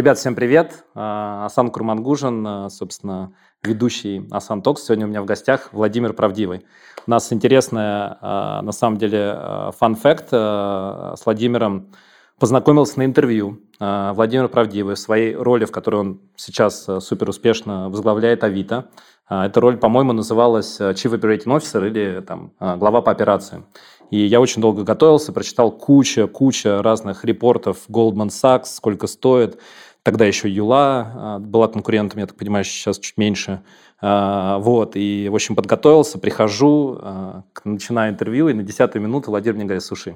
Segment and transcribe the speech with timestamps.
[0.00, 0.86] Ребят, всем привет.
[0.94, 4.84] А, Асан Курмангужин, а, собственно, ведущий Асан Токс.
[4.84, 6.64] Сегодня у меня в гостях Владимир Правдивый.
[7.06, 9.38] У нас интересная, а, на самом деле,
[9.78, 11.92] фан-факт с Владимиром.
[12.38, 13.60] Познакомился на интервью.
[13.78, 18.88] Владимир Правдивый в своей роли, в которой он сейчас супер успешно возглавляет Авито.
[19.28, 23.66] Эта роль, по-моему, называлась Chief Operating Officer или там, глава по операциям.
[24.10, 29.60] И я очень долго готовился, прочитал куча, куча разных репортов Goldman Sachs, сколько стоит.
[30.02, 33.62] Тогда еще Юла а, была конкурентом, я так понимаю, сейчас чуть меньше.
[34.00, 39.56] А, вот, и, в общем, подготовился, прихожу, а, начинаю интервью, и на десятую минуту Владимир
[39.56, 40.14] мне говорит, слушай,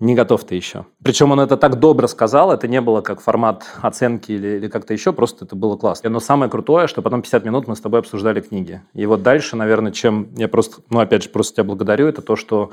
[0.00, 0.84] не готов ты еще.
[1.02, 4.92] Причем он это так добро сказал, это не было как формат оценки или, или как-то
[4.92, 6.10] еще, просто это было классно.
[6.10, 8.82] Но самое крутое, что потом 50 минут мы с тобой обсуждали книги.
[8.94, 12.34] И вот дальше, наверное, чем я просто, ну, опять же, просто тебя благодарю, это то,
[12.34, 12.72] что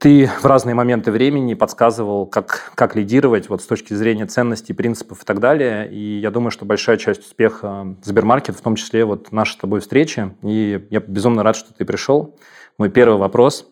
[0.00, 5.22] ты в разные моменты времени подсказывал, как, как лидировать вот с точки зрения ценностей, принципов
[5.22, 5.92] и так далее.
[5.92, 9.80] И я думаю, что большая часть успеха Сбермаркет, в том числе вот наша с тобой
[9.80, 10.34] встреча.
[10.42, 12.34] И я безумно рад, что ты пришел.
[12.78, 13.70] Мой первый вопрос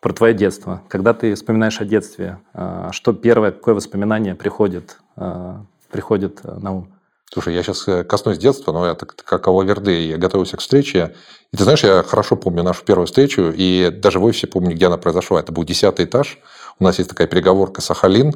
[0.00, 0.82] про твое детство.
[0.88, 6.72] Когда ты вспоминаешь о детстве, а, что первое, какое воспоминание приходит, а, приходит а, на
[6.72, 6.95] ум?
[7.32, 11.14] Слушай, я сейчас э, коснусь детства, но я так, как Алаверды, я готовился к встрече.
[11.52, 14.86] И ты знаешь, я хорошо помню нашу первую встречу, и даже в офисе помню, где
[14.86, 15.40] она произошла.
[15.40, 16.38] Это был десятый этаж.
[16.78, 18.32] У нас есть такая переговорка Сахалин.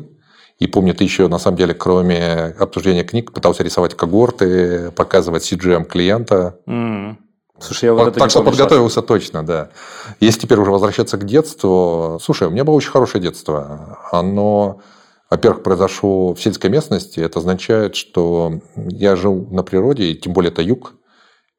[0.58, 5.84] И помню, ты еще, на самом деле, кроме обсуждения книг, пытался рисовать когорты, показывать CGM
[5.84, 6.58] клиента.
[6.66, 7.16] Mm.
[7.60, 9.70] Слушай, я вот, это Так что подготовился точно, да.
[10.18, 13.98] Если теперь уже возвращаться к детству, слушай, у меня было очень хорошее детство.
[14.10, 14.80] Оно
[15.30, 17.20] во-первых, произошло в сельской местности.
[17.20, 20.94] Это означает, что я жил на природе, и тем более это юг,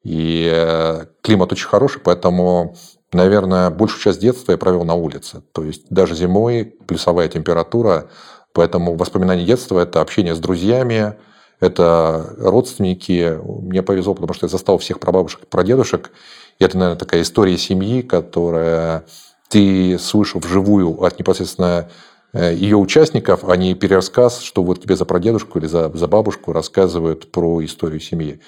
[0.04, 2.76] и э, климат очень хороший, поэтому,
[3.14, 5.42] наверное, большую часть детства я провел на улице.
[5.54, 8.10] То есть даже зимой плюсовая температура,
[8.54, 11.16] поэтому воспоминания детства– это общение с друзьями,
[11.62, 13.40] это родственники.
[13.44, 16.12] Мне повезло, потому что я застал всех прабабушек и прадедушек.
[16.60, 19.06] И это, наверное, такая история семьи, которая
[19.48, 21.90] ты слышал вживую от непосредственно
[22.34, 27.32] ее участников, а не перерассказ, что вот тебе за прадедушку или за, за бабушку рассказывают
[27.32, 28.40] про историю семьи.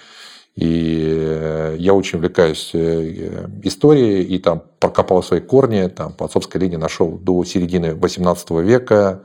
[0.55, 6.57] И э, я очень увлекаюсь э, историей, и там прокопал свои корни, там по отцовской
[6.57, 9.23] линии нашел до середины 18 века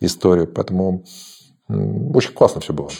[0.00, 1.04] историю, поэтому
[1.68, 2.90] очень классно все было.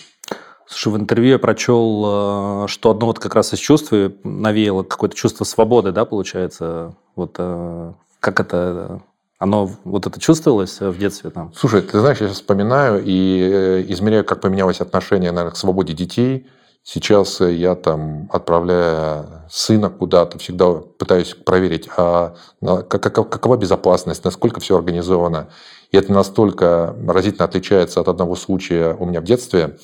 [0.67, 3.93] Слушай, в интервью я прочел, что одно вот как раз из чувств
[4.25, 6.97] навеяло какое-то чувство свободы, да, получается?
[7.15, 9.03] Вот как это
[9.39, 11.53] оно вот это чувствовалось в детстве там?
[11.55, 15.93] Слушай, ты знаешь, я сейчас вспоминаю и э, измеряю, как поменялось отношение, наверное, к свободе
[15.93, 16.47] детей.
[16.83, 25.49] Сейчас я там, отправляя сына куда-то, всегда пытаюсь проверить, а какова безопасность, насколько все организовано.
[25.91, 29.79] И это настолько разительно отличается от одного случая у меня в детстве.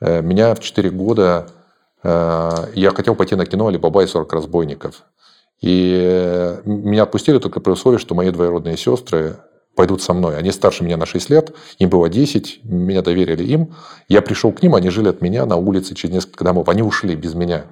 [0.00, 1.46] Э, меня в 4 года
[2.02, 5.04] э, я хотел пойти на кино «Алибаба и 40 разбойников».
[5.62, 9.36] И э, меня отпустили только при условии, что мои двоюродные сестры
[9.76, 10.36] пойдут со мной.
[10.36, 13.74] Они старше меня на 6 лет, им было 10, меня доверили им.
[14.08, 16.68] Я пришел к ним, они жили от меня на улице через несколько домов.
[16.68, 17.64] Они ушли без меня.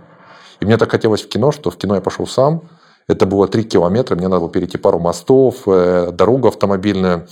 [0.61, 2.63] И мне так хотелось в кино, что в кино я пошел сам.
[3.09, 7.27] Это было 3 километра, мне надо было перейти пару мостов, э, дорогу автомобильную.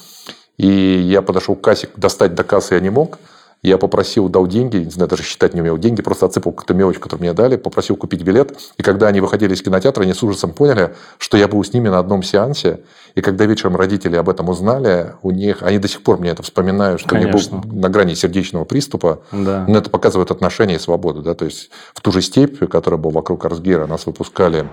[0.57, 3.19] И я подошел к кассе, достать до кассы я не мог.
[3.63, 6.99] Я попросил, дал деньги, не знаю, даже считать не умел деньги, просто отсыпал какую-то мелочь,
[6.99, 8.57] которую мне дали, попросил купить билет.
[8.77, 11.89] И когда они выходили из кинотеатра, они с ужасом поняли, что я был с ними
[11.89, 12.81] на одном сеансе.
[13.17, 16.45] И когда вечером родители об этом узнали, у них, они до сих пор мне это
[16.45, 17.57] вспоминают, что Конечно.
[17.57, 19.23] я был на грани сердечного приступа.
[19.33, 19.65] Да.
[19.67, 21.23] Но это показывает отношение и свободу.
[21.23, 21.35] Да?
[21.35, 24.69] То есть в ту же степь, которая была вокруг Арсгера, нас выпускали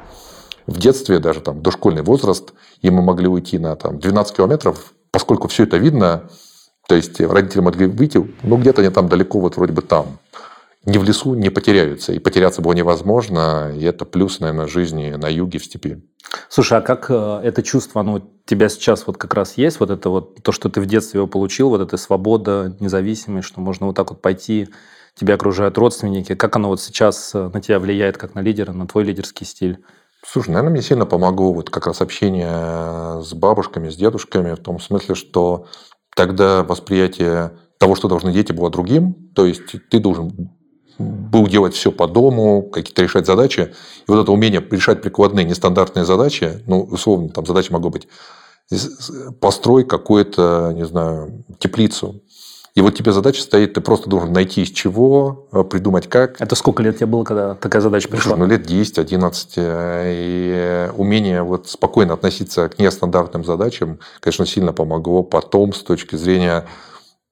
[0.67, 2.53] в детстве, даже там дошкольный возраст,
[2.83, 6.29] и мы могли уйти на там, 12 километров, поскольку все это видно,
[6.87, 10.19] то есть родители могли выйти, ну где-то они там далеко, вот вроде бы там.
[10.85, 12.13] Не в лесу не потеряются.
[12.13, 13.73] И потеряться было невозможно.
[13.75, 16.03] И это плюс, наверное, жизни на юге, в степи.
[16.47, 19.79] Слушай, а как э, это чувство, оно у тебя сейчас вот как раз есть?
[19.79, 23.61] Вот это вот, то, что ты в детстве его получил, вот эта свобода, независимость, что
[23.61, 24.69] можно вот так вот пойти,
[25.15, 26.35] тебя окружают родственники.
[26.35, 29.83] Как оно вот сейчас э, на тебя влияет, как на лидера, на твой лидерский стиль?
[30.27, 34.79] Слушай, наверное, мне сильно помогло вот как раз общение с бабушками, с дедушками, в том
[34.79, 35.67] смысле, что
[36.15, 39.31] тогда восприятие того, что должны дети, было другим.
[39.35, 40.49] То есть ты должен
[40.97, 43.73] был делать все по дому, какие-то решать задачи.
[44.07, 48.07] И вот это умение решать прикладные, нестандартные задачи, ну, условно, там задача могла быть
[49.39, 52.23] построй какую-то, не знаю, теплицу.
[52.75, 56.41] И вот тебе задача стоит, ты просто должен найти из чего, э, придумать как.
[56.41, 58.35] Это сколько лет тебе было, когда такая задача пришла?
[58.35, 59.53] Ну, лет 10-11.
[59.55, 66.17] Э, и умение вот спокойно относиться к нестандартным задачам, конечно, сильно помогло потом с точки
[66.17, 66.65] зрения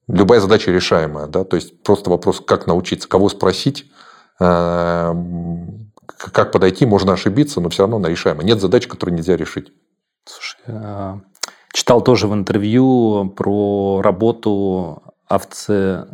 [0.08, 3.90] любая задача решаемая, да, то есть просто вопрос, как научиться, кого спросить,
[4.40, 5.14] э,
[6.16, 8.46] как подойти, можно ошибиться, но все равно она решаемая.
[8.46, 9.72] Нет задачи, которую нельзя решить.
[10.24, 11.20] Слушай,
[11.74, 15.02] читал тоже в интервью про работу
[15.34, 16.06] овце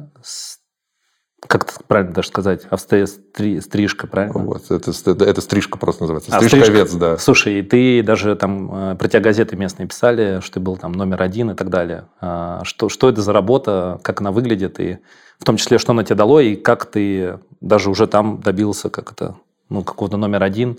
[1.46, 4.44] как это правильно даже сказать, стрижка, правильно?
[4.44, 6.36] Вот, это, это, стрижка просто называется.
[6.36, 7.16] А, стрижка, овец, да.
[7.16, 11.22] Слушай, и ты даже там, про тебя газеты местные писали, что ты был там номер
[11.22, 12.08] один и так далее.
[12.20, 14.98] А, что, что это за работа, как она выглядит, и
[15.38, 19.12] в том числе, что она тебе дало, и как ты даже уже там добился, как
[19.12, 19.36] это,
[19.70, 20.78] ну, какого-то номер один.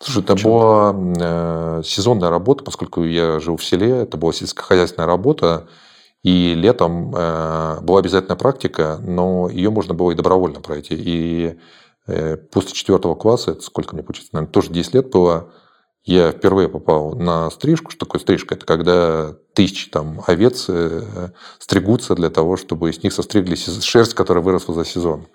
[0.00, 5.66] Слушай, это была э, сезонная работа, поскольку я жил в селе, это была сельскохозяйственная работа,
[6.26, 10.96] и летом э, была обязательная практика, но ее можно было и добровольно пройти.
[10.98, 11.56] И
[12.08, 15.52] э, после четвертого класса, это сколько мне получится, наверное, тоже 10 лет было,
[16.02, 17.92] я впервые попал на стрижку.
[17.92, 18.56] Что такое стрижка?
[18.56, 21.30] Это когда тысячи там, овец э,
[21.60, 25.28] стригутся для того, чтобы с них состригли шерсть, которая выросла за сезон.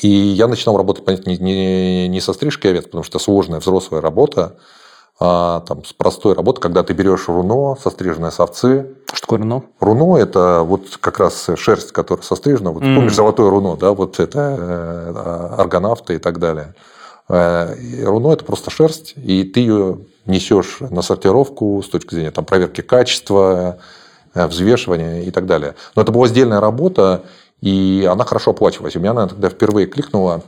[0.00, 4.00] И я начинал работать, понятно, не, не, не со стрижкой овец, потому что сложная взрослая
[4.00, 4.60] работа,
[5.18, 8.96] там, с простой работы, когда ты берешь руно, состриженные с овцы.
[9.12, 9.62] Что такое руно?
[9.78, 12.72] Руно– это вот как раз шерсть, которая сострижена.
[12.72, 12.94] Вот, mm.
[12.96, 16.74] Помнишь золотое руно, да, вот это э, аргонавты и так далее.
[17.28, 17.74] Э,
[18.04, 22.80] руно– это просто шерсть, и ты ее несешь на сортировку с точки зрения там, проверки
[22.80, 23.78] качества,
[24.34, 25.74] э, взвешивания и так далее.
[25.94, 27.22] Но это была сдельная работа,
[27.60, 28.96] и она хорошо оплачивалась.
[28.96, 30.42] У меня она тогда впервые кликнула,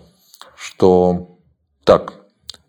[0.56, 1.38] что
[1.84, 2.14] так,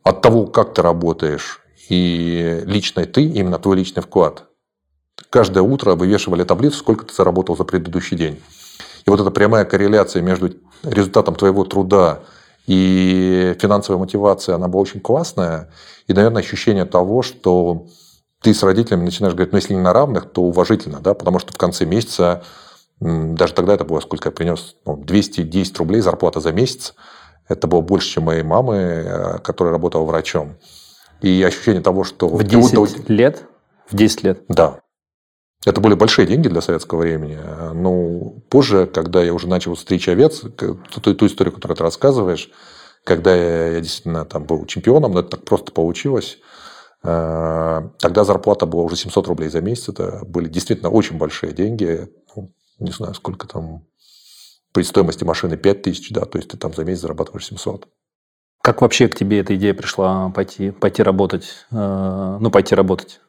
[0.03, 4.45] от того, как ты работаешь, и личный ты, именно твой личный вклад.
[5.29, 8.41] Каждое утро вывешивали таблицу, сколько ты заработал за предыдущий день.
[9.05, 10.51] И вот эта прямая корреляция между
[10.83, 12.21] результатом твоего труда
[12.67, 15.69] и финансовой мотивацией, она была очень классная.
[16.07, 17.87] И, наверное, ощущение того, что
[18.41, 21.53] ты с родителями начинаешь говорить, ну, если не на равных, то уважительно, да, потому что
[21.53, 22.43] в конце месяца,
[22.99, 26.95] даже тогда это было, сколько я принес, ну, 210 рублей зарплата за месяц.
[27.47, 30.57] Это было больше, чем моей мамы, э, которая работала врачом.
[31.21, 32.27] И ощущение того, что...
[32.27, 33.45] В 10 лет?
[33.89, 34.43] В 10 лет?
[34.47, 34.79] Да.
[35.65, 37.39] Это были большие деньги для советского времени.
[37.73, 42.51] Но позже, когда я уже начал стричь овец, ту, ту историю, которую ты рассказываешь,
[43.03, 46.39] когда я, я действительно там был чемпионом, но это так просто получилось,
[47.03, 49.89] э, тогда зарплата была уже 700 рублей за месяц.
[49.89, 52.09] Это были действительно очень большие деньги.
[52.35, 53.87] Ну, не знаю, сколько там
[54.71, 57.87] при стоимости машины 5000, да, то есть ты там за месяц зарабатываешь 700.
[58.65, 61.67] Как вообще к тебе эта идея пришла пойти, пойти работать?
[61.71, 63.21] Э, ну, пойти работать.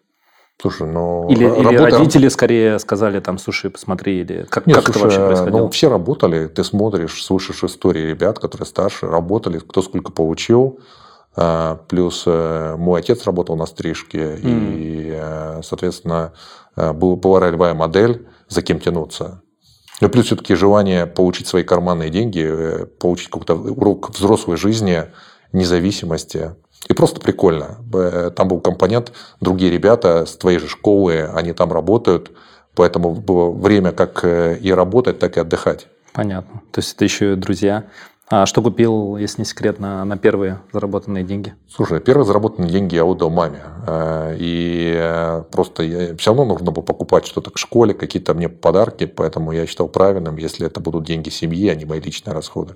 [0.59, 1.29] Слушай, ну...
[1.29, 1.69] Или, работа...
[1.69, 5.59] или родители скорее сказали, там, слушай, посмотри, или как, Нет, как слушай, это вообще происходило?
[5.59, 10.81] Ну, все работали, ты смотришь, слышишь истории ребят, которые старше, работали, кто сколько получил.
[11.37, 14.73] Э, плюс э, мой отец работал на стрижке, mm.
[14.79, 16.33] и, соответственно,
[16.75, 19.43] была ролевая модель, за кем тянуться.
[20.01, 25.05] Ну, плюс все-таки желание получить свои карманные деньги, э, получить какой-то урок взрослой жизни,
[25.53, 26.55] независимости.
[26.89, 27.79] И просто прикольно.
[28.37, 32.31] Там был компонент, другие ребята с твоей же школы, они там работают,
[32.75, 35.89] поэтому было время как э, и работать, так и отдыхать.
[36.13, 36.63] Понятно.
[36.71, 37.85] То есть это еще и друзья.
[38.29, 41.55] А что купил, если не секрет, на, первые заработанные деньги?
[41.69, 43.63] Слушай, первые заработанные деньги я отдал маме.
[43.87, 48.49] Э, и э, просто я, все равно нужно было покупать что-то к школе, какие-то мне
[48.49, 52.75] подарки, поэтому я считал правильным, если это будут деньги семьи, а не мои личные расходы.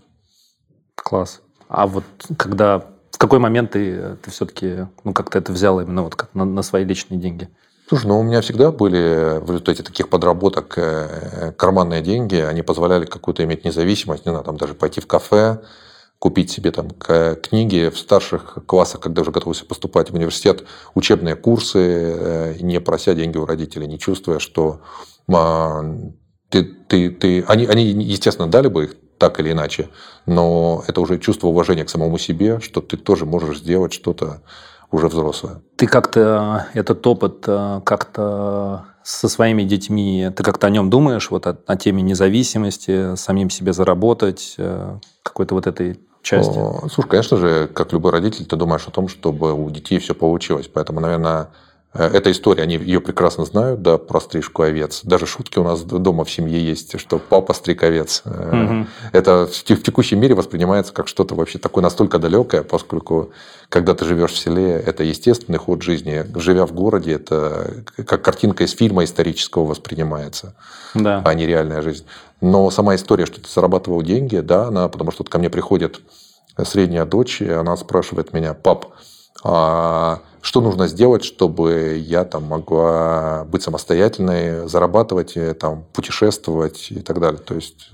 [0.95, 1.40] Класс.
[1.69, 2.04] А вот
[2.37, 6.45] когда, в какой момент ты, ты все-таки, ну, как-то это взял именно вот как на,
[6.45, 7.49] на свои личные деньги?
[7.90, 13.04] Слушай, ну у меня всегда были в результате таких подработок э, карманные деньги, они позволяли
[13.04, 15.62] какую-то иметь независимость, не знаю, там даже пойти в кафе,
[16.20, 21.80] купить себе там книги в старших классах, когда уже готовился поступать в университет, учебные курсы,
[21.80, 24.82] э, не прося деньги у родителей, не чувствуя, что
[25.28, 25.82] а,
[26.49, 27.42] ты, ты, ты...
[27.49, 29.88] Они, они, естественно, дали бы их так или иначе,
[30.26, 34.42] но это уже чувство уважения к самому себе, что ты тоже можешь сделать что-то
[34.90, 35.62] уже взрослая.
[35.76, 41.30] Ты как-то э, этот опыт э, как-то со своими детьми, ты как-то о нем думаешь,
[41.30, 46.59] вот о, о теме независимости, самим себе заработать, э, какой-то вот этой части?
[46.92, 50.68] Слушай, конечно же, как любой родитель, ты думаешь о том, чтобы у детей все получилось.
[50.73, 51.49] Поэтому, наверное,
[51.92, 55.00] эта история, они ее прекрасно знают, да, про стрижку овец.
[55.02, 58.23] Даже шутки у нас дома в семье есть, что папа стриг овец.
[58.25, 58.87] Угу.
[59.12, 63.32] Это в текущем мире воспринимается как что-то вообще такое настолько далекое, поскольку
[63.68, 66.25] когда ты живешь в селе, это естественный ход жизни.
[66.37, 70.54] Живя в городе, это как картинка из фильма исторического воспринимается,
[70.94, 71.23] да.
[71.25, 72.04] а не реальная жизнь.
[72.40, 76.00] Но сама история, что ты зарабатывал деньги, да, она, потому что ко мне приходит
[76.64, 78.87] средняя дочь, и она спрашивает меня, пап,
[79.42, 87.20] а что нужно сделать, чтобы я там могла быть самостоятельной, зарабатывать, там, путешествовать и так
[87.20, 87.40] далее.
[87.40, 87.90] То есть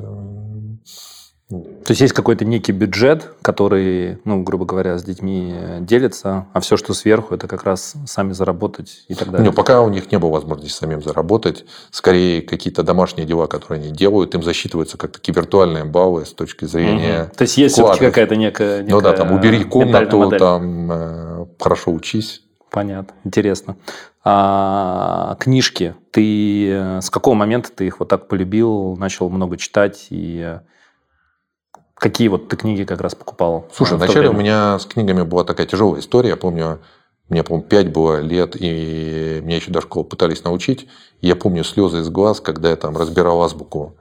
[1.49, 6.77] то есть есть какой-то некий бюджет, который, ну, грубо говоря, с детьми делится, а все,
[6.77, 9.49] что сверху, это как раз сами заработать и так далее.
[9.49, 11.65] Не, пока у них не было возможности самим заработать.
[11.93, 16.65] Скорее, какие-то домашние дела, которые они делают, им засчитываются как такие виртуальные баллы с точки
[16.65, 17.27] зрения.
[17.27, 17.37] Угу.
[17.37, 18.93] То есть есть все-таки какая-то некая, некая.
[18.93, 21.26] Ну да, там убери комнату, там э,
[21.59, 22.43] хорошо учись.
[22.71, 23.77] Понятно, интересно.
[24.25, 25.95] А, книжки.
[26.11, 30.61] Ты э, с какого момента ты их вот так полюбил, начал много читать и э,
[31.97, 33.69] Какие вот ты книги как раз покупал?
[33.73, 36.31] Слушай, вначале у меня с книгами была такая тяжелая история.
[36.31, 36.81] Я помню,
[37.31, 40.89] мне, по-моему, 5 было лет, и меня еще до школы пытались научить.
[41.23, 43.97] я помню слезы из глаз, когда я там разбирал азбуку.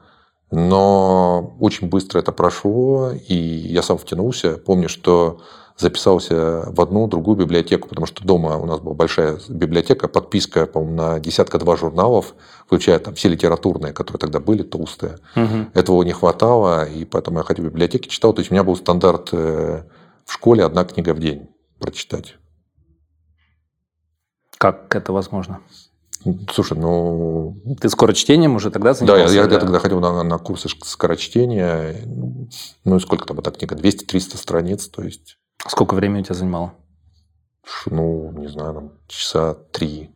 [0.52, 4.58] Но очень быстро это прошло, и я сам втянулся.
[4.58, 5.40] Помню, что
[5.78, 10.96] записался в одну, другую библиотеку, потому что дома у нас была большая библиотека, подписка, по-моему,
[10.96, 12.34] на десятка-два журналов,
[12.66, 15.20] включая там все литературные, которые тогда были, толстые.
[15.36, 15.72] Угу.
[15.74, 18.34] Этого не хватало, и поэтому я ходил в библиотеки, читал.
[18.34, 19.84] То есть у меня был стандарт э,
[20.24, 22.36] в школе одна книга в день прочитать.
[24.58, 25.60] Как это возможно?
[26.52, 27.62] Слушай, ну...
[27.80, 29.26] Ты скорочтением уже тогда занимался?
[29.28, 32.02] Да, я, я, я тогда ходил на, на курсы скорочтения.
[32.84, 33.76] Ну, и сколько там эта книга?
[33.76, 35.38] 200-300 страниц, то есть...
[35.68, 36.74] Сколько времени у тебя занимало?
[37.88, 40.12] Ну, не знаю, там, часа три.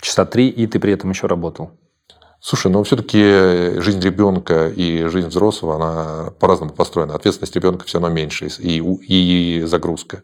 [0.00, 1.72] Часа три, и ты при этом еще работал?
[2.42, 7.14] Слушай, ну все-таки жизнь ребенка и жизнь взрослого, она по-разному построена.
[7.14, 10.22] Ответственность ребенка все равно меньше, и, и загрузка.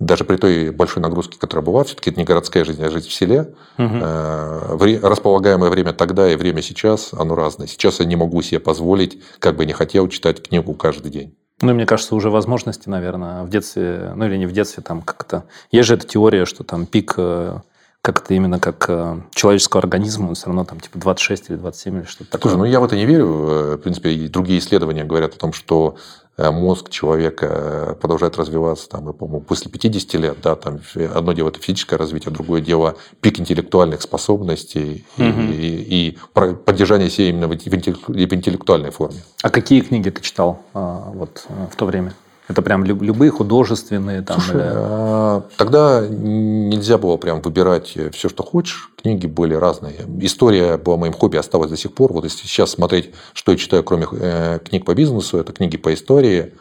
[0.00, 3.12] Даже при той большой нагрузке, которая была, все-таки это не городская жизнь, а жизнь в
[3.12, 3.54] селе.
[3.78, 5.06] Угу.
[5.06, 7.66] Располагаемое время тогда и время сейчас, оно разное.
[7.66, 11.36] Сейчас я не могу себе позволить, как бы не хотел, читать книгу каждый день.
[11.64, 15.44] Ну, мне кажется, уже возможности, наверное, в детстве, ну или не в детстве, там как-то...
[15.70, 17.58] Есть же эта теория, что там пик э,
[18.04, 21.96] как это именно как э, человеческого организма, он все равно там типа 26 или 27
[21.96, 22.52] или что-то такое.
[22.52, 23.26] Слушай, ну я в это не верю.
[23.26, 25.96] Э, в принципе, другие исследования говорят о том, что
[26.36, 30.80] мозг человека э, продолжает развиваться, там, по-моему, после 50 лет, да, там
[31.14, 35.24] одно дело это физическое развитие, другое дело пик интеллектуальных способностей угу.
[35.24, 39.22] и, и, и поддержание себя именно в интеллектуальной форме.
[39.42, 42.14] А какие книги ты читал а, вот в то время?
[42.46, 44.38] Это прям любые художественные там?
[44.38, 44.72] Слушай, или...
[44.74, 48.90] А, тогда нельзя было прям выбирать все, что хочешь.
[49.00, 49.96] Книги были разные.
[50.20, 52.12] История была моим хобби, осталась до сих пор.
[52.12, 55.94] Вот если сейчас смотреть, что я читаю, кроме э, книг по бизнесу, это книги по
[55.94, 56.52] истории.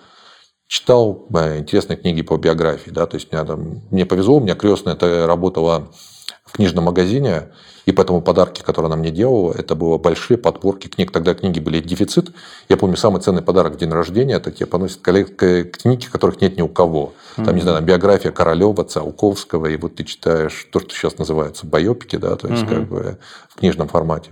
[0.68, 2.90] Читал э, интересные книги по биографии.
[2.90, 3.06] Да?
[3.06, 5.92] То есть, меня, там, мне повезло, у меня крестная это работала
[6.46, 7.52] в книжном магазине.
[7.86, 11.12] И поэтому подарки, которые она мне делала, это было большие подборки книг.
[11.12, 12.32] Тогда книги были дефицит.
[12.70, 16.62] Я помню, самый ценный подарок в день рождения, это тебе поносят книги, которых нет ни
[16.62, 17.14] у кого.
[17.36, 17.54] Там, mm-hmm.
[17.54, 22.36] не знаю, биография Королева, Циолковского, и вот ты читаешь то, что сейчас называется байопики, да,
[22.36, 22.70] то есть mm-hmm.
[22.70, 23.18] как бы
[23.50, 24.32] в книжном формате.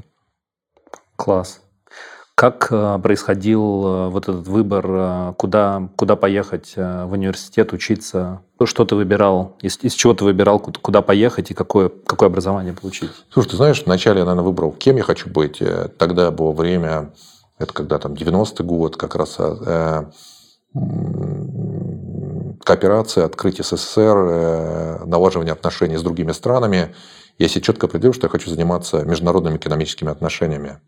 [1.16, 1.62] Класс.
[2.42, 8.42] Как э, происходил э, вот этот выбор, э, куда, куда поехать в университет учиться?
[8.66, 9.58] Что ты выбирал?
[9.62, 13.10] Из, из чего ты выбирал, куда поехать и какое, какое образование получить?
[13.30, 15.62] Слушай, ты знаешь, вначале я, наверное, выбрал, кем я хочу быть.
[15.98, 17.14] Тогда было время,
[17.60, 20.06] это когда там 90-й год, как раз э,
[22.64, 26.96] кооперация, открытие СССР, э, налаживание отношений с другими странами.
[27.38, 30.80] Я себе четко определил, что я хочу заниматься международными экономическими отношениями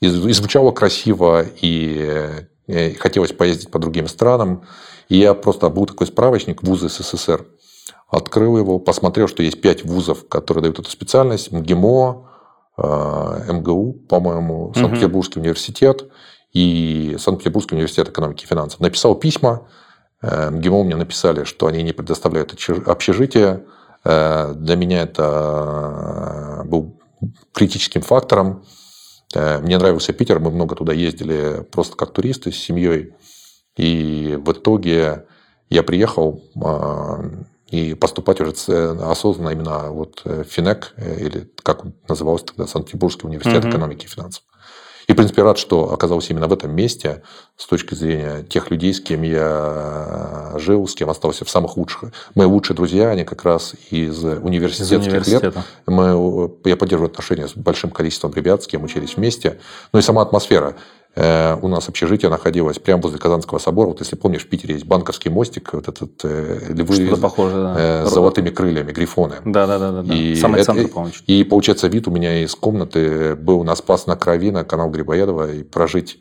[0.00, 2.57] и, звучало красиво, и, и
[2.98, 4.64] хотелось поездить по другим странам.
[5.08, 7.46] И я просто был такой справочник вузы СССР.
[8.08, 11.52] Открыл его, посмотрел, что есть пять вузов, которые дают эту специальность.
[11.52, 12.28] МГИМО,
[12.78, 16.10] э, МГУ, по-моему, Санкт-Петербургский университет
[16.52, 18.80] и Санкт-Петербургский университет экономики и финансов.
[18.80, 19.68] Написал письма.
[20.22, 22.54] Э, МГИМО мне написали, что они не предоставляют
[22.86, 23.64] общежитие.
[24.04, 26.98] Э, для меня это был
[27.52, 28.64] критическим фактором.
[29.34, 33.14] Э, мне нравился Питер, мы много туда ездили просто как туристы с семьей.
[33.76, 35.26] И в итоге
[35.70, 37.22] я приехал а,
[37.68, 43.26] и поступать уже осознанно именно вот в ФИНЭК, э, или как он назывался тогда, Санкт-Петербургский
[43.26, 43.70] университет угу.
[43.70, 44.42] экономики и финансов.
[45.08, 47.22] И, в принципе, рад, что оказался именно в этом месте
[47.56, 52.12] с точки зрения тех людей, с кем я жил, с кем остался в самых лучших.
[52.34, 55.54] Мои лучшие друзья, они как раз из университетских из лет.
[55.86, 59.58] Мы, я поддерживаю отношения с большим количеством ребят, с кем учились вместе.
[59.94, 60.76] Ну и сама атмосфера.
[61.14, 63.88] Э, у нас общежитие находилось прямо возле Казанского собора.
[63.88, 67.74] Вот если помнишь, в Питере есть банковский мостик, вот этот э, львы да.
[67.78, 69.36] э, с золотыми крыльями, грифоны.
[69.44, 70.14] Да, да, да, да.
[70.14, 71.14] И Самый это, центр, по-моему.
[71.26, 75.52] И получается, вид у меня из комнаты был на Спас на Крови, на канал Грибоедова,
[75.52, 76.20] и прожить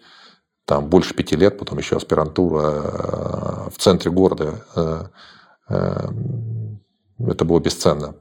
[0.65, 4.63] там больше пяти лет, потом еще аспирантура э, в центре города
[7.19, 8.15] это было бесценно.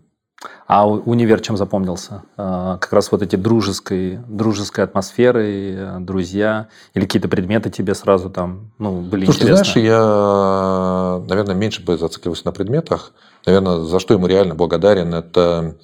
[0.66, 2.22] А универ чем запомнился?
[2.36, 8.30] А, как раз вот эти дружеской, дружеской атмосферы, э, друзья или какие-то предметы тебе сразу
[8.30, 9.64] там ну, были Слушай, интересны?
[9.64, 13.12] ты знаешь, я, наверное, меньше бы зацикливался на предметах.
[13.46, 15.76] Наверное, за что ему реально благодарен, это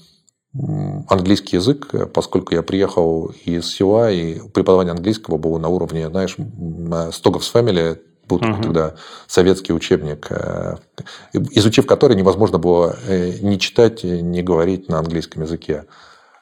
[1.09, 6.37] английский язык, поскольку я приехал из села, и преподавание английского было на уровне, знаешь,
[7.14, 7.99] Стогов с Family,
[8.29, 8.62] был угу.
[8.62, 8.95] тогда
[9.26, 10.76] советский учебник, э,
[11.33, 15.85] изучив который невозможно было э, не читать, не говорить на английском языке.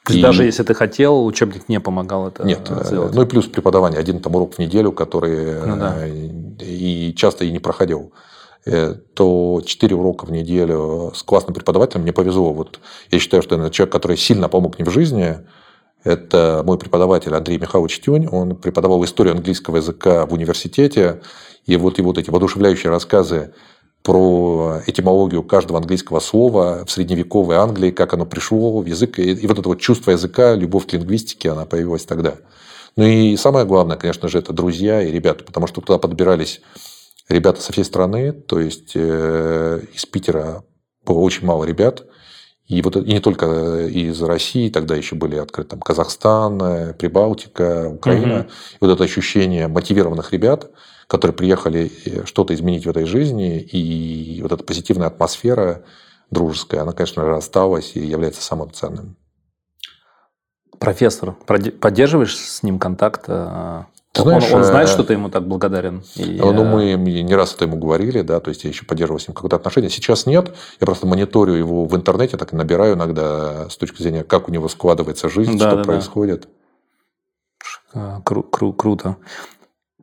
[0.05, 0.21] То есть и...
[0.21, 3.13] даже если ты хотел, учебник не помогал это Нет, э, сделать?
[3.13, 3.99] Ну и плюс преподавание.
[3.99, 6.07] Один там урок в неделю, который ну, да.
[6.07, 8.13] и часто и не проходил
[9.15, 12.53] то 4 урока в неделю с классным преподавателем мне повезло.
[12.53, 15.39] Вот я считаю, что это человек, который сильно помог мне в жизни,
[16.03, 18.27] это мой преподаватель Андрей Михайлович Тюнь.
[18.27, 21.21] Он преподавал историю английского языка в университете.
[21.65, 23.53] И вот его вот эти воодушевляющие рассказы
[24.03, 29.19] про этимологию каждого английского слова в средневековой Англии, как оно пришло в язык.
[29.19, 32.35] И вот это вот чувство языка, любовь к лингвистике, она появилась тогда.
[32.95, 36.61] Ну и самое главное, конечно же, это друзья и ребята, потому что туда подбирались
[37.29, 40.63] ребята со всей страны, то есть э, из Питера
[41.05, 42.03] было очень мало ребят,
[42.71, 47.89] и, вот, и не только из России, тогда еще были открыты там, Казахстан, э, Прибалтика,
[47.89, 48.39] Украина.
[48.39, 48.43] Угу.
[48.43, 50.71] И вот это ощущение мотивированных ребят,
[51.07, 55.83] которые приехали э, что-то изменить в этой жизни, и вот эта позитивная атмосфера
[56.29, 59.17] дружеская, она, конечно же, осталась и является самым ценным.
[60.79, 63.27] Профессор, поддерживаешь с ним контакт?
[64.13, 66.03] Ты знаешь, он, он знает, э, что ты ему так благодарен?
[66.15, 66.37] И...
[66.37, 69.35] Ну, мы не раз это ему говорили, да, то есть я еще поддерживал с ним
[69.35, 69.89] какое-то отношение.
[69.89, 74.23] Сейчас нет, я просто мониторю его в интернете, так и набираю иногда с точки зрения,
[74.23, 76.49] как у него складывается жизнь, да, что да, происходит.
[77.93, 78.21] Да.
[78.25, 79.15] Кру- кру- круто.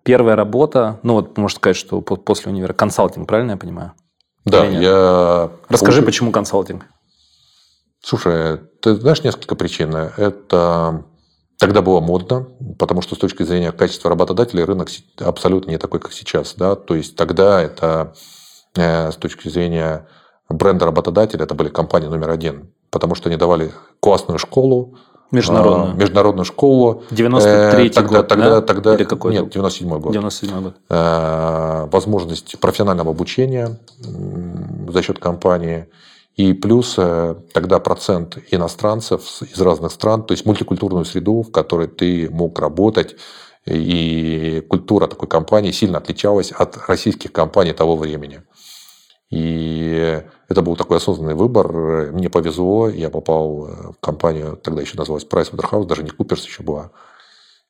[0.04, 3.92] Первая работа, ну вот можно сказать, что после универа консалтинг, правильно я понимаю?
[4.46, 5.50] Да, я...
[5.68, 6.86] Расскажи, почему консалтинг?
[8.00, 9.94] Слушай, ты знаешь несколько причин.
[9.94, 11.04] Это
[11.58, 12.47] Тогда было модно,
[12.78, 16.54] потому что с точки зрения качества работодателей рынок абсолютно не такой, как сейчас.
[16.56, 16.76] Да?
[16.76, 18.14] То есть тогда это
[18.76, 20.06] э, с точки зрения
[20.49, 24.99] бренда работодателя это были компании номер один, потому что они давали классную школу,
[25.30, 25.94] Международную.
[25.94, 27.02] Э, международную школу.
[27.10, 28.60] 93-й тогда, год, тогда, да?
[28.62, 30.12] тогда, Или какой Нет, 97-й год.
[30.12, 30.75] 97 год.
[30.88, 35.88] Э, возможность профессионального обучения за счет компании.
[36.38, 41.88] И плюс э, тогда процент иностранцев из разных стран, то есть мультикультурную среду, в которой
[41.88, 43.16] ты мог работать,
[43.66, 48.42] и культура такой компании сильно отличалась от российских компаний того времени.
[49.30, 52.12] И это был такой осознанный выбор.
[52.12, 56.92] Мне повезло, я попал в компанию, тогда еще называлась Pricewaterhouse, даже не Куперс еще была.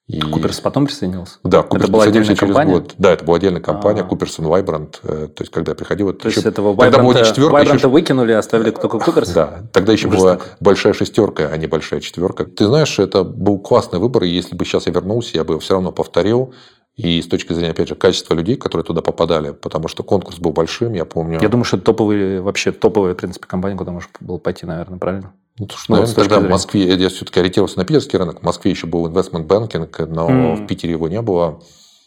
[0.09, 0.21] И...
[0.23, 1.37] Куперс потом присоединился?
[1.45, 2.73] Да, Куперс это была отдельная через компания?
[2.73, 2.95] год.
[2.97, 5.01] Да, это была отдельная компания, Куперс и Вайбрант.
[5.03, 6.15] То есть, когда я приходил...
[6.15, 7.89] То есть, этого Вайбранта, четверка, еще...
[7.89, 9.29] выкинули, оставили только Куперс?
[9.31, 10.49] Да, тогда еще Ужас была такой.
[10.61, 12.47] большая шестерка, а не большая четверка.
[12.47, 15.75] Ты знаешь, это был классный выбор, и если бы сейчас я вернулся, я бы все
[15.75, 16.55] равно повторил.
[16.99, 20.51] И с точки зрения, опять же, качества людей, которые туда попадали, потому что конкурс был
[20.51, 21.39] большим, я помню.
[21.41, 24.99] Я думаю, что это топовые, вообще топовые, в принципе, компании, куда можно было пойти, наверное,
[24.99, 25.33] правильно?
[25.61, 28.73] Ну, слушай, ну, наверное, тогда в Москве, я все-таки ориентировался на питерский рынок, в Москве
[28.73, 30.65] еще был investment banking, но mm.
[30.65, 31.61] в Питере его не было.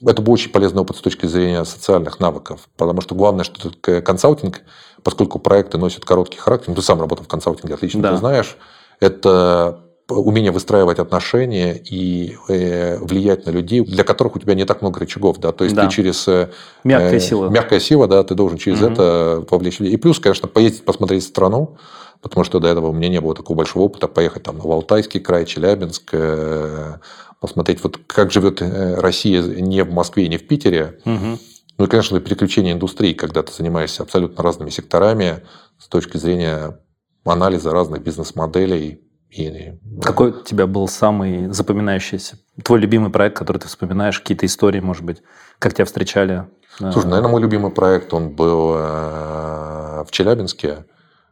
[0.05, 4.61] Это был очень полезный опыт с точки зрения социальных навыков, потому что главное, что консалтинг,
[5.03, 8.11] поскольку проекты носят короткий характер, ну, ты сам работал в консалтинге, отлично да.
[8.11, 8.57] ты знаешь,
[8.99, 14.81] это умение выстраивать отношения и э, влиять на людей, для которых у тебя не так
[14.81, 15.85] много рычагов, да, то есть да.
[15.85, 16.49] ты через э,
[16.83, 18.91] мягкая сила, мягкая сила, да, ты должен через угу.
[18.91, 19.95] это повлечь людей.
[19.95, 21.77] И плюс, конечно, поездить, посмотреть страну,
[22.21, 25.19] потому что до этого у меня не было такого большого опыта поехать там в Алтайский
[25.19, 26.95] край, Челябинск, э,
[27.39, 30.99] посмотреть, вот как живет э, Россия не в Москве, не в Питере.
[31.05, 31.39] Угу.
[31.77, 35.41] Ну и, конечно, переключение индустрии, когда ты занимаешься абсолютно разными секторами
[35.79, 36.77] с точки зрения
[37.25, 39.01] анализа разных бизнес-моделей.
[39.31, 39.73] И...
[40.01, 42.37] Какой у тебя был самый запоминающийся?
[42.63, 45.23] Твой любимый проект, который ты вспоминаешь, какие-то истории, может быть,
[45.57, 46.47] как тебя встречали?
[46.77, 50.85] Слушай, наверное, мой любимый проект, он был э, в Челябинске.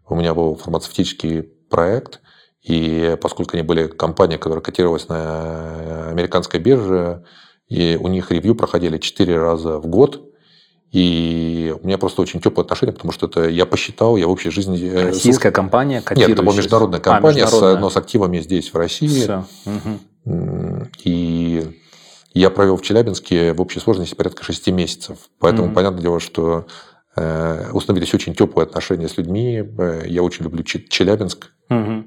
[0.08, 2.22] У меня был фармацевтический проект,
[2.62, 7.26] и поскольку они были компания, которая котировалась на американской бирже,
[7.68, 10.29] и у них ревью проходили 4 раза в год,
[10.92, 14.50] и у меня просто очень теплые отношения, потому что это я посчитал, я в общей
[14.50, 14.90] жизни...
[14.90, 17.78] Э, Российская компания, Нет, это была международная а, компания, а, международная.
[17.78, 19.08] С, но с активами здесь, в России.
[19.08, 19.46] Все.
[19.66, 20.88] Угу.
[21.04, 21.80] И
[22.34, 25.18] я провел в Челябинске в общей сложности порядка 6 месяцев.
[25.40, 25.76] Поэтому, угу.
[25.76, 26.66] понятное дело, что
[27.20, 29.64] Э, установились очень теплые отношения с людьми.
[29.78, 31.52] Э, я очень люблю Челябинск.
[31.70, 32.06] Угу.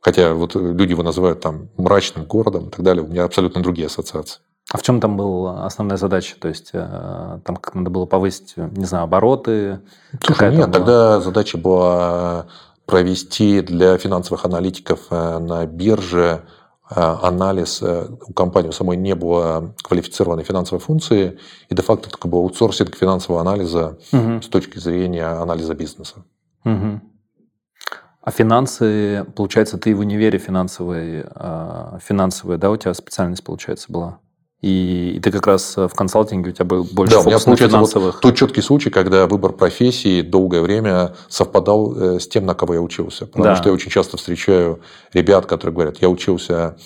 [0.00, 3.02] Хотя вот люди его называют там мрачным городом и так далее.
[3.02, 4.40] У меня абсолютно другие ассоциации.
[4.70, 6.36] А в чем там была основная задача?
[6.38, 9.80] То есть э, там как надо было повысить, не знаю, обороты?
[10.22, 12.46] Слушай, нет, тогда задача была
[12.84, 16.42] провести для финансовых аналитиков на бирже
[16.90, 17.82] анализ.
[17.82, 23.98] У компании самой не было квалифицированной финансовой функции, и де-факто такой был аутсорсинг финансового анализа
[24.10, 24.40] угу.
[24.40, 26.24] с точки зрения анализа бизнеса.
[26.64, 27.00] Угу.
[28.22, 34.18] А финансы, получается, ты в универе финансовые, а, финансовая, да, у тебя специальность, получается, была?
[34.60, 37.76] И, и ты как раз в консалтинге у тебя был больше да, у меня, получается,
[37.76, 38.14] финансовых.
[38.14, 42.74] Вот тот четкий случай, когда выбор профессии долгое время совпадал э, с тем, на кого
[42.74, 43.26] я учился.
[43.26, 43.56] Потому да.
[43.56, 44.80] что я очень часто встречаю
[45.12, 46.76] ребят, которые говорят, я учился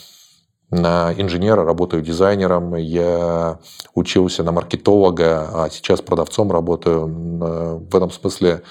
[0.70, 3.58] на инженера, работаю дизайнером, я
[3.94, 7.80] учился на маркетолога, а сейчас продавцом работаю.
[7.90, 8.62] В этом смысле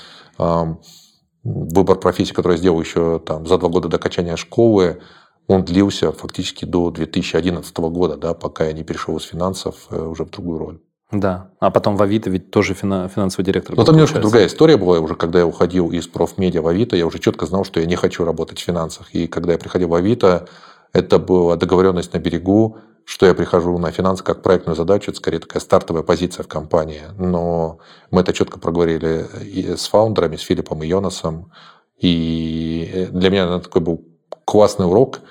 [1.43, 5.01] выбор профессии, который я сделал еще там, за два года до окончания школы,
[5.47, 10.25] он длился фактически до 2011 года, да, пока я не перешел из финансов э, уже
[10.25, 10.79] в другую роль.
[11.11, 13.75] Да, а потом в Авито ведь тоже финансовый директор.
[13.75, 17.05] Ну, там немножко другая история была уже, когда я уходил из профмедиа в Авито, я
[17.05, 19.13] уже четко знал, что я не хочу работать в финансах.
[19.13, 20.47] И когда я приходил в Авито,
[20.93, 25.39] это была договоренность на берегу, что я прихожу на финансы как проектную задачу, это скорее
[25.39, 27.01] такая стартовая позиция в компании.
[27.17, 31.51] Но мы это четко проговорили и с фаундерами, с Филиппом и Йонасом.
[31.97, 34.10] И для меня это такой был
[34.45, 35.21] классный урок.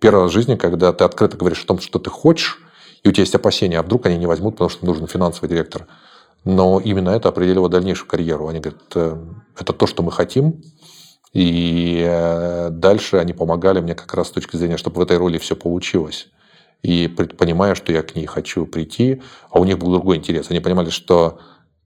[0.00, 2.60] В жизни, когда ты открыто говоришь о том, что ты хочешь,
[3.02, 5.86] и у тебя есть опасения, а вдруг они не возьмут, потому что нужен финансовый директор.
[6.44, 8.48] Но именно это определило дальнейшую карьеру.
[8.48, 9.16] Они говорят, «Э,
[9.58, 10.62] это то, что мы хотим,
[11.32, 15.38] и э, дальше они помогали мне как раз с точки зрения, чтобы в этой роли
[15.38, 16.28] все получилось
[16.84, 20.50] и понимая, что я к ней хочу прийти, а у них был другой интерес.
[20.50, 21.40] Они понимали, что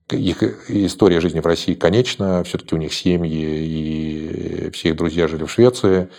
[0.09, 5.45] их история жизни в России конечна, все-таки у них семьи, и все их друзья жили
[5.45, 6.09] в Швеции,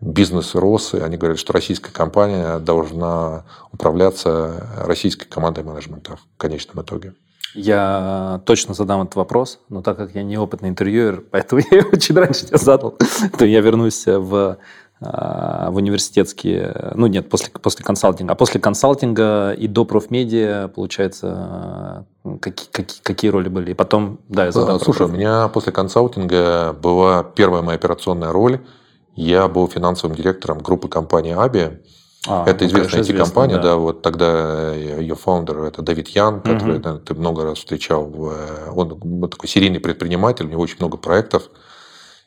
[0.00, 6.82] бизнес рос, и они говорят, что российская компания должна управляться российской командой менеджмента в конечном
[6.82, 7.14] итоге.
[7.54, 12.16] Я точно задам этот вопрос, но так как я неопытный интервьюер, поэтому я его чуть
[12.16, 12.98] раньше тебя задал,
[13.38, 14.58] то я вернусь в
[14.98, 18.32] а, в университетские, ну нет, после, после консалтинга.
[18.32, 22.06] А после консалтинга и до профмедиа, получается,
[22.40, 23.72] какие, какие, какие роли были?
[23.72, 28.60] И потом, да, я задам Слушай, у меня после консалтинга была первая моя операционная роль.
[29.16, 31.80] Я был финансовым директором группы компании «Аби».
[32.28, 33.62] А, это ну, известная IT-компания, да.
[33.62, 36.98] да, вот тогда ее фаундер это Давид Ян, который угу.
[36.98, 38.12] ты много раз встречал.
[38.74, 41.50] Он такой серийный предприниматель, у него очень много проектов.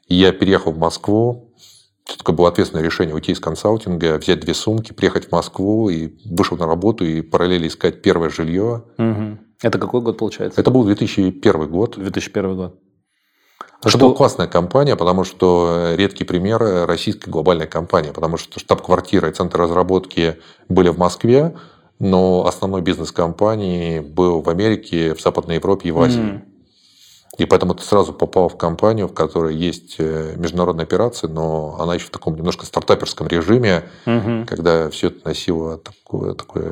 [0.08, 1.54] И я переехал в Москву,
[2.17, 6.58] такое было ответственное решение уйти из консалтинга, взять две сумки, приехать в Москву и вышел
[6.58, 8.84] на работу и параллельно искать первое жилье.
[8.97, 9.38] Угу.
[9.62, 10.60] Это какой год получается?
[10.62, 11.95] Это был 2001 год.
[11.97, 12.80] 2001 год.
[13.81, 13.99] Это что...
[13.99, 19.59] была классная компания, потому что редкий пример российской глобальной компании, потому что штаб-квартира и центр
[19.59, 20.37] разработки
[20.67, 21.55] были в Москве,
[21.99, 26.19] но основной бизнес компании был в Америке, в Западной Европе и в Азии.
[26.19, 26.41] Mm.
[27.39, 31.95] И поэтому ты сразу попал в компанию, в которой есть э, международные операции, но она
[31.95, 34.45] еще в таком немножко стартаперском режиме, угу.
[34.45, 36.63] когда все это носило такой, такой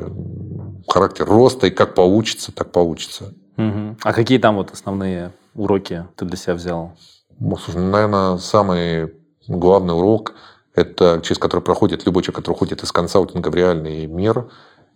[0.86, 3.32] характер роста, и как получится, так получится.
[3.56, 3.96] Угу.
[4.02, 6.92] А какие там вот основные уроки ты для себя взял?
[7.38, 9.12] Ну, слушай, ну, наверное, самый
[9.46, 10.34] главный урок,
[10.74, 14.48] это через который проходит любой человек, который уходит из консалтинга в реальный мир,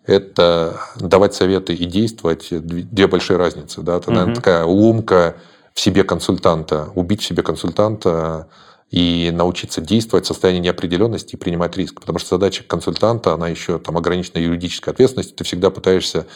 [0.06, 3.82] это давать советы и действовать две большие разницы.
[3.82, 3.96] Да?
[3.96, 4.40] Это, наверное, угу.
[4.40, 5.36] такая ломка
[5.74, 8.48] в себе консультанта, убить в себе консультанта
[8.90, 12.00] и научиться действовать в состоянии неопределенности и принимать риск.
[12.00, 15.36] Потому что задача консультанта, она еще там ограничена юридической ответственностью.
[15.36, 16.26] Ты всегда пытаешься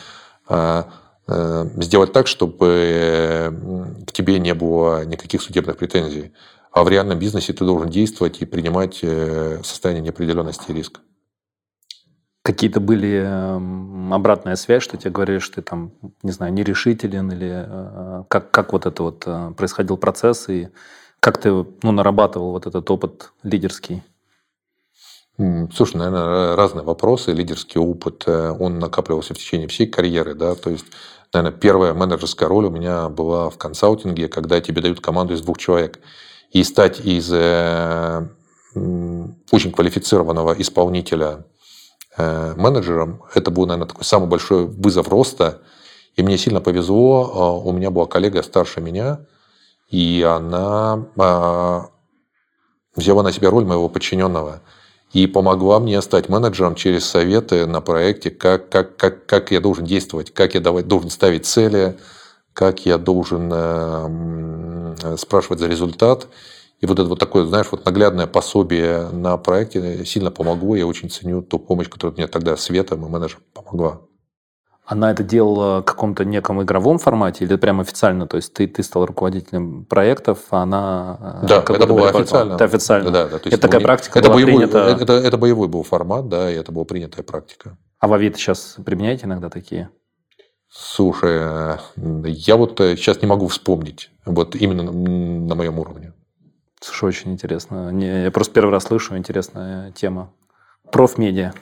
[0.48, 0.88] а,
[1.28, 3.52] сделать так, чтобы
[4.06, 6.32] к тебе не было никаких судебных претензий.
[6.70, 11.00] А в реальном бизнесе ты должен действовать и принимать э, состояние неопределенности и риска
[12.46, 13.26] какие-то были
[14.14, 15.90] обратная связь, что тебе говорили, что ты там,
[16.22, 20.68] не знаю, нерешителен, или э, как, как вот это вот э, происходил процесс, и
[21.18, 24.04] как ты ну, нарабатывал вот этот опыт лидерский?
[25.74, 27.32] Слушай, наверное, разные вопросы.
[27.32, 30.34] Лидерский опыт, э, он накапливался в течение всей карьеры.
[30.34, 30.54] Да?
[30.54, 30.86] То есть,
[31.36, 35.58] наверное, первая менеджерская роль у меня была в консалтинге, когда тебе дают команду из двух
[35.58, 36.00] человек.
[36.50, 37.30] И стать из
[39.52, 41.44] очень квалифицированного исполнителя
[42.18, 43.22] Э, менеджером.
[43.34, 45.60] Это был, наверное, такой самый большой вызов роста.
[46.14, 47.30] И мне сильно повезло.
[47.34, 49.20] А, у меня была коллега старше меня,
[49.90, 51.90] и она а,
[52.94, 54.62] взяла на себя роль моего подчиненного
[55.16, 59.86] и помогла мне стать менеджером через советы на проекте, как, как, как, как я должен
[59.86, 61.96] действовать, как я давать, должен ставить цели,
[62.52, 66.28] как я должен э, спрашивать за результат.
[66.82, 70.76] И вот это вот такое, знаешь, вот наглядное пособие на проекте сильно помогло.
[70.76, 74.02] Я очень ценю ту помощь, которую мне тогда Света, мой менеджер, помогла.
[74.86, 78.28] Она это делала в каком-то неком игровом формате или прям официально?
[78.28, 81.40] То есть ты, ты стал руководителем проектов, а она...
[81.42, 82.54] Э, да, это было официально.
[82.54, 83.10] Это официально.
[83.10, 83.84] Да, да, есть это такая не...
[83.84, 84.78] практика это была боевой, принята...
[85.02, 87.76] Это, это боевой был формат, да, и это была принятая практика.
[87.98, 89.90] А в Авито сейчас применяете иногда такие?
[90.68, 91.78] Слушай, э,
[92.26, 96.12] я вот сейчас не могу вспомнить, вот именно на моем уровне.
[96.80, 97.90] Слушай, очень интересно.
[97.90, 100.32] Не, я просто первый раз слышу, интересная тема.
[100.92, 101.54] Профмедиа.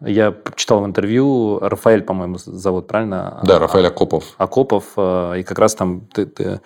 [0.00, 3.40] Я читал в интервью, Рафаэль, по-моему, зовут, правильно?
[3.42, 4.34] Да, Рафаэль Акопов.
[4.38, 6.60] Акопов, э, и как раз там ты, ты,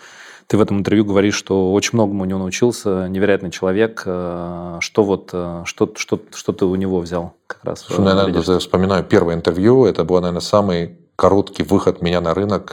[0.46, 4.02] ты в этом интервью говоришь, что очень многому у него научился, невероятный человек.
[4.04, 7.80] Э, что вот, э, что, что, что ты у него взял как раз?
[7.80, 12.72] Слушай, наверное, я вспоминаю первое интервью, это был, наверное, самый короткий выход меня на рынок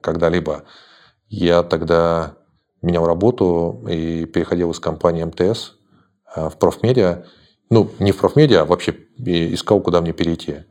[0.00, 0.64] когда-либо.
[1.28, 2.34] Я тогда
[2.82, 5.74] менял работу и переходил из компании МТС
[6.34, 7.24] в профмедиа,
[7.70, 10.64] ну, не в профмедиа, а вообще искал, куда мне перейти.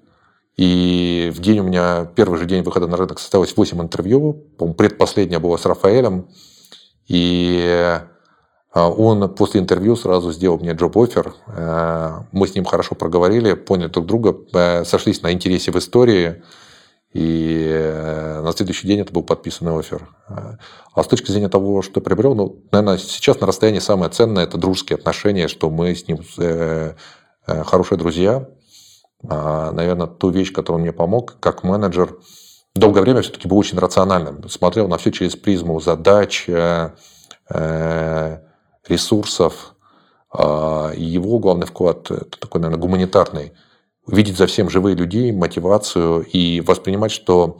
[0.57, 4.33] И в день у меня, первый же день выхода на рынок состоялось 8 интервью.
[4.77, 6.27] Предпоследнее было с Рафаэлем.
[7.07, 7.99] И
[8.73, 11.33] а, он после интервью сразу сделал мне джоб-офер.
[11.47, 16.43] Э, мы с ним хорошо проговорили, поняли друг друга, э, сошлись на интересе в истории.
[17.13, 20.09] И э, на следующий день это был подписанный офер.
[20.27, 24.57] А с точки зрения того, что приобрел, ну, наверное, сейчас на расстоянии самое ценное– это
[24.57, 26.93] дружеские отношения, что мы с ним э,
[27.47, 28.49] э, хорошие друзья.
[29.27, 32.17] А, наверное, ту вещь, которую он мне помог, как менеджер,
[32.75, 34.47] долгое время все-таки был очень рациональным.
[34.49, 36.47] Смотрел на все через призму задач,
[38.87, 39.75] ресурсов.
[40.31, 43.53] А, его главный вклад– это такой, наверное, гуманитарный–
[44.07, 47.59] видеть за всем живые людей, мотивацию и воспринимать, что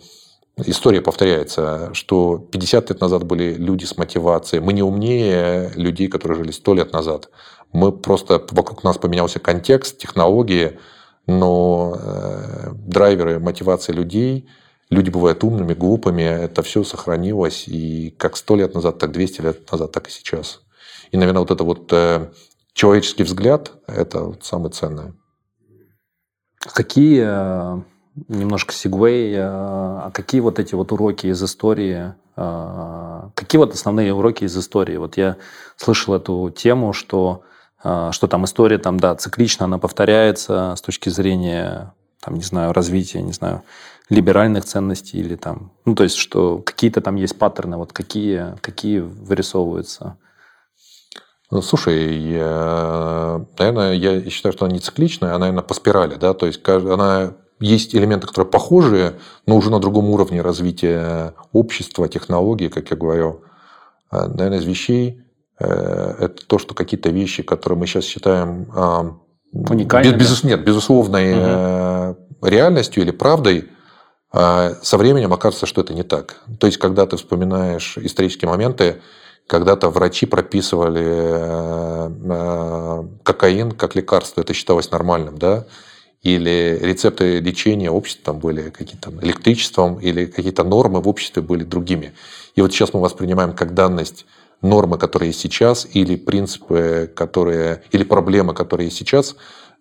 [0.58, 4.62] история повторяется, что 50 лет назад были люди с мотивацией.
[4.62, 7.30] Мы не умнее людей, которые жили 100 лет назад.
[7.74, 10.80] Мы просто, вокруг нас поменялся контекст, технологии,
[11.28, 14.48] но э, драйверы мотивации людей,
[14.90, 17.68] люди бывают умными, глупыми, это все сохранилось.
[17.68, 20.62] И как 100 лет назад, так 200 лет назад, так и сейчас.
[21.12, 22.30] И, наверное, вот это вот э,
[22.74, 25.14] человеческий взгляд– это вот самое ценное.
[26.60, 27.82] Какие, э,
[28.28, 34.14] немножко сегвей, э, а какие вот эти вот уроки из истории, э, какие вот основные
[34.14, 34.98] уроки из истории?
[34.98, 35.38] Вот я
[35.76, 37.44] слышал эту тему, что,
[37.84, 43.22] что там история, там, да, циклично, она повторяется с точки зрения, там, не знаю, развития,
[43.22, 43.62] не знаю,
[44.10, 49.00] либеральных ценностей или там, ну, то есть, что какие-то там есть паттерны, вот какие, какие
[49.00, 50.18] вырисовываются?
[51.62, 56.46] Слушай, я, наверное, я считаю, что она не цикличная, она, наверное, по спирали, да, то
[56.46, 59.14] есть она есть элементы, которые похожие,
[59.46, 63.42] но уже на другом уровне развития общества, технологий, как я говорил.
[64.10, 65.24] А, наверное, из вещей
[65.60, 65.66] э,
[66.20, 69.18] это то, что какие-то вещи, которые мы сейчас считаем а,
[69.52, 72.18] уникальными, без, нет, безусловной угу.
[72.46, 73.70] реальностью или правдой,
[74.32, 76.42] а со временем окажется, что это не так.
[76.60, 79.02] То есть, когда ты вспоминаешь исторические моменты,
[79.48, 85.66] когда-то врачи прописывали э, э, кокаин как лекарство, это считалось нормальным, да?
[86.22, 92.14] Или рецепты лечения общества там были какие-то электричеством, или какие-то нормы в обществе были другими.
[92.56, 94.26] И вот сейчас мы воспринимаем как данность
[94.62, 99.36] нормы, которые есть сейчас, или принципы, которые, или проблемы, которые есть сейчас.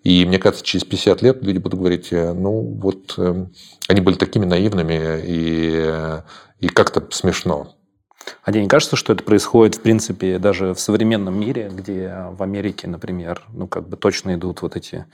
[0.04, 3.18] И мне кажется, через 50 лет люди будут говорить, э, ну вот
[3.88, 6.20] они были такими наивными и,
[6.60, 7.75] и как-то смешно.
[8.42, 12.42] А тебе не кажется, что это происходит, в принципе, даже в современном мире, где в
[12.42, 15.06] Америке, например, ну, как бы точно идут вот эти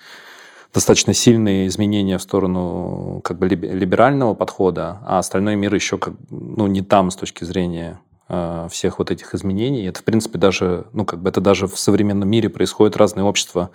[0.72, 6.66] достаточно сильные изменения в сторону как бы либерального подхода, а остальной мир еще как, ну,
[6.66, 9.86] не там с точки зрения э, всех вот этих изменений.
[9.86, 13.70] Это, в принципе, даже, ну, как бы это даже в современном мире происходит, разные общества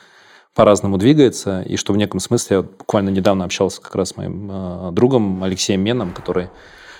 [0.55, 4.49] по-разному двигается, и что в неком смысле, я буквально недавно общался как раз с моим
[4.51, 6.49] э, другом Алексеем Меном, который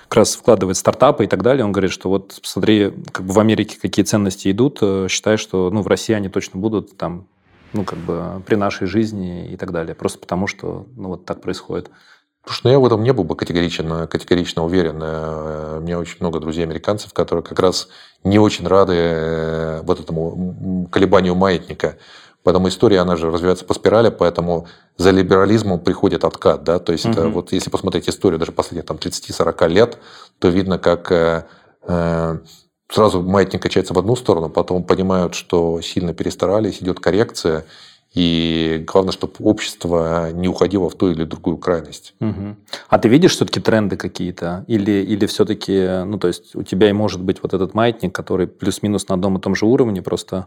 [0.08, 3.38] как раз вкладывает стартапы и так далее, он говорит, что вот смотри, как бы в
[3.38, 7.26] Америке какие ценности идут, э, считай, что ну, в России они точно будут там,
[7.74, 9.94] ну, как бы при нашей жизни и так далее.
[9.94, 11.90] Просто потому, что ну, вот так происходит.
[12.46, 14.98] Слушай, ну я в этом не был бы категорично, категорично уверен.
[15.02, 17.88] Э, у меня очень много друзей американцев, которые как раз
[18.24, 21.98] не очень рады э, вот этому колебанию маятника.
[22.48, 26.64] Поэтому история, она же развивается по спирали, поэтому за либерализмом приходит откат.
[26.64, 26.78] Да?
[26.78, 27.12] То есть, угу.
[27.12, 29.98] это, вот если посмотреть историю даже последних там, 30-40 лет,
[30.38, 31.44] то видно, как э,
[31.82, 32.38] э,
[32.90, 37.66] сразу маятник качается в одну сторону, потом понимают, что сильно перестарались, идет коррекция,
[38.14, 42.14] и главное, чтобы общество не уходило в ту или другую крайность.
[42.20, 42.56] Угу.
[42.88, 44.64] А ты видишь все-таки тренды какие-то?
[44.68, 48.46] Или, или все-таки, ну, то есть у тебя и может быть вот этот маятник, который
[48.46, 50.46] плюс-минус на одном и том же уровне, просто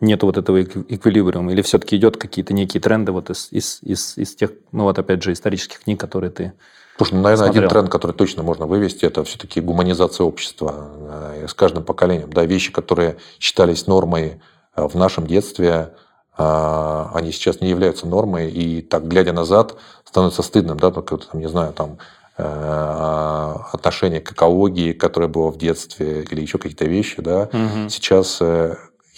[0.00, 1.52] нету вот этого эквилибриума?
[1.52, 5.22] Или все-таки идет какие-то некие тренды вот из, из, из, из тех, ну вот опять
[5.22, 6.52] же, исторических книг, которые ты
[6.98, 7.62] Слушай, ну, наверное, смотрел.
[7.62, 10.88] один тренд, который точно можно вывести, это все-таки гуманизация общества
[11.36, 12.32] э, с каждым поколением.
[12.32, 14.40] Да, вещи, которые считались нормой
[14.74, 15.92] э, в нашем детстве,
[16.36, 21.40] э, они сейчас не являются нормой, и так, глядя назад, становится стыдным, да, как, там,
[21.40, 21.98] не знаю, там,
[22.36, 27.88] отношение к экологии, которое было в детстве, или еще какие-то вещи, да, угу.
[27.88, 28.40] сейчас,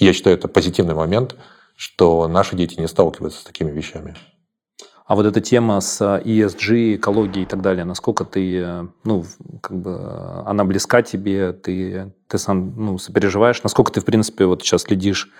[0.04, 1.36] я считаю, это позитивный момент,
[1.76, 4.16] что наши дети не сталкиваются с такими вещами.
[5.06, 9.24] А вот эта тема с ESG, экологией и так далее, насколько ты, э, ну,
[9.60, 9.98] как бы,
[10.46, 15.32] она близка тебе, ты, ты сам, ну, сопереживаешь, насколько ты, в принципе, вот сейчас следишь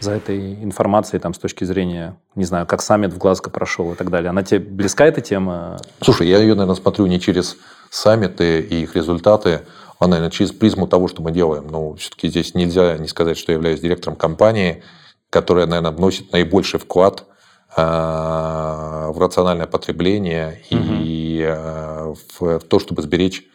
[0.00, 3.94] за этой информацией там, с точки зрения, не знаю, как саммит в Глазго прошел и
[3.94, 4.30] так далее.
[4.30, 5.78] Она тебе близка, эта тема?
[6.00, 7.56] Слушай, я ее, наверное, смотрю не через
[7.90, 9.62] саммиты и их результаты,
[10.04, 11.66] а, наверное, через призму того, что мы делаем.
[11.68, 14.82] Но все-таки здесь нельзя не сказать, что я являюсь директором компании,
[15.30, 17.24] которая, наверное, вносит наибольший вклад
[17.74, 20.82] Э, в рациональное потребление угу.
[21.00, 23.46] и э, в то, чтобы сберечь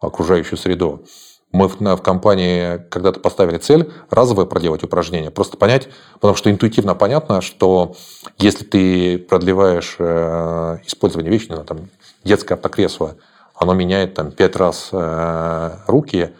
[0.00, 1.04] окружающую среду.
[1.52, 6.96] Мы в, в компании когда-то поставили цель разовое проделать упражнение, просто понять, потому что интуитивно
[6.96, 7.94] понятно, что
[8.38, 11.88] если ты продлеваешь э, использование вещи, ну, там,
[12.24, 13.14] детское автокресло,
[13.62, 16.30] оно меняет там пять раз э, руки,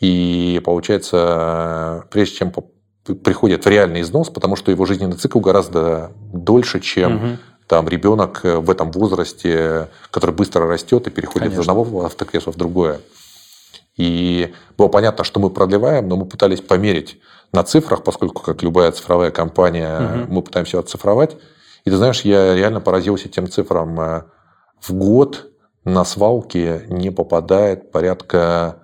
[0.00, 2.52] и получается, прежде чем
[3.24, 7.38] приходит в реальный износ, потому что его жизненный цикл гораздо дольше, чем угу.
[7.66, 11.60] там ребенок э, в этом возрасте, который быстро растет и переходит Конечно.
[11.60, 13.00] из одного автокресла в другое.
[13.96, 17.18] И было понятно, что мы продлеваем, но мы пытались померить
[17.52, 20.34] на цифрах, поскольку, как любая цифровая компания, угу.
[20.34, 21.36] мы пытаемся оцифровать.
[21.84, 24.00] И ты знаешь, я реально поразился тем цифрам.
[24.00, 24.22] Э,
[24.80, 25.51] в год
[25.84, 28.82] на свалке не попадает порядка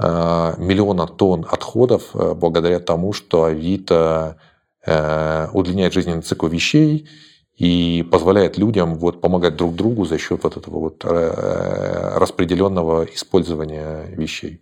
[0.00, 4.36] Э, миллиона тонн отходов э, благодаря тому, что Авито
[4.86, 7.08] э, удлиняет жизненный цикл вещей
[7.56, 14.60] и позволяет людям вот помогать друг другу за счет вот этого вот распределенного использования вещей.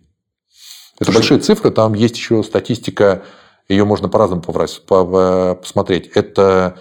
[0.99, 3.21] Это большие цифры, там есть еще статистика,
[3.69, 6.07] ее можно по-разному посмотреть.
[6.15, 6.79] Это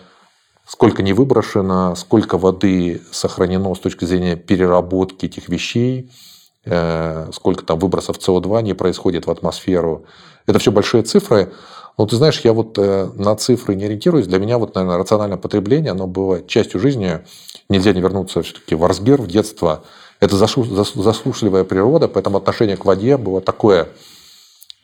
[0.67, 6.11] сколько не выброшено, сколько воды сохранено с точки зрения переработки этих вещей–
[6.69, 10.05] Э, сколько там выбросов СО2 не происходит в атмосферу.
[10.47, 11.53] Это все большие цифры.
[11.97, 14.27] Но ты знаешь, я вот э, на цифры не ориентируюсь.
[14.27, 17.21] Для меня вот, наверное, рациональное потребление, оно было частью жизни.
[17.69, 19.85] Нельзя не вернуться все-таки в Арсбер, в детство.
[20.19, 23.89] Это засушливая природа, поэтому отношение к воде было такое.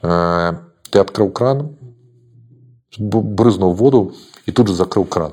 [0.03, 0.53] Э,
[0.89, 1.77] ты открыл кран,
[2.97, 4.15] брызнул воду
[4.47, 5.33] и тут же закрыл кран.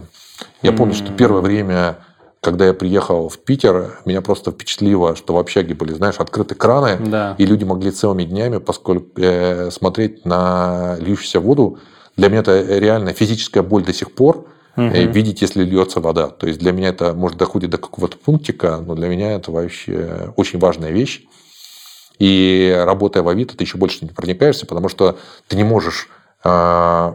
[0.62, 1.98] Я помню, что первое время
[2.42, 6.98] когда я приехал в Питер, меня просто впечатлило, что в общаге были, знаешь, открыты краны,
[6.98, 7.36] да.
[7.38, 11.80] и люди могли целыми днями поскольку, э, смотреть на льющуюся воду.
[12.16, 14.48] Для меня это реально физическая боль до сих пор,
[14.78, 14.86] угу.
[14.86, 16.30] э, видеть, если льется вода.
[16.30, 20.32] То есть для меня это, может, доходит до какого-то пунктика, но для меня это вообще
[20.38, 21.26] очень важная вещь.
[22.20, 25.18] И работая в Авито, ты еще больше не проникаешься, потому что
[25.50, 26.10] ты не можешь
[26.46, 27.14] э,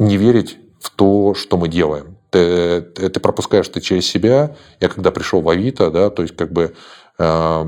[0.00, 4.54] не верить в то, что мы делаем ты, ты пропускаешь ты через себя.
[4.80, 6.74] Я когда пришел в Авито, да, то есть как бы
[7.18, 7.64] э,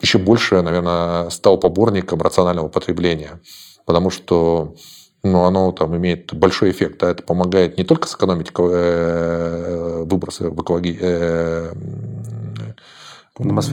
[0.00, 3.40] еще больше, наверное, стал поборником рационального потребления,
[3.84, 4.74] потому что
[5.22, 7.00] ну, оно там имеет большой эффект.
[7.00, 7.10] Да?
[7.10, 11.72] Это помогает не только сэкономить э, выбросы в экологии, э,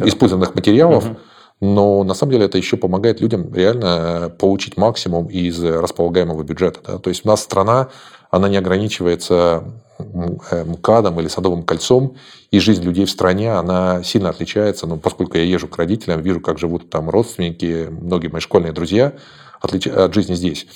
[0.05, 1.17] использованных материалов, угу.
[1.61, 6.79] но на самом деле это еще помогает людям реально получить максимум из располагаемого бюджета.
[6.85, 6.97] Да?
[6.99, 7.89] То есть у нас страна,
[8.29, 9.63] она не ограничивается
[9.99, 12.17] Э, МКАДом или Садовым кольцом,
[12.51, 14.85] и жизнь людей в стране, она сильно отличается.
[14.85, 19.13] Но поскольку я езжу к родителям, вижу, как живут там родственники, многие мои школьные друзья,
[19.59, 19.87] отлич...
[19.87, 20.67] от жизни здесь.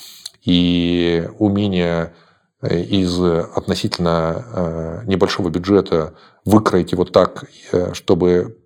[0.44, 2.14] И умение
[2.62, 7.44] э, из относительно э, небольшого бюджета выкроить его так,
[7.92, 8.58] чтобы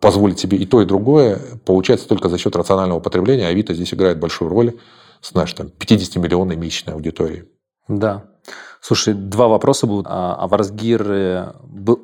[0.00, 3.46] позволить себе и то, и другое, получается только за счет рационального потребления.
[3.46, 4.76] Авито здесь играет большую роль
[5.20, 7.44] с нашей там, 50-миллионной месячной аудиторией.
[7.88, 8.24] Да.
[8.80, 10.06] Слушай, два вопроса будут.
[10.08, 11.54] А, а Варсгир,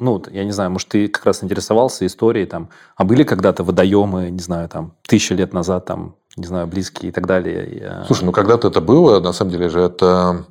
[0.00, 4.30] ну, я не знаю, может, ты как раз интересовался историей там, а были когда-то водоемы,
[4.30, 7.86] не знаю, там, тысячи лет назад, там, не знаю, близкие и так далее?
[7.86, 10.46] А Слушай, ну, когда-то это было, на самом деле же это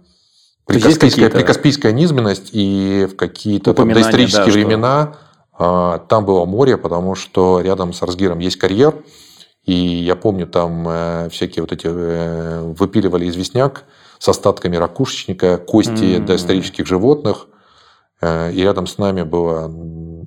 [0.69, 5.13] прикаспийская, прикаспийская низменность и в какие-то там доисторические да, времена
[5.55, 6.05] что...
[6.07, 8.95] там было море, потому что рядом с Арсгиром есть карьер,
[9.65, 13.83] и я помню, там э, всякие вот эти э, выпиливали известняк,
[14.19, 16.25] с остатками ракушечника, кости mm-hmm.
[16.25, 17.47] доисторических животных.
[18.21, 19.71] Э, и рядом с нами было,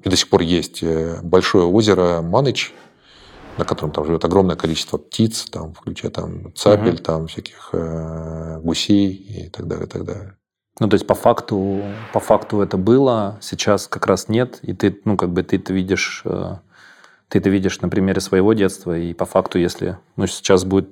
[0.02, 2.74] и до сих пор есть, э, большое озеро Маныч,
[3.58, 7.02] на котором там живет огромное количество птиц, там, включая там цапель, mm-hmm.
[7.02, 10.36] там всяких э, гусей и так далее, и так далее.
[10.80, 11.82] Ну, то есть по факту,
[12.14, 15.74] по факту это было, сейчас как раз нет, и ты, ну, как бы ты это
[15.74, 16.56] видишь, э,
[17.28, 20.88] ты это видишь на примере своего детства, и по факту, если, ну, сейчас будет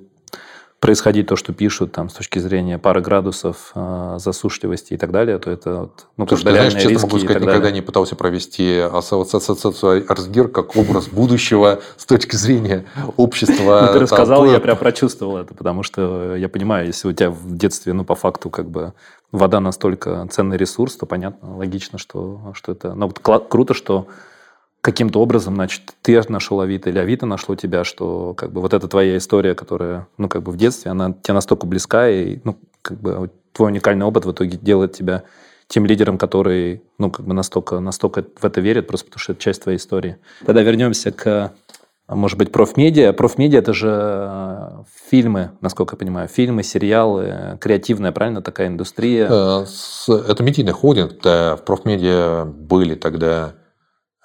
[0.81, 5.37] происходить то, что пишут там с точки зрения пары градусов, э, засушливости и так далее,
[5.37, 7.73] то это вот, ну, Слушай, ты знаешь, честно могу сказать, никогда далее.
[7.73, 13.83] не пытался провести ассоциацию Арсгир как образ будущего с точки зрения общества.
[13.85, 17.55] Ну, ты рассказал, я прям прочувствовал это, потому что я понимаю, если у тебя в
[17.55, 18.93] детстве, ну, по факту, как бы
[19.31, 22.95] вода настолько ценный ресурс, то понятно, логично, что, что это...
[22.95, 24.07] Но вот круто, что
[24.81, 28.87] каким-то образом, значит, ты нашел Авито или Авито нашло тебя, что как бы вот эта
[28.87, 32.99] твоя история, которая, ну, как бы в детстве, она тебе настолько близка, и, ну, как
[32.99, 35.23] бы твой уникальный опыт в итоге делает тебя
[35.67, 39.41] тем лидером, который, ну, как бы настолько, настолько в это верит, просто потому что это
[39.41, 40.17] часть твоей истории.
[40.45, 41.53] Тогда вернемся к,
[42.09, 43.13] может быть, профмедиа.
[43.13, 49.29] Профмедиа– это же э, фильмы, насколько я понимаю, фильмы, сериалы, креативная, правильно, такая индустрия?
[49.29, 49.65] Э,
[50.27, 51.21] это медийный холдинг.
[51.21, 53.53] Да, в профмедиа были тогда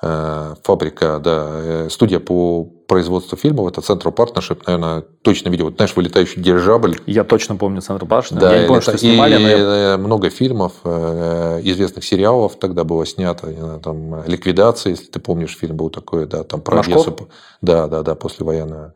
[0.01, 5.67] фабрика, да, э, студия по производству фильмов, это Central Partnership, наверное, точно видел.
[5.67, 7.01] Вот, знаешь, вылетающий дирижабль.
[7.07, 8.39] Я точно помню Central Partnership.
[8.39, 9.97] Да, я не помню, это, что снимали, и но я...
[9.97, 13.81] много фильмов, э, известных сериалов тогда было снято.
[13.83, 17.29] Там «Ликвидация», если ты помнишь, фильм был такой, да, там про Одессу.
[17.63, 18.93] Да, да, да, послевоенную.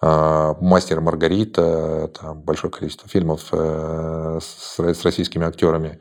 [0.00, 5.98] А, «Мастер Маргарита», там большое количество фильмов с российскими актерами.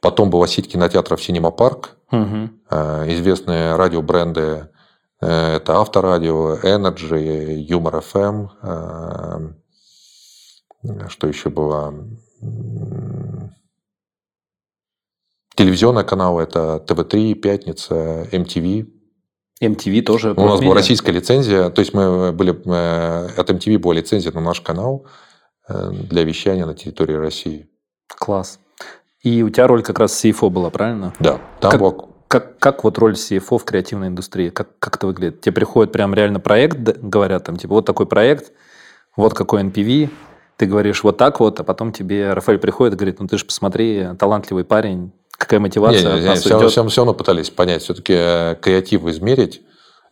[0.00, 2.50] Потом был сеть кинотеатров «Синема Парк», угу.
[2.70, 4.68] известные радиобренды
[5.20, 9.52] э, это Авторадио, Energy, Юмор FM, э,
[11.08, 11.94] что еще было?
[15.56, 18.86] Телевизионные каналы это ТВ3, Пятница, MTV.
[19.60, 20.34] MTV тоже.
[20.34, 24.60] У нас была российская лицензия, то есть мы были от MTV была лицензия на наш
[24.60, 25.06] канал
[25.66, 27.70] для вещания на территории России.
[28.06, 28.60] Класс.
[29.22, 31.12] И у тебя роль как раз CFO была, правильно?
[31.18, 31.40] Да.
[31.60, 32.08] Там как, был...
[32.28, 34.50] как, как вот роль CFO в креативной индустрии?
[34.50, 35.40] Как, как это выглядит?
[35.40, 38.52] Тебе приходит прям реально проект, говорят там, типа, вот такой проект,
[39.16, 40.10] вот какой NPV,
[40.56, 43.44] ты говоришь вот так вот, а потом тебе Рафаэль приходит и говорит, ну ты же
[43.44, 48.14] посмотри, талантливый парень, какая мотивация не, не, не, все, все, все равно пытались понять, все-таки
[48.16, 49.62] э, креатив измерить,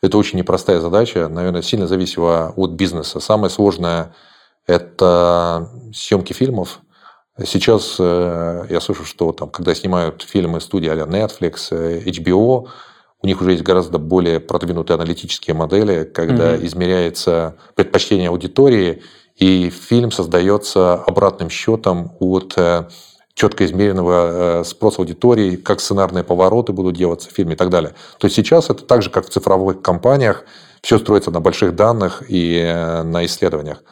[0.03, 3.21] это очень непростая задача, наверное, сильно зависела от бизнеса.
[3.21, 4.15] Самое сложное–
[4.67, 6.81] это съемки фильмов,
[7.43, 12.69] Сейчас э, я слышу, что там, когда снимают фильмы студии а Netflix, э, HBO,
[13.23, 16.67] у них уже есть гораздо более продвинутые аналитические модели, когда mm-hmm.
[16.67, 19.03] измеряется предпочтение аудитории,
[19.35, 22.85] и фильм создается обратным счетом от э,
[23.35, 27.95] четко измеренного спроса аудитории, как сценарные повороты будут делаться в фильме и так далее.
[28.19, 30.45] То есть сейчас это так же, как в цифровых компаниях,
[30.83, 32.63] все строится на больших данных и
[33.05, 33.83] на исследованиях.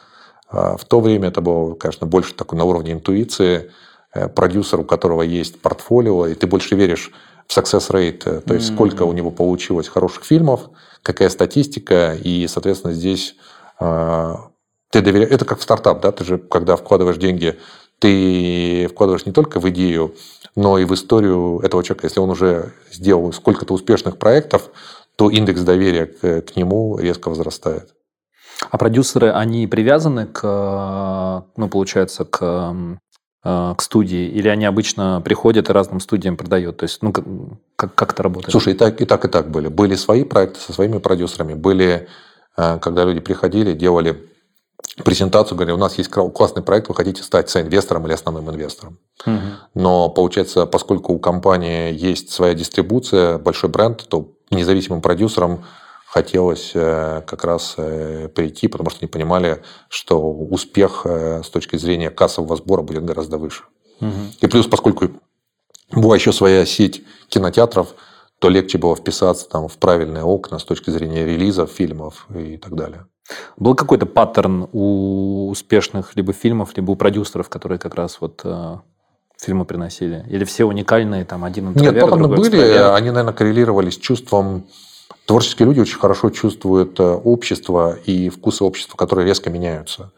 [0.53, 3.71] А в то время это было, конечно, больше такой на уровне интуиции,
[4.13, 7.11] э, продюсер, у которого есть портфолио, и ты больше веришь
[7.47, 8.75] в success rate, э, то есть mm-hmm.
[8.75, 10.69] сколько у него получилось хороших фильмов,
[11.01, 13.35] какая статистика, и, соответственно, здесь
[13.79, 14.35] э,
[14.91, 15.31] ты доверяешь...
[15.31, 17.57] Это как в стартап, да, ты же, когда вкладываешь деньги,
[17.97, 20.13] ты вкладываешь не только в идею,
[20.55, 22.05] но и в историю этого человека.
[22.05, 24.69] Если он уже сделал сколько-то успешных проектов,
[25.15, 27.89] то индекс доверия к, к нему резко возрастает.
[28.69, 32.75] А продюсеры, они привязаны к, ну, получается, к,
[33.43, 36.77] э, к студии, или они обычно приходят и разным студиям продают?
[36.77, 37.25] То есть, ну, как,
[37.75, 38.51] как, как это работает?
[38.51, 39.67] Слушай, и так, и так, и так были.
[39.67, 42.07] Были свои проекты со своими продюсерами, были,
[42.57, 44.29] э, когда люди приходили, делали
[45.03, 48.99] презентацию, говорили, у нас есть классный проект, вы хотите стать соинвестором или основным инвестором.
[49.25, 49.39] Угу.
[49.75, 55.65] Но получается, поскольку у компании есть своя дистрибуция, большой бренд, то независимым продюсерам
[56.13, 61.75] хотелось э, как раз э, прийти, потому что они понимали, что успех э, с точки
[61.75, 63.63] зрения кассового сбора будет гораздо выше.
[63.99, 64.11] Угу.
[64.41, 65.09] И плюс, поскольку
[65.91, 67.95] была еще своя сеть кинотеатров,
[68.37, 72.75] то легче было вписаться там, в правильные окна с точки зрения релизов, фильмов и так
[72.75, 73.07] далее.
[73.57, 78.77] Был какой-то паттерн у успешных либо фильмов, либо у продюсеров, которые как раз вот э,
[79.39, 80.23] фильмы приносили?
[80.29, 82.57] Или все уникальные, там один интроверт, Нет, паттерны были,
[82.95, 84.67] они, наверное, коррелировали с чувством
[85.25, 90.11] Творческие люди очень хорошо чувствуют э, общество и вкусы общества, которые резко меняются.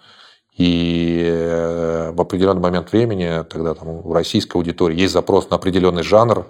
[0.57, 6.03] И э, в определенный момент времени, тогда там у российской аудитории есть запрос на определенный
[6.03, 6.47] жанр,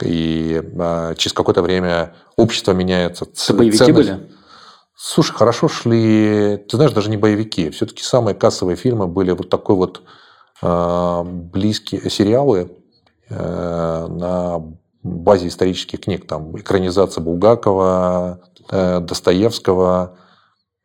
[0.00, 3.24] и э, через какое-то время общество меняется.
[3.24, 3.96] Это боевики ценность...
[3.96, 4.30] были?
[4.96, 7.70] Слушай, хорошо шли, ты знаешь, даже не боевики.
[7.70, 10.02] Все-таки самые кассовые фильмы были вот такой вот
[10.62, 12.70] э, близкие сериалы
[13.28, 14.62] э, на
[15.04, 18.40] базе исторических книг, там экранизация Булгакова,
[18.70, 20.16] э, Достоевского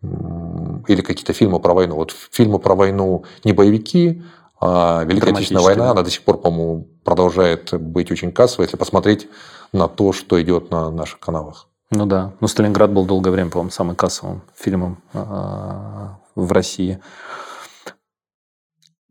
[0.02, 1.96] или какие-то фильмы про войну.
[1.96, 4.22] Вот фильмы про войну не боевики,
[4.62, 5.92] А Великая Отечественная война, да.
[5.92, 9.28] она до сих пор, по-моему, продолжает быть очень кассовой, если посмотреть
[9.74, 11.68] на то, что идет на наших каналах.
[11.92, 12.34] Ну да.
[12.40, 17.00] Ну, Сталинград был долгое время, по-моему, самым кассовым фильмом а, в России.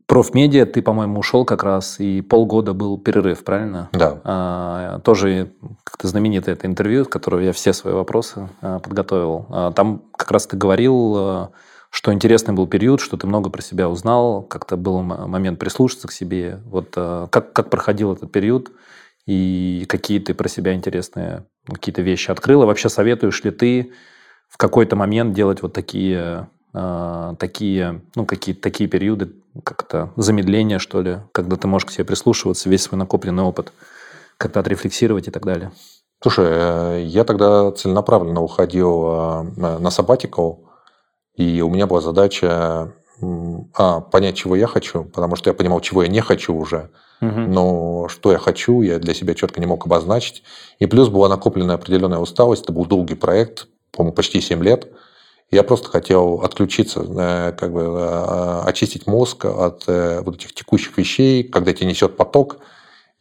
[0.09, 3.89] Профмедиа ты, по-моему, ушел как раз, и полгода был перерыв, правильно?
[3.91, 4.19] Да.
[4.23, 5.53] А, тоже
[5.83, 9.45] как-то знаменитое это интервью, с которого я все свои вопросы а, подготовил.
[9.49, 11.49] А, там как раз ты говорил, а,
[11.91, 16.11] что интересный был период, что ты много про себя узнал, как-то был момент прислушаться к
[16.11, 16.59] себе.
[16.65, 18.71] Вот а, как, как проходил этот период,
[19.27, 23.91] и какие ты про себя интересные какие-то вещи открыл, и вообще советуешь ли ты
[24.47, 29.31] в какой-то момент делать вот такие а, такие, ну, какие-то такие периоды,
[29.63, 33.73] как-то замедление, что ли, когда ты можешь к себе прислушиваться, весь свой накопленный опыт,
[34.37, 35.71] как-то отрефлексировать и так далее.
[36.21, 40.65] Слушай, э, я тогда целенаправленно уходил а, на сабатикал,
[41.35, 42.93] и у меня была задача
[43.73, 46.91] а, понять, чего я хочу, потому что я понимал, чего я не хочу уже,
[47.21, 47.39] угу.
[47.39, 50.43] но что я хочу, я для себя четко не мог обозначить.
[50.77, 54.87] И плюс была накопленная определенная усталость, это был долгий проект, по-моему, почти 7 лет–
[55.51, 60.97] я просто хотел отключиться, э, как бы э, очистить мозг от э, вот этих текущих
[60.97, 62.57] вещей, когда тебя несет поток,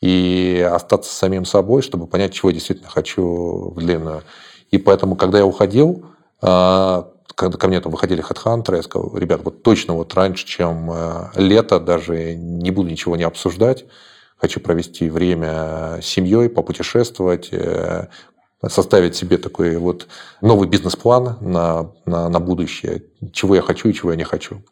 [0.00, 4.22] и остаться самим собой, чтобы понять, чего я действительно хочу в длинную.
[4.70, 6.04] И поэтому, когда я уходил,
[6.40, 10.92] когда ко мне там выходили хедхантеры, я сказал, ребят, вот точно вот раньше, чем
[11.34, 13.86] лето, даже не буду ничего не обсуждать,
[14.36, 17.50] хочу провести время с семьей, попутешествовать,
[18.66, 20.08] составить себе такой вот
[20.40, 24.62] новый бизнес-план на, на, на будущее, чего я хочу и чего я не хочу.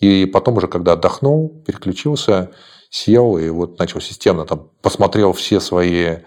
[0.00, 2.50] И потом уже, когда отдохнул, переключился,
[2.90, 6.18] сел и вот начал системно там посмотрел все свои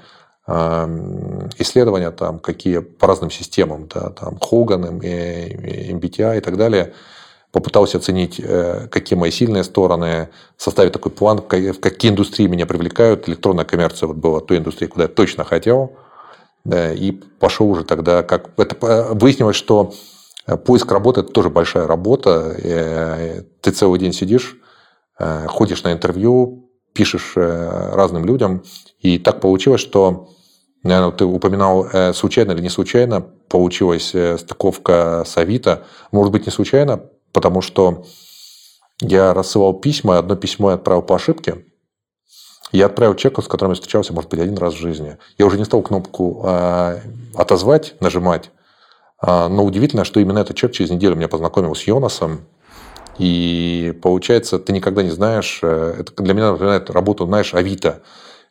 [0.47, 6.93] э, исследования там какие по разным системам, да, там Хоган, MBTI и так далее,
[7.51, 13.29] попытался оценить, э, какие мои сильные стороны, составить такой план, в какие индустрии меня привлекают.
[13.29, 15.93] Электронная коммерция вот была той индустрией, куда я точно хотел.
[16.65, 19.93] Да, и пошел уже тогда, как это выяснилось, что
[20.47, 22.55] э, поиск работы это тоже большая работа.
[22.57, 24.57] Э, ты целый день сидишь,
[25.19, 28.63] э, ходишь на интервью, пишешь разным людям,
[28.99, 30.29] и так получилось, что
[30.83, 35.83] Наверное, ты упоминал случайно или не случайно, получилась стыковка с Авито.
[36.11, 38.05] Может быть, не случайно, потому что
[39.01, 41.65] я рассылал письма, одно письмо я отправил по ошибке,
[42.71, 45.17] я отправил человека, с которым я встречался, может быть, один раз в жизни.
[45.37, 46.99] Я уже не стал кнопку э,
[47.35, 48.51] «Отозвать» нажимать,
[49.21, 52.41] э, но удивительно, что именно этот человек через неделю меня познакомил с Йонасом.
[53.17, 58.01] И получается, ты никогда не знаешь, э, это для меня напоминает работу, знаешь, Авито.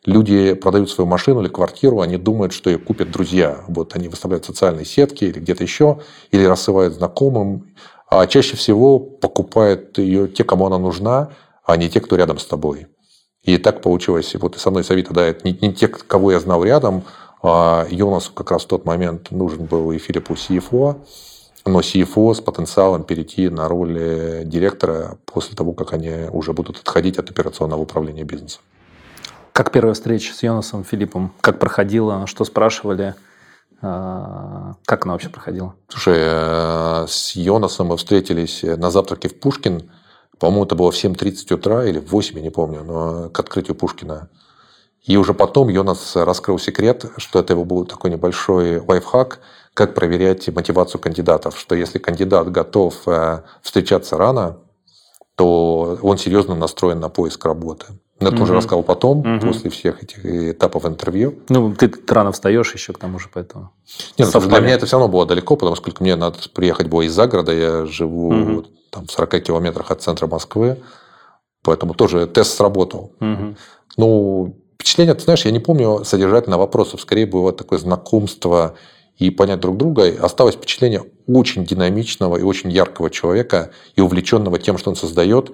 [0.05, 3.63] Люди продают свою машину или квартиру, они думают, что ее купят друзья.
[3.67, 5.99] Вот они выставляют социальные сетки или где-то еще,
[6.31, 7.75] или рассылают знакомым.
[8.07, 11.31] А чаще всего покупают ее те, кому она нужна,
[11.65, 12.87] а не те, кто рядом с тобой.
[13.45, 16.31] И так получилось, вот и со мной с Авито, да, это не, не те, кого
[16.31, 17.03] я знал рядом,
[17.43, 20.95] а Йонасу как раз в тот момент нужен был и Филиппу CFO,
[21.67, 27.19] но CFO с потенциалом перейти на роль директора после того, как они уже будут отходить
[27.19, 28.61] от операционного управления бизнесом.
[29.53, 31.31] Как первая встреча с Йонасом Филиппом?
[31.41, 32.25] Как проходила?
[32.25, 33.13] Что спрашивали?
[33.81, 35.75] А, как она вообще проходила?
[35.87, 39.91] Слушай, э, с Йонасом мы встретились на завтраке в Пушкин–
[40.39, 43.75] по-моему, это было в 7.30 утра или в 8, я не помню, но к открытию
[43.75, 44.29] Пушкина.
[45.03, 49.39] И уже потом Йонас раскрыл секрет, что это его был такой небольшой лайфхак,
[49.73, 54.57] как проверять мотивацию кандидатов, что если кандидат готов э, встречаться рано,
[55.35, 57.87] то он серьезно настроен на поиск работы.
[58.21, 58.37] Я угу.
[58.37, 59.47] тоже рассказал потом, угу.
[59.47, 61.39] после всех этих этапов интервью.
[61.49, 63.71] Ну, ты рано встаешь еще к тому же, поэтому...
[64.17, 67.01] Нет, ну, для меня это все равно было далеко, потому что мне надо приехать было
[67.01, 68.65] из-за города, я живу угу.
[68.89, 70.77] там, в 40 километрах от центра Москвы,
[71.61, 73.11] поэтому тоже тест сработал.
[73.19, 73.55] Угу.
[73.97, 78.75] Ну, впечатление, ты знаешь, я не помню содержательно вопросов, скорее было такое знакомство
[79.17, 80.13] и понять друг друга.
[80.21, 85.51] Осталось впечатление очень динамичного и очень яркого человека и увлеченного тем, что он создает.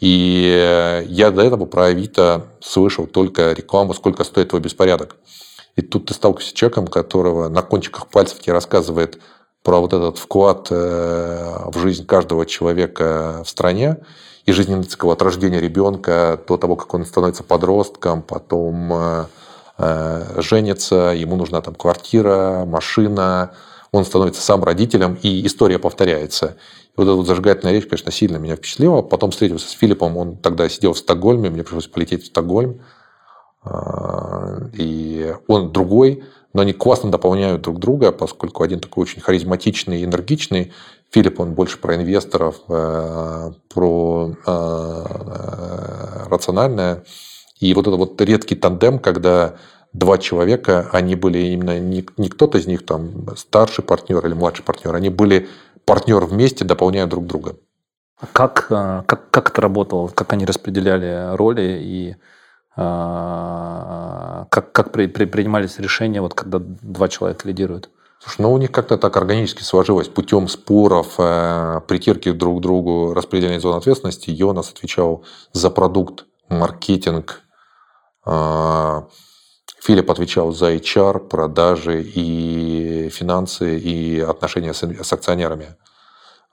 [0.00, 5.16] И я до этого про Авито слышал только рекламу, сколько стоит твой беспорядок.
[5.76, 9.18] И тут ты сталкиваешься с человеком, которого на кончиках пальцев тебе рассказывает
[9.62, 13.98] про вот этот вклад э, в жизнь каждого человека в стране
[14.44, 19.24] и жизненный от рождения ребенка до того, как он становится подростком, потом э,
[19.76, 23.52] женится, ему нужна там квартира, машина,
[23.94, 26.56] он становится сам родителем, и история повторяется.
[26.82, 29.02] И вот эта вот зажигательная речь, конечно, сильно меня впечатлила.
[29.02, 32.80] Потом встретился с Филиппом, он тогда сидел в Стокгольме, мне пришлось полететь в Стокгольм.
[33.62, 40.00] А, и он другой, но они классно дополняют друг друга, поскольку один такой очень харизматичный
[40.00, 40.72] и энергичный,
[41.10, 45.04] Филипп, он больше про инвесторов, э, про э,
[46.28, 47.04] рациональное.
[47.64, 49.54] И вот это вот редкий тандем, когда
[49.94, 54.62] два человека, они были именно не, не кто-то из них там старший партнер или младший
[54.62, 55.48] партнер, они были
[55.86, 57.56] партнер вместе, дополняя друг друга.
[58.20, 60.08] А как, э, как, как это работало?
[60.08, 62.14] Как они распределяли роли и э,
[64.50, 67.88] как, как при, при, принимались решения, вот, когда два человека лидируют?
[68.18, 70.08] Слушай, ну у них как-то так органически сложилось.
[70.08, 77.40] Путем споров, э, притирки друг к другу, распределения зон ответственности, Йонас отвечал за продукт, маркетинг,
[78.26, 85.76] Филипп отвечал за HR, продажи и финансы, и отношения с, с акционерами.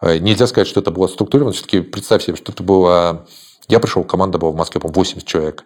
[0.01, 1.53] Э, нельзя сказать, что это было структурировано.
[1.53, 3.25] Все-таки представь себе, что это было...
[3.69, 5.63] Я пришел, команда была в Москве, по 80 человек.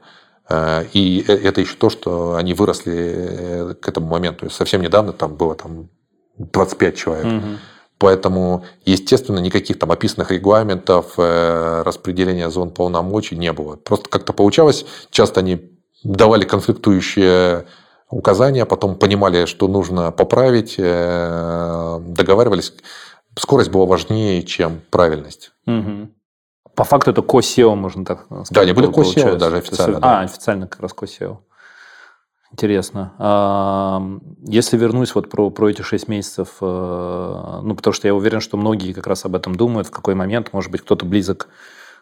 [0.47, 4.49] Э, и э, это еще то, что они выросли к этому моменту.
[4.51, 5.89] Совсем недавно там было там
[6.37, 7.25] 25 человек.
[7.25, 7.57] Угу.
[7.97, 13.77] Поэтому, естественно, никаких там описанных регламентов, распределения зон полномочий не было.
[13.77, 14.85] Просто как-то получалось.
[15.11, 15.74] Часто они
[16.05, 17.65] давали конфликтующие
[18.09, 22.73] указания, потом понимали, что нужно поправить, договаривались
[23.37, 25.51] скорость была важнее, чем правильность.
[25.67, 26.09] Угу.
[26.75, 27.41] По факту это ко
[27.75, 28.47] можно так сказать.
[28.51, 29.99] Да, они были ко даже официально.
[29.99, 30.19] Да.
[30.19, 31.07] А, официально как раз ко
[32.51, 33.13] Интересно.
[33.17, 34.01] А,
[34.45, 38.55] если вернусь вот про, про эти шесть месяцев, э, ну, потому что я уверен, что
[38.55, 41.49] многие как раз об этом думают, в какой момент, может быть, кто-то близок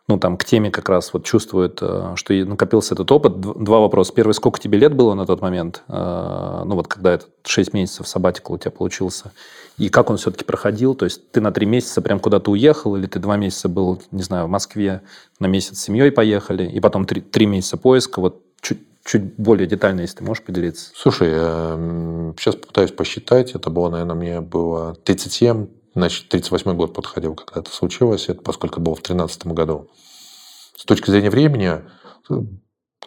[0.07, 3.39] ну, там, к теме как раз вот чувствует, э, что накопился этот опыт.
[3.39, 4.11] Два вопроса.
[4.13, 5.83] Первый, сколько тебе лет было на тот момент?
[5.87, 9.31] Э, ну, вот когда этот 6 месяцев сабатикл у тебя получился.
[9.77, 10.93] И как он все-таки проходил?
[10.93, 14.23] То есть ты на три месяца прям куда-то уехал, или ты два месяца был, не
[14.23, 15.01] знаю, в Москве,
[15.39, 18.19] на месяц с семьей поехали, и потом три, три месяца поиска.
[18.19, 20.91] Вот чуть, чуть более детально, если ты можешь поделиться.
[20.95, 21.29] Слушай,
[22.37, 23.55] сейчас попытаюсь посчитать.
[23.55, 28.79] Это было, наверное, мне было 37 Значит, 38 год подходил, когда это случилось, это поскольку
[28.79, 29.89] было в 2013 году.
[30.75, 31.81] С точки зрения времени,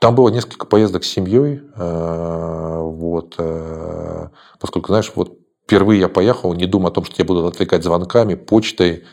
[0.01, 4.28] там было несколько поездок с семьей, э, вот, э,
[4.61, 8.34] поскольку, знаешь, вот впервые я поехал, не думая о том, что я буду отвлекать звонками,
[8.34, 9.05] почтой,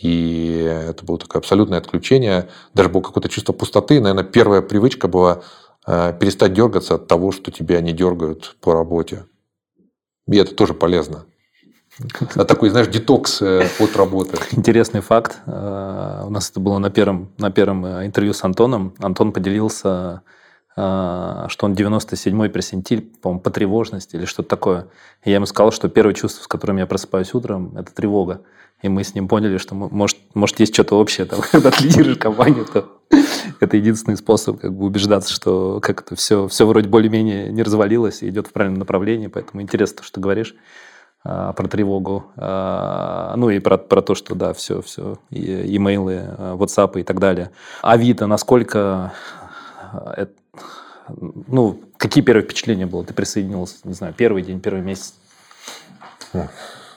[0.00, 2.48] и это было такое абсолютное отключение.
[2.72, 4.00] Даже было какое-то чувство пустоты.
[4.00, 5.42] Наверное, первая привычка была
[5.86, 9.24] э, перестать дергаться от того, что тебя не дергают по работе.
[10.28, 11.26] И это тоже полезно.
[12.34, 14.38] А такой, знаешь, детокс э, от работы.
[14.52, 15.38] Интересный факт.
[15.46, 18.94] Э, у нас это было на первом, на первом э, интервью с Антоном.
[19.00, 20.22] Антон поделился,
[20.76, 24.86] что он 97-й персентиль, по-моему, по тревожности или что-то такое.
[25.24, 28.42] И я ему сказал, что первое чувство, с которым я просыпаюсь утром, это тревога.
[28.82, 32.18] И мы с ним поняли, что может, может есть что-то общее, там, когда ты лидируешь
[32.18, 32.86] компанию, то
[33.60, 38.22] это единственный способ как бы убеждаться, что как это все, все вроде более-менее не развалилось
[38.22, 39.26] и идет в правильном направлении.
[39.26, 40.54] Поэтому интересно то, что ты говоришь.
[41.30, 46.22] А, про тревогу, а, ну и про, про то, что, да, все, все, и, имейлы,
[46.26, 47.50] а, WhatsApp и так далее.
[47.82, 49.12] Авито, насколько,
[50.16, 50.32] это,
[51.08, 53.04] ну, какие первые впечатления было?
[53.04, 55.12] Ты присоединился, не знаю, первый день, первый месяц?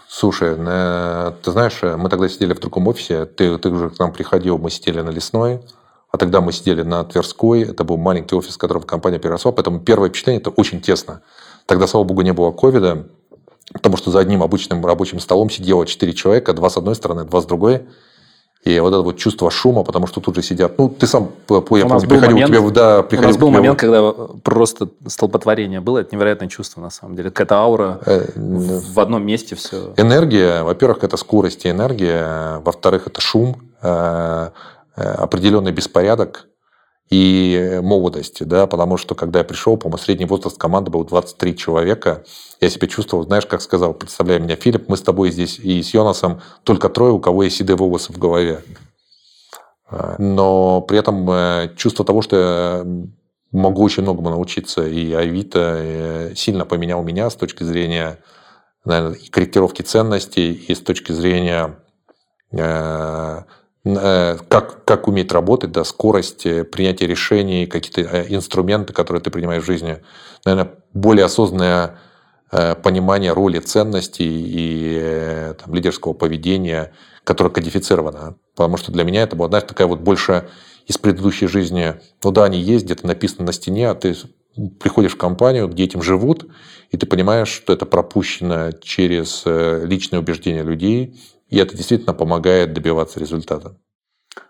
[0.08, 4.14] Слушай, э, ты знаешь, мы тогда сидели в другом офисе, ты, ты уже к нам
[4.14, 5.60] приходил, мы сидели на Лесной,
[6.10, 9.82] а тогда мы сидели на Тверской, это был маленький офис, в котором компания переросла, поэтому
[9.82, 11.22] первое впечатление– это очень тесно.
[11.66, 13.08] Тогда, слава богу, не было ковида,
[13.74, 17.42] Потому что за одним обычным рабочим столом сидело четыре человека, два с одной стороны, два
[17.42, 17.82] с другой.
[18.64, 20.78] И вот это вот чувство шума, потому что тут же сидят.
[20.78, 24.12] Ну, ты сам, я помню, приходил момент, тебе, да, приходил У нас был момент, когда
[24.44, 25.98] просто столпотворение было.
[25.98, 27.32] Это невероятное чувство, на самом деле.
[27.32, 29.94] Какая-то аура э, в одном месте все.
[29.98, 32.60] Энергия, во-первых, это скорость и энергия.
[32.60, 34.50] Во-вторых, это шум, э,
[34.96, 36.48] э, определенный беспорядок
[37.12, 42.24] и молодости, да, потому что когда я пришел, по-моему, средний возраст команды был 23 человека,
[42.62, 45.94] я себя чувствовал, знаешь, как сказал, представляя меня Филипп, мы с тобой здесь и с
[45.94, 48.64] Йонасом только трое, у кого есть седые волосы в голове.
[50.18, 53.12] Но при этом э, чувство того, что я
[53.52, 58.20] могу очень многому научиться, и Авито э, сильно поменял меня с точки зрения
[58.86, 61.76] наверное, корректировки ценностей, и с точки зрения
[62.52, 63.44] Э,
[63.84, 69.64] как, как уметь работать, да, скорость э, принятия решений, какие-то э, инструменты, которые ты принимаешь
[69.64, 69.98] в жизни.
[70.46, 71.98] Наверное, более осознанное
[72.84, 76.92] понимание роли ценностей и там, лидерского поведения,
[77.24, 78.36] которое кодифицировано.
[78.56, 80.50] Потому что для меня это была, знаешь, такая вот больше
[80.86, 81.96] из предыдущей жизни.
[82.22, 84.16] Ну да, они есть, где-то написано на стене, а ты
[84.82, 86.46] приходишь в компанию, где этим живут,
[86.90, 91.18] и ты понимаешь, что это пропущено через личные убеждения людей,
[91.52, 93.76] и это действительно помогает добиваться результата.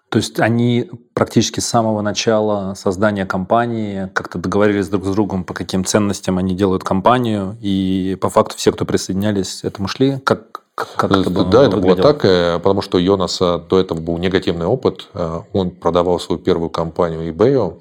[0.10, 5.54] То есть они практически с самого начала создания компании как-то договорились друг с другом, по
[5.54, 11.12] каким ценностям они делают компанию, и по факту все, кто присоединялись этому шли, как, Как
[11.12, 11.96] это было, да, это выглядело?
[11.96, 15.08] было так, э, потому что у Йонаса до этого был негативный опыт.
[15.14, 17.80] Э, он продавал свою первую компанию eBay,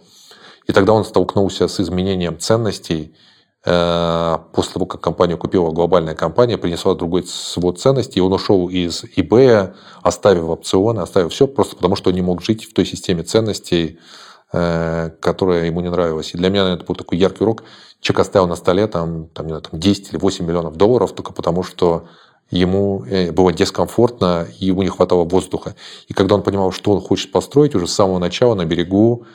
[0.69, 3.13] и тогда он столкнулся с изменением ценностей.
[3.67, 8.69] Э, после того, как компанию купила глобальная компания, принесла другой свод ценностей, и он ушел
[8.71, 12.87] из eBay, оставив опционы, оставив все, просто потому что он не мог жить в той
[12.87, 13.99] системе ценностей,
[14.51, 16.35] которая ему не нравилась.
[16.35, 17.63] И для меня это был такой яркий урок.
[18.01, 21.33] Человек оставил на столе там, там, не знаю, там 10 или 8 миллионов долларов только
[21.33, 22.09] потому, что
[22.51, 25.77] ему э, было дискомфортно, ему не хватало воздуха.
[26.09, 29.29] И когда он понимал, что он хочет построить, уже с самого начала на берегу э,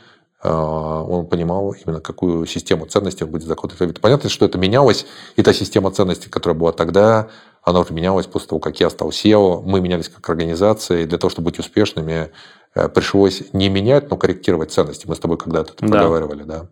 [0.47, 4.01] он понимал именно, какую систему ценностей он будет закладывать.
[4.01, 7.29] Понятно, что это менялось, и та система ценностей, которая была тогда,
[7.65, 9.63] она уже менялась после того, как я стал SEO.
[9.65, 12.29] Мы менялись как организация, и для того, чтобы быть успешными,
[12.75, 15.07] э, пришлось не менять, но корректировать ценности.
[15.07, 15.91] Мы с тобой когда-то это да.
[15.91, 16.67] проговаривали, да.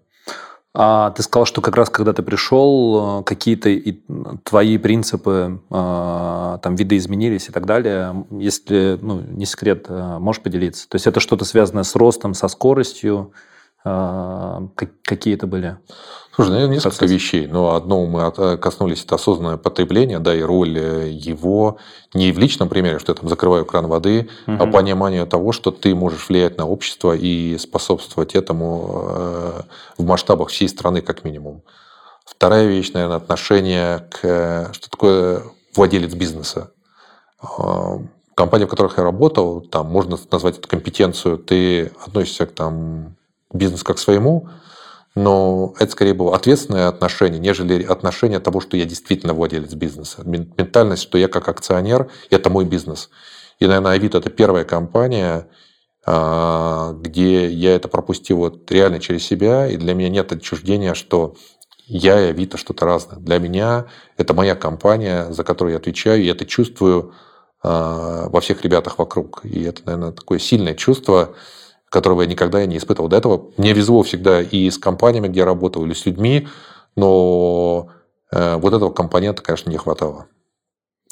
[0.75, 3.75] А ты сказал, что как раз когда ты пришел, э, какие-то
[4.43, 8.27] твои принципы, э, там, виды изменились и так далее.
[8.29, 10.87] Если, ну, не секрет, можешь поделиться?
[10.87, 13.52] То есть это что-то связанное с ростом, со скоростью, а,
[13.83, 15.77] какие это были?
[16.35, 17.13] Слушай, наверное, ну, несколько процессы?
[17.13, 17.47] вещей.
[17.47, 21.77] Но одно мы коснулись, это осознанное потребление, да, и роль э, его
[22.13, 24.57] не в личном примере, что я там закрываю кран воды, угу.
[24.59, 29.61] а понимание того, что ты можешь влиять на общество и способствовать этому э,
[29.97, 31.61] в масштабах всей страны как минимум.
[32.25, 34.71] Вторая вещь, наверное, отношение к...
[34.71, 35.43] Что такое
[35.75, 36.71] владелец бизнеса?
[37.41, 37.99] А,
[38.33, 43.17] компания, в которых я работал, там можно назвать эту компетенцию, ты относишься к там
[43.53, 44.49] бизнес как своему,
[45.15, 50.23] но это скорее было ответственное отношение, нежели отношение того, что я действительно владелец бизнеса.
[50.25, 53.09] Ментальность, что я как акционер, это мой бизнес.
[53.59, 55.47] И, наверное, Авито– это первая компания,
[56.05, 61.35] а, где я это пропустил вот реально через себя, и для меня нет отчуждения, что
[61.85, 63.19] я и Авито что-то разное.
[63.19, 63.85] Для меня
[64.17, 67.13] это моя компания, за которую я отвечаю, и это чувствую
[67.61, 69.41] а, во всех ребятах вокруг.
[69.45, 71.35] И это, наверное, такое сильное чувство,
[71.93, 73.51] которого я никогда не испытывал до этого.
[73.55, 76.47] Мне везло всегда и с компаниями, где я работал, или с людьми,
[76.95, 77.89] но
[78.31, 80.25] э, вот этого компонента, конечно, не хватало.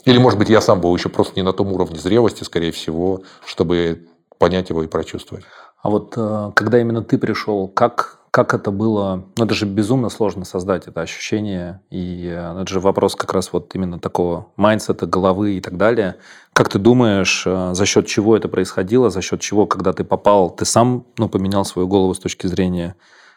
[0.06, 3.22] Или, может быть, я сам был еще просто не на том уровне зрелости, скорее всего,
[3.46, 4.08] чтобы
[4.40, 5.46] понять его и прочувствовать.
[5.84, 9.26] А вот э, когда именно ты пришел, как как это было?
[9.38, 11.82] Ну, это же безумно сложно создать это ощущение.
[11.90, 15.76] И э, это же вопрос как раз вот именно такого mindset а, головы и так
[15.76, 16.16] далее.
[16.54, 20.50] Как ты думаешь, э, за счет чего это происходило, за счет чего, когда ты попал,
[20.50, 22.96] ты сам ну, поменял свою голову с точки зрения,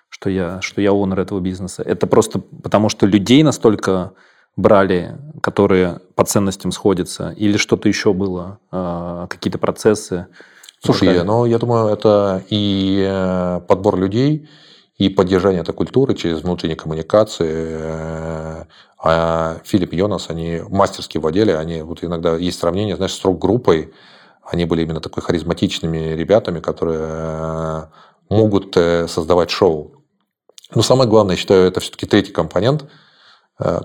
[0.09, 1.83] что я, что я owner этого бизнеса?
[1.83, 4.13] Это просто потому, что людей настолько
[4.57, 10.29] брали, которые по ценностям сходятся, или что-то еще было, э, какие-то процессы?
[10.79, 14.47] Слушай, ну, я думаю, это и подбор людей,
[14.97, 17.51] и поддержание этой культуры через внутренние коммуникации.
[17.53, 18.65] Э,
[18.99, 23.93] а Филипп Йонас, они мастерски владели, они вот иногда есть сравнение, знаешь, с рок-группой,
[24.45, 27.87] они были именно такой харизматичными ребятами, которые э,
[28.31, 30.05] могут э, создавать шоу.
[30.75, 32.85] Но самое главное, я считаю, это все-таки третий компонент.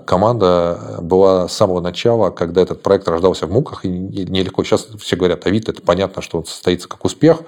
[0.04, 4.64] Команда была с самого начала, когда этот проект рождался в муках, и нелегко.
[4.64, 7.42] Сейчас все говорят, Авито, это понятно, что он состоится как успех,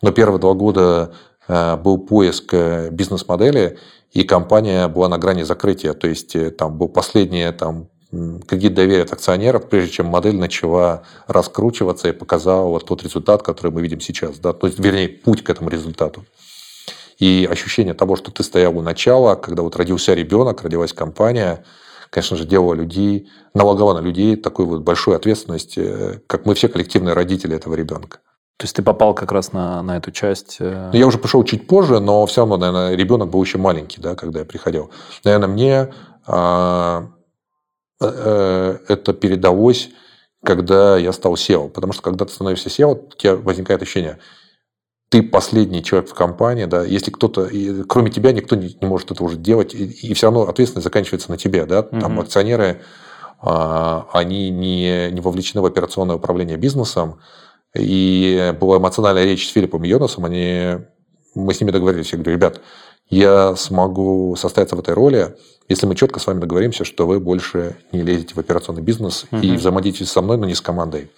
[0.00, 1.12] но первые два года
[1.48, 3.78] был поиск э, бизнес-модели,
[4.12, 5.92] и компания была на грани закрытия.
[5.92, 7.88] То есть э, там был последний там,
[8.46, 13.70] кредит доверия от акционеров, прежде чем модель начала раскручиваться и показала вот тот результат, который
[13.70, 14.38] мы видим сейчас.
[14.38, 14.52] Да?
[14.52, 16.24] То есть, вернее, путь к этому результату.
[17.18, 21.64] И ощущение того, что ты стоял у начала, когда вот родился ребенок, родилась компания,
[22.10, 25.78] конечно же, делало людей, налагало на людей такую вот большую ответственность,
[26.26, 28.18] как мы все коллективные родители этого ребенка.
[28.58, 30.56] То есть ты попал как раз на, на эту часть?
[30.60, 34.00] Э, ну, я уже пришел чуть позже, но все равно, наверное, ребенок был еще маленький,
[34.00, 34.90] да, когда я приходил.
[35.24, 35.92] Наверное, мне
[36.26, 37.08] а,
[38.00, 39.90] э, это передалось,
[40.42, 41.68] когда я стал SEO.
[41.68, 44.18] Потому что когда ты становишься SEO, у тебя возникает ощущение,
[45.10, 47.48] ты последний человек в компании, да, если кто-то,
[47.88, 51.30] кроме тебя, никто не, не может это уже делать, и, и все равно ответственность заканчивается
[51.30, 52.22] на тебе, да, там mm-hmm.
[52.22, 52.80] акционеры,
[53.40, 57.20] а, они не, не вовлечены в операционное управление бизнесом,
[57.78, 60.24] и была эмоциональная речь с Филиппом Йонасом.
[60.24, 60.78] Они,
[61.34, 62.12] мы с ними договорились.
[62.12, 62.60] Я говорю, ребят,
[63.08, 65.36] я смогу состояться в этой роли,
[65.68, 69.40] если мы четко с вами договоримся, что вы больше не лезете в операционный бизнес угу.
[69.40, 71.10] и взаимодействуете со мной, но не с командой.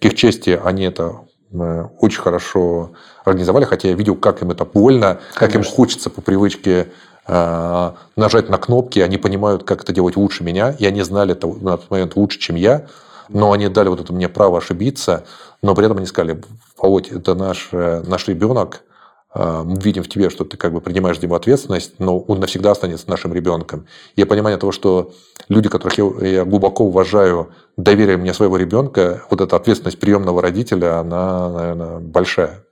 [0.00, 1.20] К их чести, они это
[1.52, 2.90] э, очень хорошо
[3.24, 5.38] организовали, хотя я видел, как им это больно, Конечно.
[5.38, 6.88] как им хочется по привычке
[7.26, 11.46] э, нажать на кнопки, они понимают, как это делать лучше меня, и они знали это
[11.46, 12.86] на тот момент лучше, чем я,
[13.28, 15.24] но они дали вот это мне право ошибиться,
[15.62, 16.42] но при этом они сказали,
[16.76, 18.82] Володь, это наш, э, наш ребенок,
[19.30, 22.40] а, мы видим в тебе, что ты как бы принимаешь за него ответственность, но он
[22.40, 23.86] навсегда останется нашим ребенком.
[24.16, 25.12] И понимание того, что
[25.48, 30.98] люди, которых я, я глубоко уважаю, доверие мне своего ребенка, вот эта ответственность приемного родителя,
[30.98, 32.64] она, наверное, большая.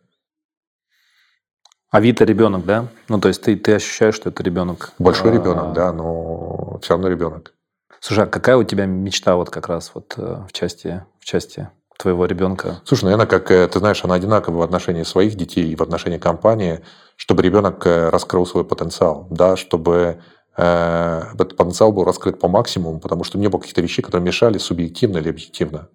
[1.91, 2.89] А Вита ребенок, да?
[3.09, 4.93] Ну, то есть ты, ты ощущаешь, что это ребенок?
[4.99, 7.53] Большой ребенок, да, но все равно ребенок.
[8.01, 11.69] Слушай, а какая у тебя мечта вот как раз вот э, в части, в части
[11.99, 12.81] твоего ребенка?
[12.85, 16.19] Слушай, наверное, как э, ты знаешь, она одинакова в отношении своих детей и в отношении
[16.19, 16.83] компании,
[17.17, 20.21] чтобы ребенок э, раскрыл свой потенциал, да, чтобы
[20.57, 24.59] э, этот потенциал был раскрыт по максимуму, потому что не было каких-то вещей, которые мешали
[24.59, 25.89] субъективно или объективно.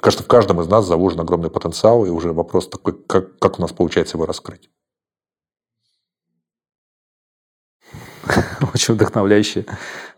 [0.00, 3.62] Кажется, в каждом из нас заложен огромный потенциал, и уже вопрос такой, как, как у
[3.62, 4.70] нас получается его раскрыть.
[8.74, 9.64] очень вдохновляющие.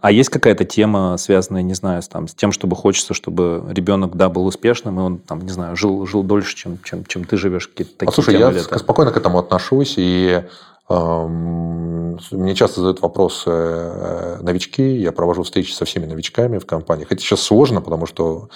[0.00, 4.16] А есть какая-то тема, связанная, не знаю, с, там, с тем, чтобы хочется, чтобы ребенок,
[4.16, 7.36] да, был успешным, и он, там, не знаю, жил, жил дольше, чем, чем, чем ты
[7.36, 7.68] живешь?
[7.68, 8.78] Какие-то такие а, слушай, я это?
[8.78, 10.42] спокойно к этому отношусь, и
[10.88, 17.12] эм, мне часто задают вопросы э, новички, я провожу встречи со всеми новичками в компаниях.
[17.12, 18.48] Это сейчас сложно, потому что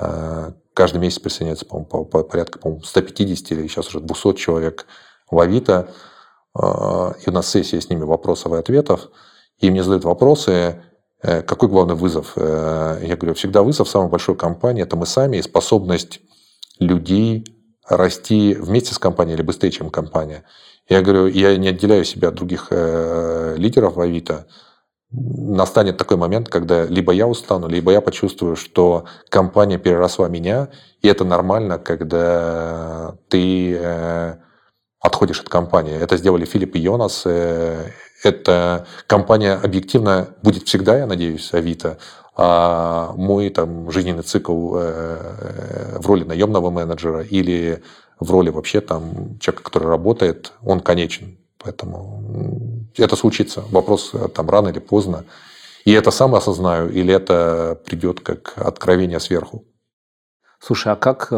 [0.00, 4.86] э, каждый месяц присоединяется, по-моему, по, по, порядка по 150 или сейчас уже 200 человек
[5.30, 5.88] в Авито.
[6.54, 9.08] А, и у нас сессия с ними вопросов и ответов,
[9.58, 10.82] и мне задают вопросы,
[11.22, 12.32] э, какой главный вызов?
[12.36, 16.20] Э, я говорю, всегда вызов самой большой компании– это мы сами и способность
[16.78, 17.44] людей
[17.88, 20.44] расти вместе с компанией или быстрее, чем компания.
[20.88, 24.46] Я говорю, я не отделяю себя от других э, лидеров в Авито.
[25.10, 30.68] Настанет такой момент, когда либо я устану, либо я почувствую, что компания переросла меня,
[31.00, 34.38] и это нормально, когда ты
[35.00, 35.96] отходишь от компании.
[35.96, 37.22] Это сделали Филипп и Йонас.
[37.24, 37.90] Э,
[38.22, 41.98] эта компания объективно будет всегда, я надеюсь, Авито.
[42.36, 47.82] А мой там, жизненный цикл э, в роли наемного менеджера или
[48.20, 51.38] в роли вообще там, человека, который работает, он конечен.
[51.58, 53.64] Поэтому это случится.
[53.70, 55.24] Вопрос э, там рано или поздно.
[55.84, 59.64] И это сам осознаю, или это придет как откровение сверху.
[60.60, 61.28] Слушай, а как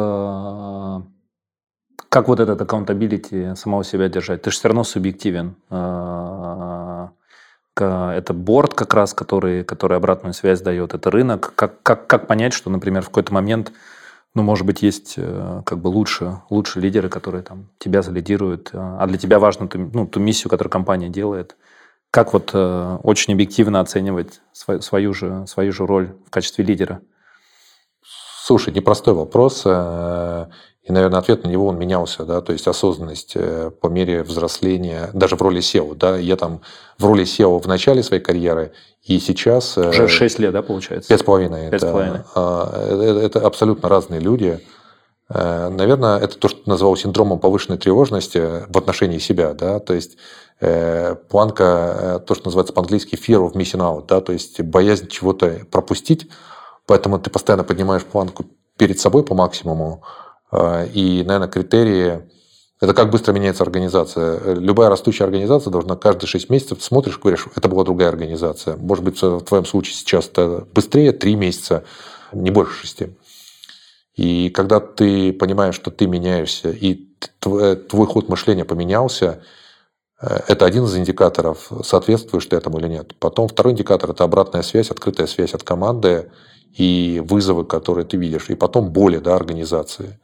[2.09, 4.43] как вот этот accountability самого себя держать?
[4.43, 5.57] Ты же все равно субъективен.
[5.71, 7.11] А,
[7.77, 11.53] это борт как раз, который, который обратную связь дает, это рынок.
[11.55, 13.73] Как, как, как понять, что, например, в какой-то момент,
[14.35, 19.07] ну, может быть, есть э, как бы лучше, лучше лидеры, которые там тебя залидируют, а
[19.07, 21.57] для тебя важно ту, ну, ту миссию, которую компания делает.
[22.11, 27.01] Как вот э, очень объективно оценивать свою, свою, же, свою же роль в качестве лидера?
[28.03, 29.65] Слушай, непростой вопрос.
[30.83, 34.22] Э, и, наверное, ответ на него он менялся, да, то есть осознанность э, по мере
[34.22, 36.61] взросления, даже в роли SEO, да, я там
[36.99, 38.72] в роли SEO в начале своей карьеры
[39.03, 39.76] и сейчас...
[39.76, 41.09] Э, Уже 6 лет, да, получается?
[41.09, 41.70] Пять с половиной.
[41.70, 42.20] Пять с половиной.
[42.35, 44.61] А, это абсолютно разные люди.
[45.28, 50.16] Э, наверное, это то, что называл синдромом повышенной тревожности в отношении себя, да, то есть
[51.31, 56.28] планка, то, что называется по-английски fear of missing out, да, то есть боязнь чего-то пропустить,
[56.85, 58.45] поэтому ты постоянно поднимаешь планку
[58.76, 60.05] перед собой по максимуму,
[60.53, 62.23] и, наверное, критерии
[62.81, 64.55] это как быстро меняется организация.
[64.55, 68.77] Любая растущая организация должна каждые 6 месяцев смотришь, говоришь, это была другая организация.
[68.77, 71.85] Может быть, в твоем случае сейчас это быстрее, 3 месяца,
[72.33, 73.03] не больше 6.
[74.17, 79.43] И когда ты понимаешь, что ты меняешься, и твой, твой ход мышления поменялся,
[80.21, 83.15] э, это один из индикаторов, соответствуешь ты этому или нет.
[83.19, 86.31] Потом второй индикатор– это обратная связь, открытая связь от команды
[86.75, 88.51] и вызовы, которые ты видишь.
[88.51, 90.19] И потом боли да, организации.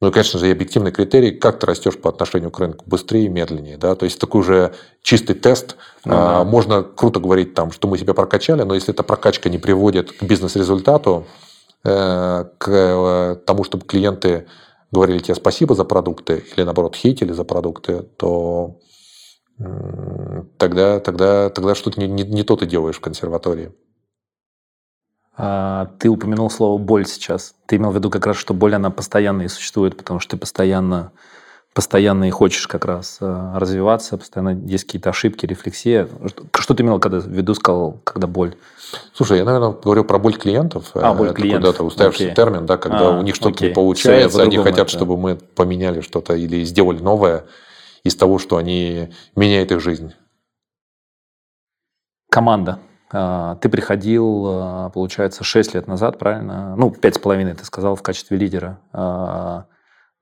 [0.00, 3.24] Ну и, конечно же, и объективный критерий, как ты растешь по отношению к рынку, быстрее
[3.24, 3.76] и медленнее.
[3.76, 3.96] Да?
[3.96, 5.76] То есть такой уже чистый тест.
[6.04, 9.58] Ну, а, Можно круто говорить, там, что мы себя прокачали, но если эта прокачка не
[9.58, 11.26] приводит к бизнес-результату,
[11.84, 14.46] э, к э, тому, чтобы клиенты
[14.92, 18.78] говорили тебе спасибо за продукты или, наоборот, хейтили за продукты, то
[20.56, 23.72] тогда, тогда, тогда что-то не, не, не то ты делаешь в консерватории.
[25.40, 27.54] А, ты упомянул слово «боль» сейчас.
[27.66, 30.36] Ты имел в виду как раз, что боль, она постоянно и существует, потому что ты
[30.36, 31.12] постоянно,
[31.72, 36.08] постоянно и хочешь как раз а, развиваться, постоянно есть какие-то ошибки, рефлексия.
[36.58, 38.56] Что ты имел когда в виду, сказал, когда боль?
[39.12, 40.90] Слушай, я, наверное, говорю про боль клиентов.
[40.94, 41.70] А, боль клиентов.
[41.70, 42.34] Куда-то уставшийся окей.
[42.34, 43.68] термин, да, когда а, у них что-то окей.
[43.68, 44.90] не получается, они хотят, это.
[44.90, 47.44] чтобы мы поменяли что-то или сделали новое
[48.02, 50.14] из того, что они меняют их жизнь.
[52.28, 52.80] Команда.
[53.10, 56.74] А, ты приходил, а, получается, 6 лет назад, правильно?
[56.76, 58.80] Ну, пять с половиной ты сказал в качестве лидера.
[58.92, 59.66] А,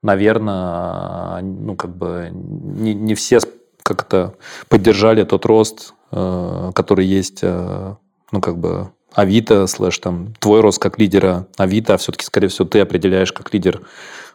[0.03, 3.39] Наверное, ну, как бы не, не все
[3.81, 4.35] как-то
[4.69, 11.47] поддержали тот рост, который есть, ну, как бы Авито, слэш там твой рост как лидера
[11.57, 13.81] Авито, а все-таки, скорее всего, ты определяешь как лидер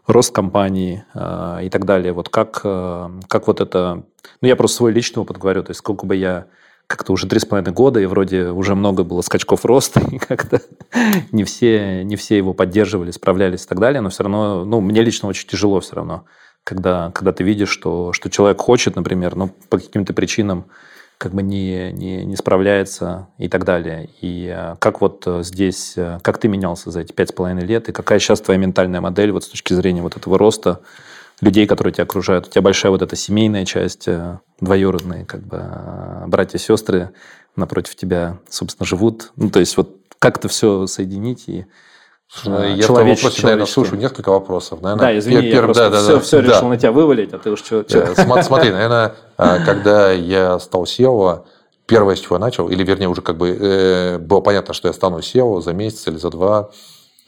[0.07, 2.12] рост компании э, и так далее.
[2.12, 4.05] Вот как, э, как вот это...
[4.40, 6.46] Ну, я просто свой личный опыт говорю, то есть сколько бы я
[6.93, 10.61] как-то уже три с половиной года, и вроде уже много было скачков роста, и как-то
[11.32, 15.01] не все, не все его поддерживали, справлялись и так далее, но все равно, ну, мне
[15.01, 16.26] лично очень тяжело все равно,
[16.64, 20.66] когда, когда ты видишь, что, что человек хочет, например, но по каким-то причинам
[21.16, 24.11] как бы не, не, не справляется и так далее.
[24.20, 27.64] И э, как вот э, здесь, э, как ты менялся за эти пять с половиной
[27.64, 30.80] лет, и какая сейчас твоя ментальная модель вот с точки зрения вот этого роста,
[31.43, 32.47] людей, которые тебя окружают.
[32.47, 34.09] У тебя большая вот эта семейная часть,
[34.61, 35.62] двоюродные как бы
[36.28, 37.11] братья-сестры
[37.57, 39.32] напротив тебя, собственно, живут.
[39.36, 41.66] Ну, то есть вот как это все соединить и
[42.34, 44.80] Слушай, я в том вопросе, наверное, слушаю несколько вопросов.
[44.80, 46.49] Наверное, да, извини, пер, я просто да, все, да, все да.
[46.49, 47.84] решил на тебя вывалить, а ты уж что...
[48.43, 51.45] Смотри, наверное, когда я стал SEO,
[51.86, 54.95] первое, с чего я начал, или вернее уже как бы э, было понятно, что я
[54.95, 56.70] стану SEO за месяц или за два,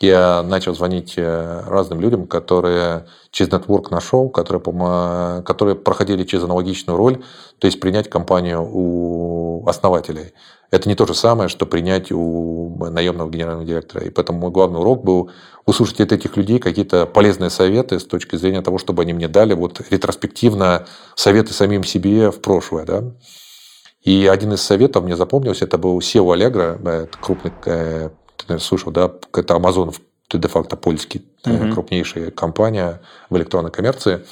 [0.00, 6.96] я начал звонить э, разным людям, которые через нетворк нашел, которые, которые проходили через аналогичную
[6.96, 7.22] роль,
[7.58, 10.32] то есть принять компанию у основателей.
[10.70, 14.04] Это не то же самое, что принять у наемного генерального директора.
[14.04, 15.30] И поэтому мой главный урок был
[15.66, 19.54] услышать от этих людей какие-то полезные советы с точки зрения того, чтобы они мне дали
[19.54, 22.84] вот ретроспективно советы самим себе в прошлое.
[22.84, 23.04] Да?
[24.02, 28.10] И один из советов мне запомнился, это был SEO Allegro, это крупный, э,
[28.44, 29.94] ты, наверное, слышал, да, это Amazon
[30.32, 31.72] де-факто польский, угу.
[31.72, 34.24] крупнейшая компания в электронной коммерции.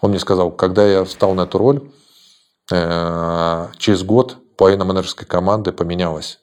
[0.00, 1.82] Он мне сказал, когда я встал на эту роль,
[2.72, 6.38] э, через год половина менеджерской команды поменялась.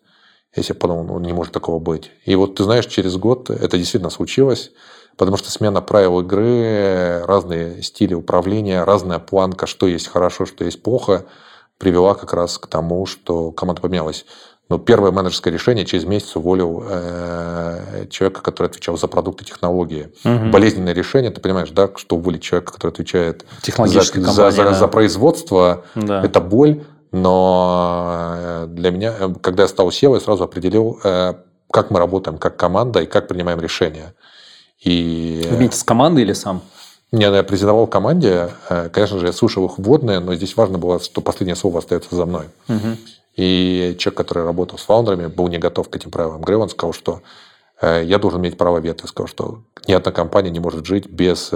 [0.55, 2.11] Я себе подумал, ну, не может такого быть.
[2.25, 4.71] И вот ты знаешь, через год это действительно случилось,
[5.17, 10.81] потому что смена правил игры, разные стили управления, разная планка, что есть хорошо, что есть
[10.81, 11.25] плохо,
[11.77, 14.25] привела как раз к тому, что команда поменялась.
[14.69, 20.11] Но первое менеджерское решение через месяц уволил э, человека, который отвечал за продукты технологии.
[20.23, 20.51] Угу.
[20.51, 24.73] Болезненное решение, ты понимаешь, да, что уволить человека, который отвечает за, за, за, да.
[24.73, 26.23] за производство, да.
[26.23, 26.83] это боль.
[27.11, 31.33] Но э, для меня, э, когда я стал SEO, я сразу определил, э,
[31.71, 34.13] как мы работаем как команда и как принимаем решения.
[34.83, 35.47] И...
[35.49, 36.61] Вместе с командой или сам?
[37.11, 38.49] Не, я презентовал команде.
[38.91, 42.27] Конечно же, я слушал их вводные, но здесь важно было, что последнее слово остается за
[42.27, 42.45] мной.
[42.67, 42.97] Угу.
[43.39, 46.57] И человек, который работал с фаундерами, был не готов к этим правилам игры.
[46.57, 47.21] Он сказал, что
[47.81, 49.07] я должен иметь право вето.
[49.07, 51.53] Сказал, что ни одна компания не может жить без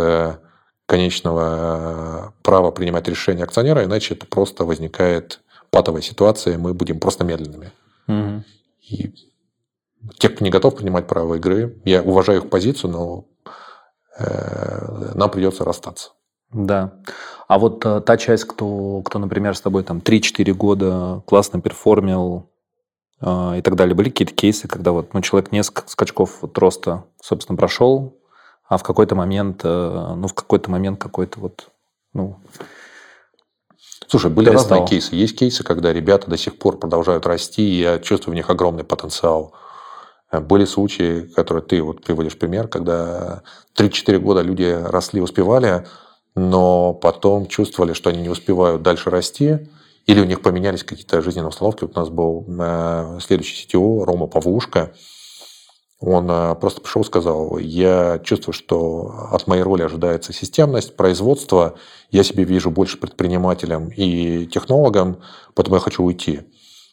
[0.86, 7.74] конечного права принимать решения акционера, иначе это просто возникает патовая ситуация, мы будем просто медленными.
[8.08, 8.44] Угу.
[8.90, 9.14] И
[10.20, 13.26] те, кто не готов принимать правила игры, я уважаю их позицию, но
[14.20, 16.12] э, нам придется расстаться.
[16.54, 16.94] Да.
[17.48, 22.50] А вот э, та часть, кто, кто, например, с тобой там 3-4 года классно перформил
[23.22, 27.04] э, и так далее, были какие-то кейсы, когда вот ну, человек несколько скачков вот роста,
[27.22, 28.18] собственно, прошел,
[28.68, 31.70] а в какой-то момент, э, ну, в какой-то момент какой-то вот,
[32.14, 32.40] ну,
[34.08, 34.80] Слушай, были перестал.
[34.80, 35.16] разные кейсы.
[35.16, 38.84] Есть кейсы, когда ребята до сих пор продолжают расти, и я чувствую в них огромный
[38.84, 39.54] потенциал.
[40.32, 43.44] Были случаи, которые ты вот приводишь пример, когда
[43.78, 45.86] 3-4 года люди росли, успевали,
[46.36, 49.70] но потом чувствовали, что они не успевают дальше расти,
[50.06, 51.84] или у них поменялись какие-то жизненные установки.
[51.84, 54.94] Вот у нас был э, следующий CTO, Рома Павушка,
[56.06, 61.76] он э, просто пришел и сказал, я чувствую, что от моей роли ожидается системность, производство,
[62.12, 65.22] я себе вижу больше предпринимателем и технологом,
[65.56, 66.42] поэтому я хочу уйти.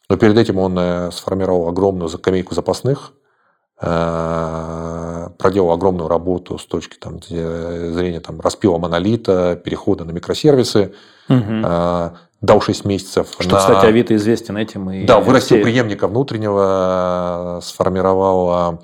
[0.09, 3.12] Но перед этим он э, сформировал огромную скамейку запасных,
[3.81, 10.93] проделал огромную работу с точки там, зрения там, распила монолита, перехода на микросервисы,
[11.28, 11.66] угу
[12.43, 13.37] дал 6 месяцев.
[13.39, 13.59] Что, на...
[13.59, 14.91] кстати, Авито известен этим.
[14.91, 15.62] И да, вырастил все...
[15.62, 18.81] преемника внутреннего, сформировал,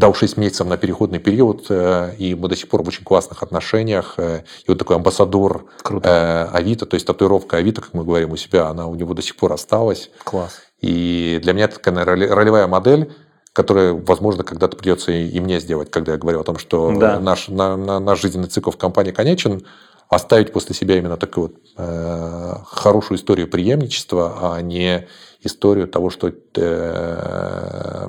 [0.00, 3.42] дал 6 месяцев на переходный период, э, и мы до сих пор в очень классных
[3.42, 4.14] отношениях.
[4.16, 6.08] Э, и вот такой амбассадор Круто.
[6.52, 9.22] Э, Авито, то есть татуировка Авито, как мы говорим у себя, она у него до
[9.22, 10.10] сих пор осталась.
[10.24, 10.62] Класс.
[10.80, 13.12] И для меня это такая ролевая модель,
[13.52, 17.18] которая, возможно, когда-то придется и мне сделать, когда я говорю о том, что да.
[17.18, 19.64] наш, на, на, наш жизненный цикл в компании конечен,
[20.08, 25.06] оставить после себя именно такую вот э, хорошую историю преемничества, а не
[25.42, 28.08] историю того, что э,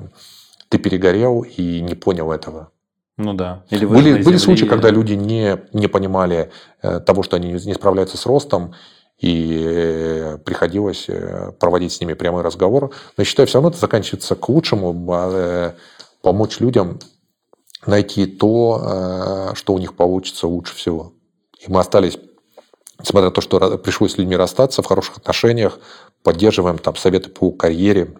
[0.70, 2.70] ты перегорел и не понял этого.
[3.18, 3.64] Ну да.
[3.70, 8.18] Или были, были случаи, когда люди не, не понимали э, того, что они не справляются
[8.18, 8.74] с ростом,
[9.22, 12.92] и э, приходилось э, проводить с ними прямой разговор.
[13.18, 15.76] Но я считаю, все равно это заканчивается к лучшему, а,
[16.24, 17.00] помочь людям
[17.86, 21.14] найти то, что у них получится лучше всего.
[21.60, 22.16] И мы остались,
[23.00, 25.80] несмотря на то, что пришлось с людьми расстаться, в хороших отношениях,
[26.22, 28.16] поддерживаем там советы по карьере.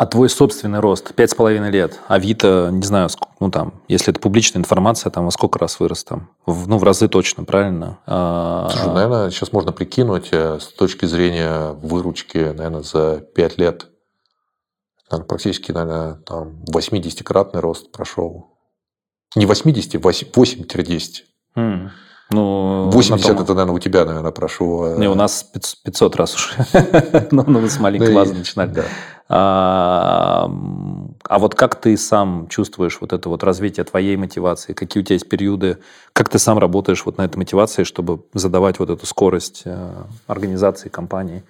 [0.00, 4.18] А твой собственный рост, пять с половиной лет, Авито, не знаю, ну там, если это
[4.18, 6.30] публичная информация, там во сколько раз вырос там?
[6.46, 7.98] В, ну, в разы точно, правильно?
[8.06, 13.88] А, Слушай, наверное, сейчас можно прикинуть э, с точки зрения выручки, наверное, за пять лет
[15.10, 18.56] наверное, практически, наверное, там 80-кратный рост прошел.
[19.36, 21.10] Не 80, 8-10.
[21.56, 21.90] Mm.
[22.30, 23.38] Ну, 80 том...
[23.38, 24.96] это, наверное, у тебя, наверное, прошло.
[24.96, 25.44] Не, у нас
[25.84, 27.28] 500 раз уже.
[27.32, 28.84] ну, мы с маленькой базы начинали.
[29.32, 30.50] А,
[31.28, 34.72] а вот как ты сам чувствуешь вот это вот развитие твоей мотивации?
[34.72, 35.78] Какие у тебя есть периоды?
[36.12, 40.88] Как ты сам работаешь вот на этой мотивации, чтобы задавать вот эту скорость э, организации,
[40.88, 41.44] компании?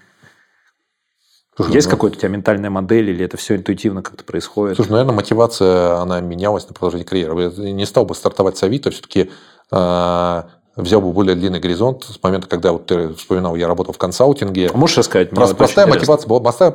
[1.56, 4.76] Слушай, Есть ну, какая-то у тебя ментальная модель, или это все интуитивно как-то происходит?
[4.76, 7.50] Слушай, наверное, мотивация, она менялась на продолжении карьеры.
[7.56, 9.30] Я не стал бы стартовать с Авито, все-таки
[9.72, 10.42] э,
[10.80, 14.70] взял бы более длинный горизонт с момента, когда вот ты вспоминал, я работал в консалтинге.
[14.74, 15.30] Можешь рассказать?
[15.30, 16.74] Просто простая мотивация была, простая,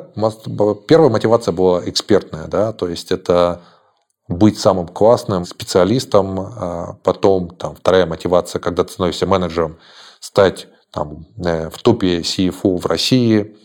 [0.88, 3.62] первая мотивация была экспертная, да, то есть это
[4.28, 9.78] быть самым классным специалистом, а потом там вторая мотивация, когда ты становишься менеджером,
[10.20, 13.56] стать там, э, в топе CFO в России,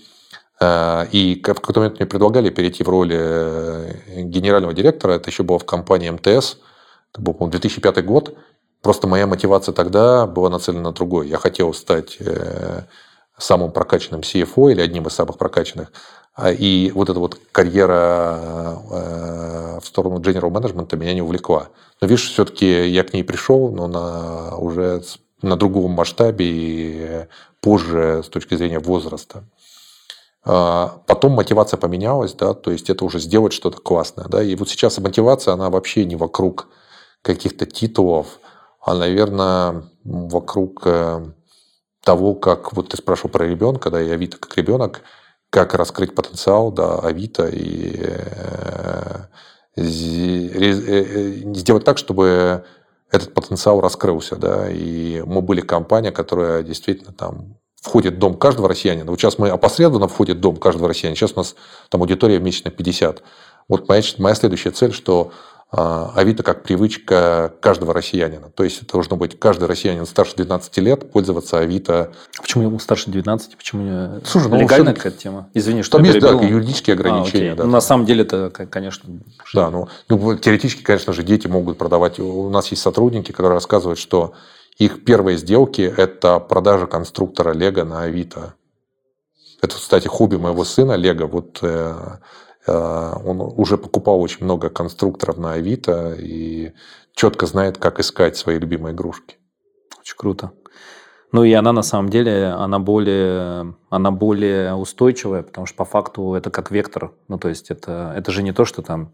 [0.61, 5.12] э, и в какой-то момент мне предлагали перейти в роли э, генерального директора.
[5.12, 6.59] Это еще было в компании МТС.
[7.12, 8.36] Это был, по-моему, 2005 год.
[8.83, 11.26] Просто моя мотивация тогда была нацелена на другое.
[11.26, 12.83] Я хотел стать э,
[13.37, 15.93] самым прокачанным CFO или одним из самых прокачанных.
[16.35, 21.68] А, и вот эта вот карьера э, в сторону general management меня не увлекла.
[22.01, 25.03] Но видишь, все-таки я к ней пришел, но на, уже
[25.43, 27.26] на другом масштабе и
[27.61, 29.45] позже с точки зрения возраста.
[30.43, 34.26] А, потом мотивация поменялась, да, то есть это уже сделать что-то классное.
[34.26, 36.68] Да, и вот сейчас мотивация, она вообще не вокруг
[37.22, 38.39] каких-то титулов,
[38.91, 41.24] а, наверное, вокруг э,
[42.03, 45.03] того, как вот ты спрашивал про ребенка, да, и Авито как ребенок,
[45.49, 49.26] как раскрыть потенциал, да, Авито и э,
[49.76, 52.64] э, сделать так, чтобы
[53.12, 58.68] этот потенциал раскрылся, да, и мы были компания, которая действительно там входит в дом каждого
[58.68, 59.09] россиянина.
[59.09, 61.55] Вот сейчас мы опосредованно входит в дом каждого россиянина, сейчас у нас
[61.91, 63.22] там аудитория месячно 50.
[63.68, 65.30] Вот моя, моя следующая цель, что
[65.73, 68.51] Авито как привычка каждого россиянина.
[68.51, 72.12] То есть это должно быть каждый россиянин старше 12 лет пользоваться Авито.
[72.41, 73.57] Почему ему старше 12?
[73.57, 75.49] Почему не Слушай, ну, легальная какая-то тема?
[75.55, 77.53] Извини, что Там есть да, юридические а, ограничения.
[77.53, 79.21] А, да, ну, на самом деле это, конечно...
[79.55, 82.18] Да, ну, ну, теоретически, конечно же, дети могут продавать.
[82.18, 84.35] У нас есть сотрудники, которые рассказывают, что
[84.77, 88.55] их первые сделки– это продажа конструктора Лего на Авито.
[89.62, 91.27] Это, кстати, хобби моего сына Лего.
[91.27, 92.18] Вот Э,
[92.67, 96.73] он уже покупал очень много конструкторов на Авито и
[97.15, 99.39] четко знает, как искать свои любимые игрушки.
[99.99, 100.53] Очень круто.
[101.33, 106.35] Ну и она на самом деле, она более, она более устойчивая, потому что по факту
[106.35, 107.13] это как вектор.
[107.29, 109.13] Ну то есть это, это же не то, что там,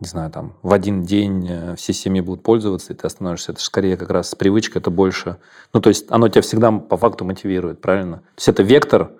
[0.00, 3.52] не знаю, там в один день э, все семьи будут пользоваться, и ты остановишься.
[3.52, 5.36] Это же скорее как раз привычка, это больше.
[5.72, 8.18] Ну то есть оно тебя всегда по факту мотивирует, правильно?
[8.18, 9.12] То есть это вектор,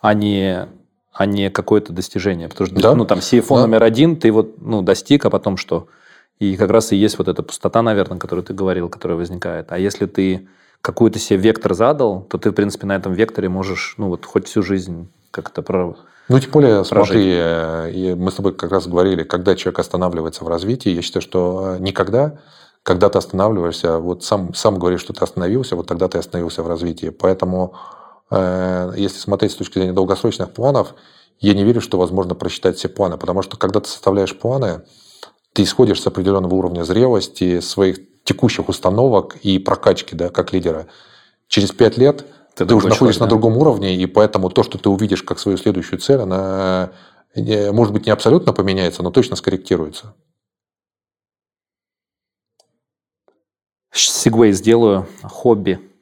[0.00, 0.68] а не
[1.12, 2.48] а не какое-то достижение.
[2.48, 2.94] Потому что, да?
[2.94, 3.60] ну, там, CFO да.
[3.62, 5.88] номер один ты вот, ну, достиг, а потом что?
[6.38, 9.70] И как раз и есть вот эта пустота, наверное, которую ты говорил, которая возникает.
[9.70, 10.48] А если ты
[10.80, 14.48] какой-то себе вектор задал, то ты, в принципе, на этом векторе можешь, ну, вот хоть
[14.48, 15.96] всю жизнь как-то про...
[16.28, 17.12] Ну, тем более, прожить.
[17.12, 21.22] смотри, э, мы с тобой как раз говорили, когда человек останавливается в развитии, я считаю,
[21.22, 22.38] что э, никогда,
[22.82, 26.68] когда ты останавливаешься, вот сам, сам говоришь, что ты остановился, вот тогда ты остановился в
[26.68, 27.10] развитии.
[27.10, 27.74] Поэтому
[28.96, 30.94] если смотреть с точки зрения долгосрочных планов,
[31.40, 34.82] я не верю, что возможно просчитать все планы, потому что когда ты составляешь планы,
[35.52, 40.86] ты исходишь с определенного уровня зрелости, своих текущих установок и прокачки, да, как лидера.
[41.48, 42.24] Через пять лет
[42.54, 43.26] ты, ты уже находишься да?
[43.26, 46.92] на другом уровне, и поэтому то, что ты увидишь как свою следующую цель, она,
[47.34, 50.14] э, может быть, не абсолютно поменяется, но точно скорректируется.
[53.90, 55.06] Сегвей сделаю.
[55.22, 55.92] Хобби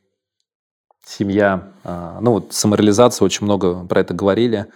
[1.11, 4.67] семья, ну вот самореализация, очень много про это говорили.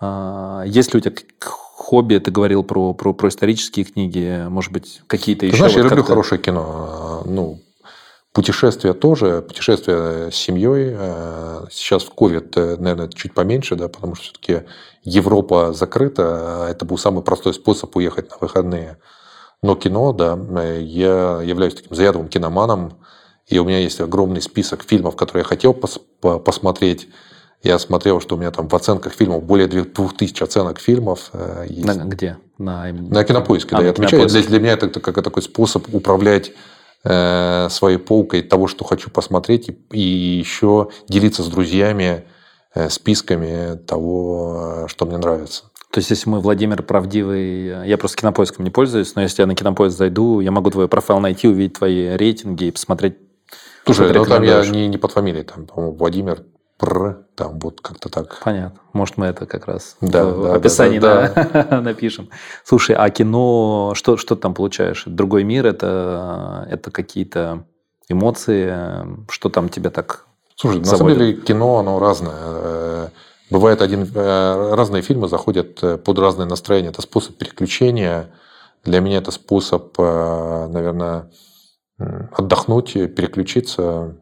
[0.00, 5.02] А, есть ли у тебя хобби, ты говорил про, про, про исторические книги, может быть,
[5.06, 5.56] какие-то еще?
[5.56, 7.22] Знаешь, вот я люблю хорошее кино.
[7.24, 7.60] Ну,
[8.32, 10.94] путешествия тоже, путешествия с семьей.
[10.96, 14.62] А, сейчас в COVID, наверное, чуть поменьше, да, потому что все-таки
[15.02, 16.66] Европа закрыта.
[16.68, 18.98] Это был самый простой способ уехать на выходные.
[19.62, 20.38] Но кино, да,
[20.74, 22.98] я являюсь таким заядлым киноманом.
[23.46, 27.08] И у меня есть огромный список фильмов, которые я хотел пос посмотреть.
[27.62, 31.30] Я смотрел, что у меня там в оценках фильмов более 2000 оценок фильмов.
[31.32, 31.86] Э, есть.
[31.86, 32.36] На, где?
[32.58, 33.84] На, на кинопоиске, а, да.
[33.84, 34.28] Я отмечаю.
[34.28, 36.52] Для, для меня это, это как такой способ управлять
[37.04, 42.24] э, своей полкой того, что хочу посмотреть, и, и еще делиться с друзьями
[42.74, 45.64] э, списками того, что мне нравится.
[45.90, 49.54] То есть, если мы Владимир правдивый, я просто кинопоиском не пользуюсь, но если я на
[49.54, 53.14] кинопоиск зайду, я могу твой профайл найти, увидеть твои рейтинги и посмотреть.
[53.84, 56.42] Слушай, ну там я не, не под фамилией, там, по-моему, Владимир
[56.78, 58.40] Пр, там вот как-то так.
[58.42, 58.80] Понятно.
[58.92, 61.80] Может, мы это как раз да, в да, описании да, да, да.
[61.82, 62.30] напишем.
[62.64, 65.04] Слушай, а кино, что, что ты там получаешь?
[65.06, 67.64] Другой мир, это, это какие-то
[68.08, 68.74] эмоции,
[69.30, 70.92] что там тебя так Слушай, заводит?
[70.92, 73.10] на самом деле кино, оно разное.
[73.50, 76.90] Бывает один, э, разные фильмы заходят э, под разное настроение.
[76.90, 78.30] Это способ переключения.
[78.84, 81.30] Для меня это способ, э, наверное,
[81.98, 84.16] отдохнуть, переключиться.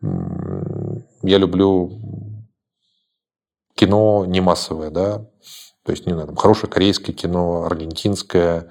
[0.00, 2.00] Я люблю
[3.74, 5.18] кино не массовое, да,
[5.84, 8.70] то есть не знаю, там, хорошее корейское кино, аргентинское,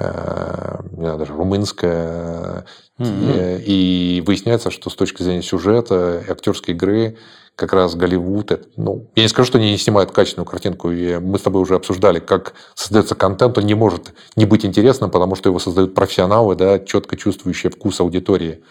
[0.00, 2.64] не знаю, даже румынское.
[3.00, 3.62] Mm-hmm.
[3.64, 7.16] И, и выясняется, что с точки зрения сюжета и актерской игры
[7.56, 8.52] как раз Голливуд.
[8.76, 10.90] Ну, я не скажу, что они не снимают качественную картинку.
[10.90, 13.58] И мы с тобой уже обсуждали, как создается контент.
[13.58, 18.00] Он не может не быть интересным, потому что его создают профессионалы, да, четко чувствующие вкус
[18.00, 18.62] аудитории.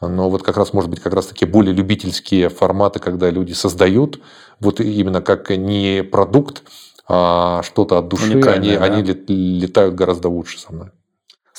[0.00, 4.20] Но вот как раз, может быть, как раз такие более любительские форматы, когда люди создают,
[4.58, 6.62] вот именно как не продукт,
[7.06, 8.84] а что-то от души, они, да?
[8.84, 10.90] они летают гораздо лучше со мной.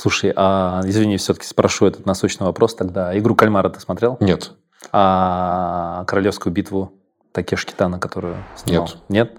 [0.02, 3.16] Слушай, а извини, все-таки спрошу этот насущный вопрос тогда.
[3.20, 4.18] Игру кальмара ты смотрел?
[4.20, 4.54] Нет.
[4.92, 6.92] А королевскую битву
[7.32, 8.88] Такеш Китана, которую снимал?
[8.88, 8.98] Нет.
[9.10, 9.38] Нет?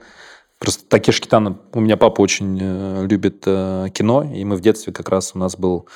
[0.60, 4.93] Просто Такеш Китана, у меня папа очень э, любит э, кино, и мы в детстве
[4.93, 5.89] как раз у нас был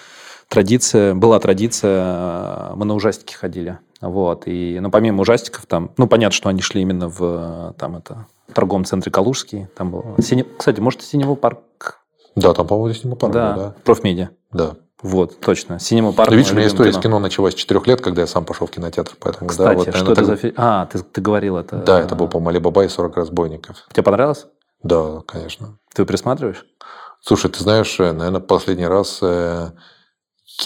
[0.49, 3.79] традиция, была традиция, э, мы на ужастики ходили.
[4.01, 4.49] Вот.
[4.49, 8.85] И, ну, помимо ужастиков, там, ну, понятно, что они шли именно в там, это, торговом
[8.85, 9.69] центре Калужский.
[9.77, 10.17] Там был...
[10.21, 10.43] Сине...
[10.43, 12.01] Кстати, может, Синего парк?
[12.37, 13.33] Да, там, по-моему, Синего парк.
[13.33, 13.75] Да, да.
[13.83, 14.31] профмедиа.
[14.53, 14.77] Да.
[15.03, 15.79] Вот, точно.
[15.79, 16.31] Синема парк.
[16.31, 17.01] Видишь, у меня история кино.
[17.01, 19.17] с кино началась с четырех лет, когда я сам пошел в кинотеатр.
[19.21, 20.27] Поэтому, Кстати, да, вот, наверное, что это так...
[20.27, 20.55] за фильм?
[20.57, 21.77] А, ты, ты говорил это.
[21.79, 23.87] Да, это был, по-моему, Алибаба и 40 разбойников.
[23.93, 24.47] Тебе понравилось?
[24.83, 25.79] Да, конечно.
[25.95, 26.65] Ты присматриваешь?
[27.21, 29.73] Слушай, ты знаешь, э, наверное, последний раз э,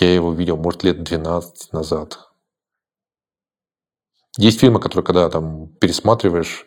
[0.01, 2.18] я его видел, может, лет 12 назад.
[4.36, 6.66] Есть фильмы, которые, когда там пересматриваешь,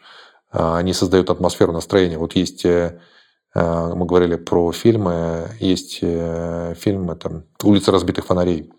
[0.52, 2.18] э, они создают атмосферу, настроение.
[2.18, 3.00] Вот есть Э,
[3.56, 5.50] мы говорили про фильмы.
[5.60, 8.72] Есть э, фильм там, «Улица разбитых фонарей».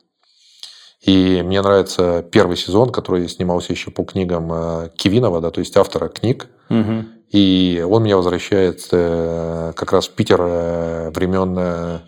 [1.03, 5.77] И мне нравится первый сезон, который снимался еще по книгам э, Кивинова, да, то есть
[5.77, 6.49] автора книг.
[6.71, 7.05] Угу.
[7.31, 10.41] И он меня возвращает как раз в Питер
[11.11, 11.99] времен Э,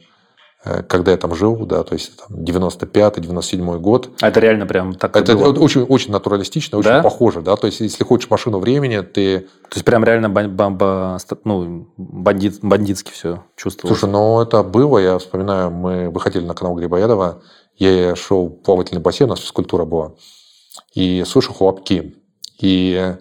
[0.89, 4.11] когда я там жил, да, то есть там 95-97 год.
[4.21, 5.53] А это реально прям так Это было?
[5.53, 7.03] очень, очень натуралистично, очень да?
[7.03, 9.41] похоже, да, то есть если хочешь машину времени, ты...
[9.41, 13.99] То есть прям реально бомба, ну, бандит, бандитски все чувствовалось.
[13.99, 17.43] Слушай, ну это было, я вспоминаю, мы выходили на канал Грибоедова,
[17.77, 20.15] я шел в плавательный бассейн, у нас физкультура была,
[20.95, 22.17] и слышу хлопки,
[22.59, 23.15] и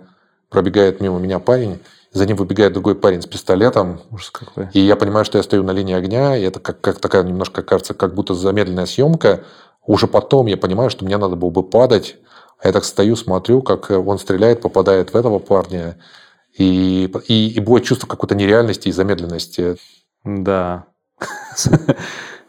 [0.50, 1.80] пробегает мимо меня парень,
[2.16, 4.00] за ним выбегает другой парень с пистолетом.
[4.10, 4.70] Ужас какой.
[4.72, 7.62] И я понимаю, что я стою на линии огня, и это как, как такая немножко
[7.62, 9.44] кажется, как будто замедленная съемка.
[9.86, 12.16] Уже потом я понимаю, что мне надо было бы падать.
[12.64, 15.98] А я так стою, смотрю, как он стреляет, попадает в этого парня.
[16.58, 19.76] И, и, и будет чувство какой-то нереальности и замедленности.
[20.24, 20.86] Да.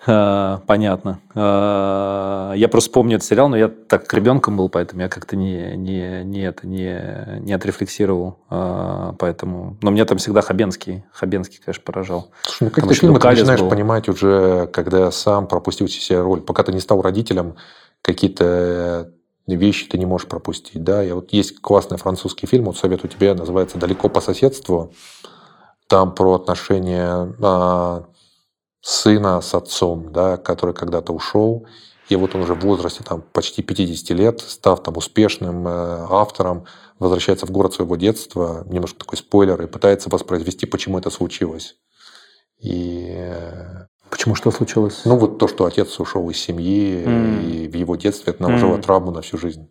[0.06, 1.20] А, понятно.
[1.34, 5.76] А, я просто помню этот сериал, но я так ребенком был, поэтому я как-то не,
[5.76, 8.38] не, не, это, не, не отрефлексировал.
[8.48, 9.76] А, поэтому...
[9.82, 12.30] Но мне там всегда Хабенский, Хабенский, конечно, поражал.
[12.42, 13.68] Слушай, ну как ты фильмы ты начинаешь был.
[13.68, 16.40] понимать уже, когда сам пропустил себе роль.
[16.40, 17.56] Пока ты не стал родителем,
[18.02, 19.10] какие-то
[19.48, 20.82] вещи ты не можешь пропустить.
[20.82, 21.02] Да?
[21.04, 24.92] И вот есть классный французский фильм, вот советую тебе, называется «Далеко по соседству».
[25.88, 27.32] Там про отношения
[28.86, 31.66] сына с отцом, да, который когда-то ушел,
[32.08, 36.66] и вот он уже в возрасте там, почти 50 лет, став там успешным э, автором,
[37.00, 41.74] возвращается в город своего детства, немножко такой спойлер, и пытается воспроизвести, почему это случилось.
[42.60, 43.08] И...
[43.08, 45.00] Э, почему что случилось?
[45.04, 47.44] Ну, вот то, что отец ушел из семьи, mm.
[47.44, 48.82] и в его детстве это наложило mm.
[48.82, 49.68] травму на всю жизнь.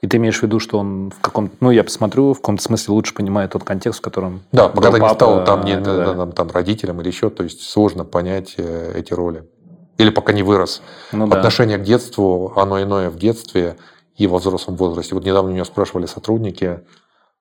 [0.00, 2.94] И ты имеешь в виду, что он в каком-то, ну, я посмотрю, в каком-то смысле
[2.94, 4.42] лучше понимает тот контекст, в котором...
[4.52, 6.14] Да, пока ты не стал там, не, да.
[6.14, 9.48] там, там родителем или еще, то есть сложно понять э, эти роли.
[9.96, 10.82] Или пока не вырос.
[11.10, 11.82] Ну, Отношение да.
[11.82, 13.76] к детству, оно иное в детстве
[14.16, 15.16] и во взрослом возрасте.
[15.16, 16.80] Вот недавно меня спрашивали сотрудники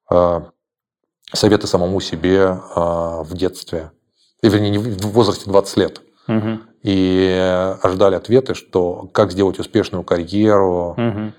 [0.10, 0.42] э,
[1.32, 3.92] советы самому себе э, в детстве.
[4.42, 6.02] И, вернее, в возрасте 20 лет.
[6.28, 6.60] Угу.
[6.82, 11.34] И ожидали ответы, что как сделать успешную карьеру, угу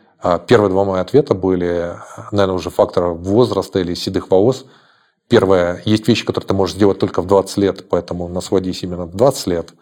[0.47, 1.97] первые два мои ответа были,
[2.33, 4.67] наверное, уже фактора возраста или седых волос.
[5.29, 9.15] Первое, есть вещи, которые ты можешь сделать только в 20 лет, поэтому насладись именно в
[9.15, 9.75] 20 лет.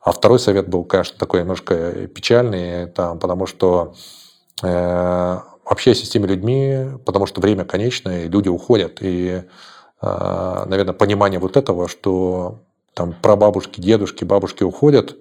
[0.00, 3.94] А второй совет был, конечно, такой немножко печальный, там, потому что
[4.62, 8.98] э, общайся с теми людьми, потому что время конечное, и люди уходят.
[9.00, 9.42] И
[10.00, 12.60] наверное, понимание вот этого, что
[12.94, 15.16] там прабабушки, дедушки, бабушки уходят,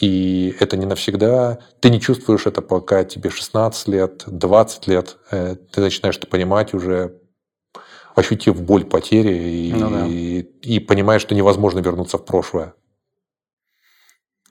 [0.00, 1.58] и это не навсегда.
[1.80, 5.18] Ты не чувствуешь это, пока тебе 16 лет, 20 лет.
[5.30, 7.18] Э, ты начинаешь это понимать уже,
[8.14, 10.06] ощутив боль потери и, ну, да.
[10.06, 12.74] и, и понимаешь, что невозможно вернуться в прошлое.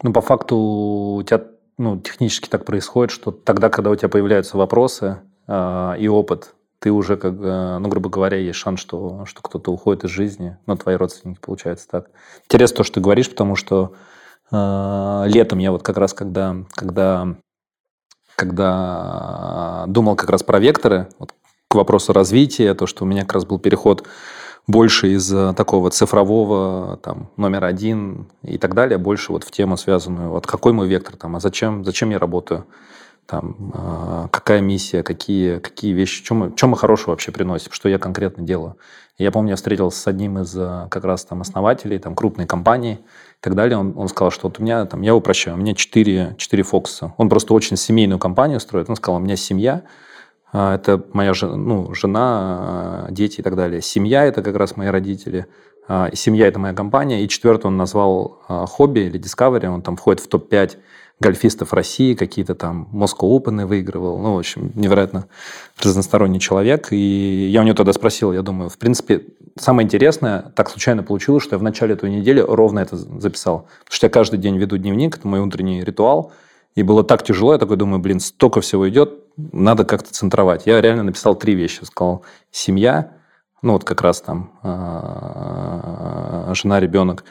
[0.03, 1.45] Ну, по факту у тебя
[1.77, 6.91] ну, технически так происходит, что тогда, когда у тебя появляются вопросы э, и опыт, ты
[6.91, 10.75] уже, как, э, ну, грубо говоря, есть шанс, что, что кто-то уходит из жизни, ну,
[10.75, 12.09] твои родственники, получается так.
[12.45, 13.93] Интересно то, что ты говоришь, потому что
[14.51, 17.35] летом я вот как раз, когда, когда,
[18.35, 21.33] когда думал как раз про векторы, вот,
[21.67, 24.07] к вопросу развития, то, что у меня как раз был переход
[24.67, 29.77] больше из э, такого цифрового, там, номер один и так далее, больше вот в тему
[29.77, 32.65] связанную, вот какой мой вектор, там, а зачем, зачем я работаю,
[33.25, 37.87] там, э, какая миссия, какие, какие вещи, чем мы, чем мы хорошего вообще приносим, что
[37.87, 38.77] я конкретно делаю.
[39.17, 42.99] я помню, я встретился с одним из э, как раз там основателей, там, крупной компании
[43.39, 45.73] и так далее, он, он сказал, что вот у меня, там, я упрощаю, у меня
[45.75, 47.13] четыре, четыре фокуса.
[47.17, 49.83] Он просто очень семейную компанию строит, он сказал, у меня семья,
[50.51, 53.81] а, это моя ну, жена, а, дети и так далее.
[53.81, 55.47] Семья– это как раз мои родители.
[55.87, 57.23] А, семья– это моя компания.
[57.23, 59.67] И четвертый он назвал хобби или Discovery.
[59.67, 60.77] Он там входит в топ-5
[61.19, 64.19] гольфистов России, какие-то там Moscow Open выигрывал.
[64.19, 65.27] Ну, в общем, невероятно
[65.81, 66.89] разносторонний человек.
[66.91, 69.23] И я у него тогда спросил, я думаю, в принципе,
[69.59, 73.67] самое интересное, так случайно получилось, что я в начале этой недели ровно это записал.
[73.79, 76.31] Потому что я каждый день веду дневник, это мой утренний ритуал–
[76.77, 80.67] и было так тяжело, я такой думаю, блин, столько всего идет, надо как-то центровать.
[80.67, 81.83] Я реально написал три вещи.
[81.83, 83.13] Сказал, семья,
[83.63, 87.23] ну вот как раз там а, жена, ребенок,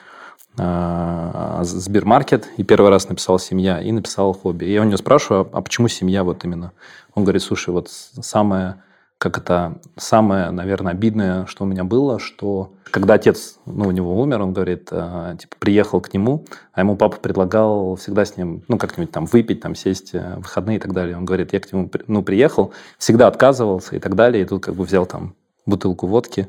[0.57, 4.65] Сбермаркет, и первый раз написал семья, и написал хобби.
[4.65, 6.73] И я у него спрашиваю, а почему семья вот именно?
[7.15, 8.77] Он говорит, слушай, вот самое
[9.19, 14.21] как это самое, наверное, обидное, что у меня было, что когда отец, ну, у него
[14.21, 18.63] умер, он говорит, э, типа, приехал к нему, а ему папа предлагал всегда с ним,
[18.69, 21.17] ну, как-нибудь там выпить, там сесть э, в выходные и так далее.
[21.17, 24.75] Он говорит, я к нему, ну, приехал, всегда отказывался и так далее, и тут как
[24.75, 25.35] бы взял там
[25.65, 26.49] бутылку водки,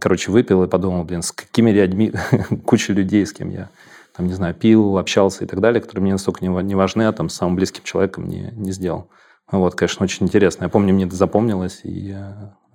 [0.00, 2.12] короче, выпил и подумал, блин, с какими людьми,
[2.64, 3.70] куча людей, с кем я
[4.16, 7.28] там, не знаю, пил, общался и так далее, которые мне настолько не, важны, а там
[7.28, 9.08] с самым близким человеком не, не сделал.
[9.50, 10.64] Вот, конечно, очень интересно.
[10.64, 12.16] Я помню, мне это запомнилось, и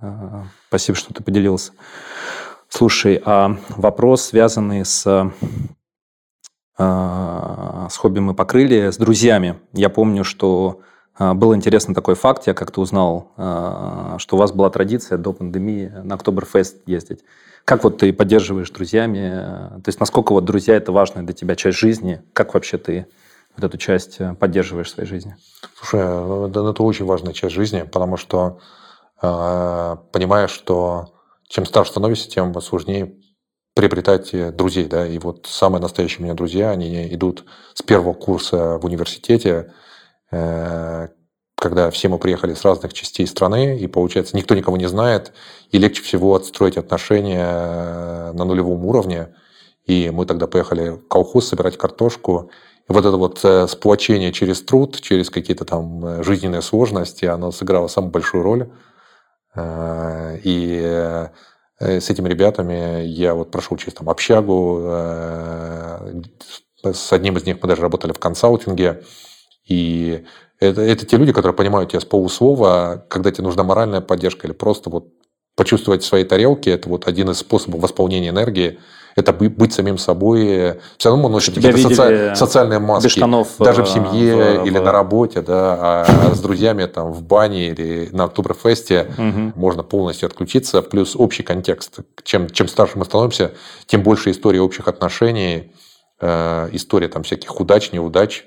[0.02, 1.74] э, спасибо, что ты поделился.
[2.70, 5.06] Слушай, а вопрос, связанный с,
[6.80, 6.90] э,
[7.90, 9.60] с хобби мы покрыли, с друзьями.
[9.74, 10.80] Я помню, что
[11.20, 15.92] был интересный такой факт, я как-то узнал, э, что у вас была традиция до пандемии
[16.04, 17.20] на Октоберфест ездить.
[17.66, 19.30] Как вот ты поддерживаешь друзьями?
[19.84, 22.22] То есть насколько вот друзья– это важная для тебя часть жизни?
[22.34, 23.08] Как вообще ты
[23.56, 25.36] вот эту часть э, поддерживаешь в своей жизни?
[25.76, 28.60] Слушай, э, это, это очень важная часть жизни, потому что
[29.22, 31.14] э, понимаешь, что
[31.48, 33.16] чем старше становишься, тем сложнее
[33.76, 38.14] приобретать э, друзей, да, и вот самые настоящие у меня друзья, они идут с первого
[38.14, 39.74] курса в университете,
[41.56, 45.32] когда все мы приехали с разных частей страны, и получается, никто никого не знает,
[45.72, 49.34] и легче всего отстроить отношения на нулевом уровне,
[49.86, 52.52] и мы тогда поехали в колхоз собирать картошку,
[52.88, 57.88] вот это вот э, сплочение через труд, через какие-то там э, жизненные сложности, оно сыграло
[57.88, 58.70] самую большую роль.
[59.56, 61.30] Э, и
[61.80, 64.80] с этими ребятами я вот прошел через там общагу,
[66.84, 69.04] с одним из них мы даже работали в консалтинге,
[69.68, 70.24] и
[70.60, 74.54] это, это те люди, которые понимают тебя с полуслова, когда тебе нужна моральная поддержка или
[74.54, 75.08] просто вот
[75.56, 78.80] почувствовать свои тарелки, это вот один из способов восполнения энергии–
[79.16, 80.80] это быть самим собой.
[80.98, 82.34] Все равно мы носим какие-то соци...
[82.36, 83.08] социальные маски.
[83.10, 84.84] штанов даже в э, семье в, или в...
[84.84, 89.54] на работе, да, а с друзьями там в бане или на Октоберфесте угу.
[89.56, 90.82] можно полностью отключиться.
[90.82, 92.00] Плюс общий контекст.
[92.24, 93.54] Чем, чем старше мы становимся,
[93.86, 95.74] тем больше истории общих отношений,
[96.20, 98.46] э, история там всяких удач, неудач.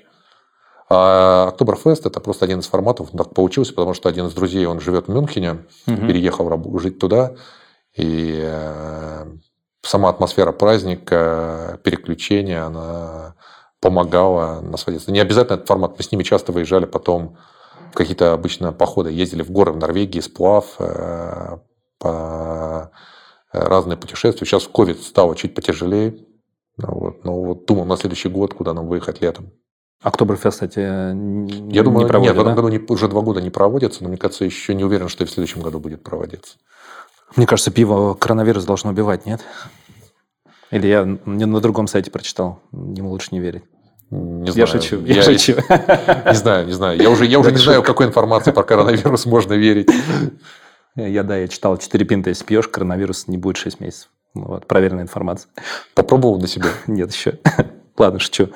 [0.89, 3.09] А Октоберфест это просто один из форматов.
[3.11, 6.07] Так получился, потому что один из друзей, он живет в Мюнхене, угу.
[6.07, 7.35] переехал жить туда.
[7.93, 9.25] И э,
[9.81, 13.35] сама атмосфера праздника, переключения, она
[13.81, 15.11] помогала насладиться.
[15.11, 15.97] Не обязательно этот формат.
[15.97, 17.37] Мы с ними часто выезжали потом
[17.91, 19.11] в какие-то обычно походы.
[19.11, 21.57] Ездили в горы в Норвегии, сплав, э,
[21.99, 22.91] по
[23.51, 24.45] разные путешествия.
[24.45, 26.17] Сейчас в ковид стало чуть потяжелее.
[26.77, 27.25] Ну вот.
[27.25, 29.51] Но вот думал на следующий год, куда нам выехать летом.
[30.01, 32.61] Октоберфест, кстати, Я думаю, не проводят, нет, в этом да?
[32.61, 35.27] году не, уже два года не проводится, но мне кажется, еще не уверен, что и
[35.27, 36.57] в следующем году будет проводиться.
[37.35, 39.41] Мне кажется, пиво коронавирус должно убивать, нет?
[40.69, 43.63] Или я на другом сайте прочитал, ему лучше не верить.
[44.11, 44.55] Не знаю.
[44.55, 45.53] Я шучу, я, я шучу.
[45.69, 47.01] Не знаю, не знаю.
[47.01, 49.89] Я уже, я уже не знаю, какой информации про коронавирус можно верить.
[50.95, 54.09] Я, да, я читал, 4 пинта, если пьешь, коронавирус не будет 6 месяцев.
[54.33, 55.51] Вот, проверенная информация.
[55.93, 56.69] Попробовал на себе?
[56.87, 57.39] Нет еще.
[57.97, 58.49] Ладно, шучу.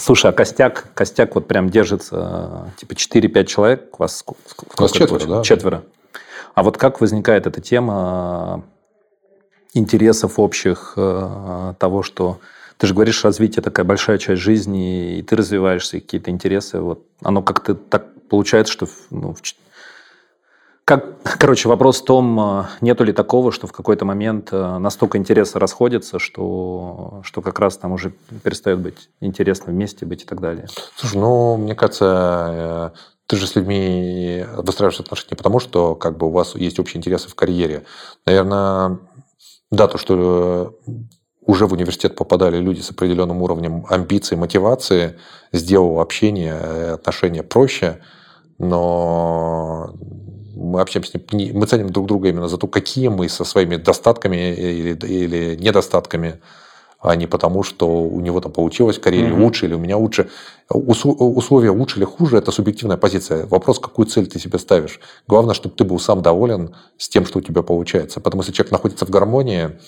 [0.00, 4.40] Слушай, а костяк, костяк вот прям держится, типа 4-5 человек, вас сколько?
[4.78, 5.42] У нас четверо, да?
[5.42, 5.82] Четверо.
[6.54, 8.64] А вот как возникает эта тема
[9.72, 12.38] интересов общих, э, того, что
[12.78, 17.04] ты же говоришь, развитие такая большая часть жизни, и ты развиваешься, и какие-то интересы, вот
[17.22, 19.34] оно как-то так получается, что ну,
[20.84, 25.16] как, короче, вопрос в том, э, нету ли такого, что в какой-то момент э, настолько
[25.16, 28.10] интересы расходятся, что, что как раз там уже
[28.42, 30.66] перестает быть интересно вместе быть и так далее.
[30.96, 36.26] Слушай, ну, мне кажется, э, ты же с людьми выстраиваешь отношения потому, что как бы
[36.26, 37.84] у вас есть общие интересы в карьере.
[38.26, 38.98] Наверное,
[39.70, 40.78] да, то, что
[41.46, 45.18] уже в университет попадали люди с определенным уровнем амбиций, мотивации,
[45.50, 48.00] сделало общение, отношения проще,
[48.58, 49.94] но
[50.64, 54.98] мы общаемся, мы ценим друг друга именно за то, какие мы со своими достатками или,
[55.06, 56.40] или недостатками,
[57.00, 59.42] а не потому, что у него там получилось в карьере mm-hmm.
[59.42, 60.30] лучше или у меня лучше.
[60.70, 63.46] Условия лучше или хуже– это субъективная позиция.
[63.46, 65.00] Вопрос, какую цель ты себе ставишь.
[65.28, 68.20] Главное, чтобы ты был сам доволен с тем, что у тебя получается.
[68.20, 69.78] Потому что если человек находится в гармонии,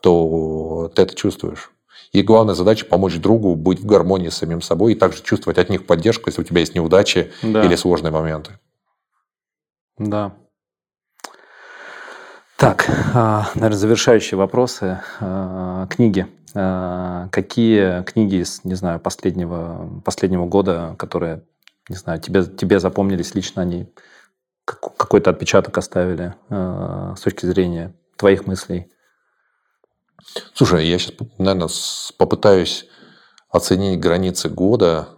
[0.00, 1.72] то ты это чувствуешь.
[2.12, 5.70] И главная задача помочь другу быть в гармонии с самим собой и также чувствовать от
[5.70, 7.64] них поддержку, если у тебя есть неудачи да.
[7.64, 8.58] или сложные моменты.
[9.98, 10.32] Да.
[12.56, 15.00] Так, а, наверное, завершающие вопросы.
[15.20, 16.26] А, книги.
[16.54, 21.42] А, какие книги из, не знаю, последнего, последнего года, которые,
[21.88, 23.92] не знаю, тебе, тебе запомнились лично, они
[24.64, 28.92] какой-то отпечаток оставили с точки зрения твоих мыслей?
[30.54, 31.68] Слушай, я сейчас, наверное,
[32.16, 32.86] попытаюсь
[33.50, 35.08] оценить границы года.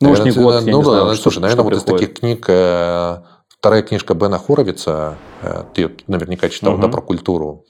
[0.00, 1.88] Ну, уж не год, я ну, не знаю, слушай, что, наверное, что вот приходит?
[1.88, 3.22] из таких книг э,
[3.58, 6.82] вторая книжка Бена Хоровица, э, ты наверняка читал, угу.
[6.82, 7.64] да, про культуру.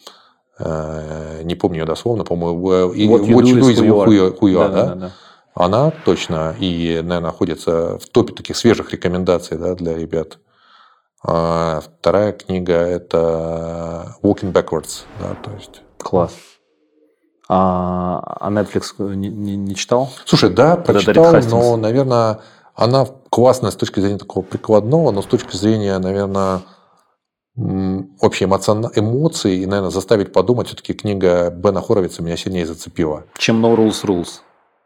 [0.58, 4.94] Э, не помню ее дословно, по-моему, What You Do Is Who You Are, да?
[4.94, 5.10] да?
[5.54, 10.38] Она точно и, наверное, находится в топе таких свежих рекомендаций да, для ребят.
[11.24, 15.04] А вторая книга– это Walking Backwards.
[15.20, 16.32] Да, то есть Класс.
[17.48, 20.10] А, а Netflix не, не, не читал?
[20.26, 22.40] Слушай, да, прочитал, но, наверное,
[22.78, 26.62] она классная с точки зрения такого прикладного, но с точки зрения, наверное,
[28.20, 28.88] общей эмоцион...
[28.94, 33.24] эмоции и, наверное, заставить подумать, все-таки книга Бена Хоровица меня сильнее зацепила.
[33.36, 34.28] Чем No Rules Rules?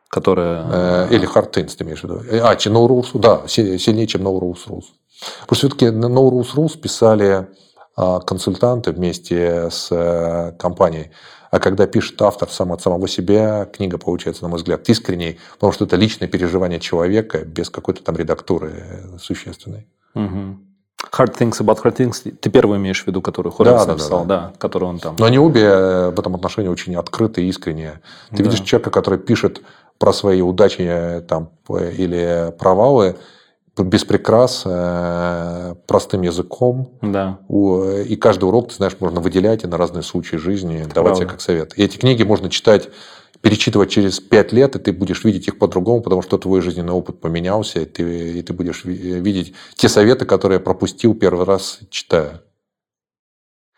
[0.08, 1.08] Которая...
[1.10, 2.22] Э, или Hard Things, ты имеешь в виду?
[2.30, 4.86] Э, а, чем No Rules, да, сильнее, чем No Rules Rules.
[5.42, 7.46] Потому что все-таки No Rules Rules писали
[7.94, 11.10] а, консультанты вместе с э, компанией.
[11.52, 15.74] А когда пишет автор сам от самого себя, книга получается, на мой взгляд, искренней, потому
[15.74, 19.86] что это личное переживание человека без какой-то там редактуры э, существенной.
[20.14, 20.56] Угу.
[21.12, 24.36] Hard Things About Hard Things, ты первый имеешь в виду, который Хорвиц да, написал, да,
[24.36, 24.46] да.
[24.46, 25.14] да, который он там...
[25.18, 28.00] Но они обе э, в этом отношении очень открытые и искренние.
[28.30, 28.44] Ты да.
[28.44, 29.60] видишь человека, который пишет
[29.98, 33.18] про свои удачи там, или провалы,
[33.78, 36.98] без прикрас, э, простым языком.
[37.00, 37.40] Да.
[37.48, 41.40] И каждый урок, ты знаешь, можно выделять и на разные случаи жизни давать тебе как
[41.40, 41.78] совет.
[41.78, 42.90] И эти книги можно читать,
[43.40, 47.20] перечитывать через пять лет, и ты будешь видеть их по-другому, потому что твой жизненный опыт
[47.20, 52.42] поменялся, и ты, и ты будешь видеть те советы, которые я пропустил первый раз, читая.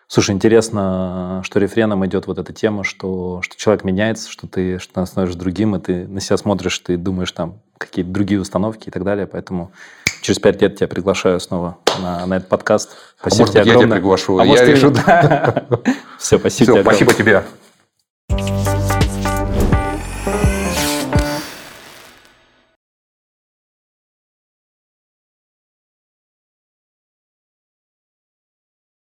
[0.07, 5.05] Слушай, интересно, что рефреном идет вот эта тема, что, что человек меняется, что ты что
[5.07, 9.05] становишься другим, и ты на себя смотришь, ты думаешь там какие-то другие установки и так
[9.05, 9.27] далее.
[9.27, 9.73] Поэтому
[10.21, 12.91] через пять лет тебя приглашаю снова на, на этот подкаст.
[13.21, 13.83] А спасибо а тебе огромное.
[13.83, 14.39] Я тебя приглашу.
[14.39, 14.95] А я решу.
[16.19, 16.83] Все, спасибо Все, тебе.
[16.83, 18.74] Спасибо тебе.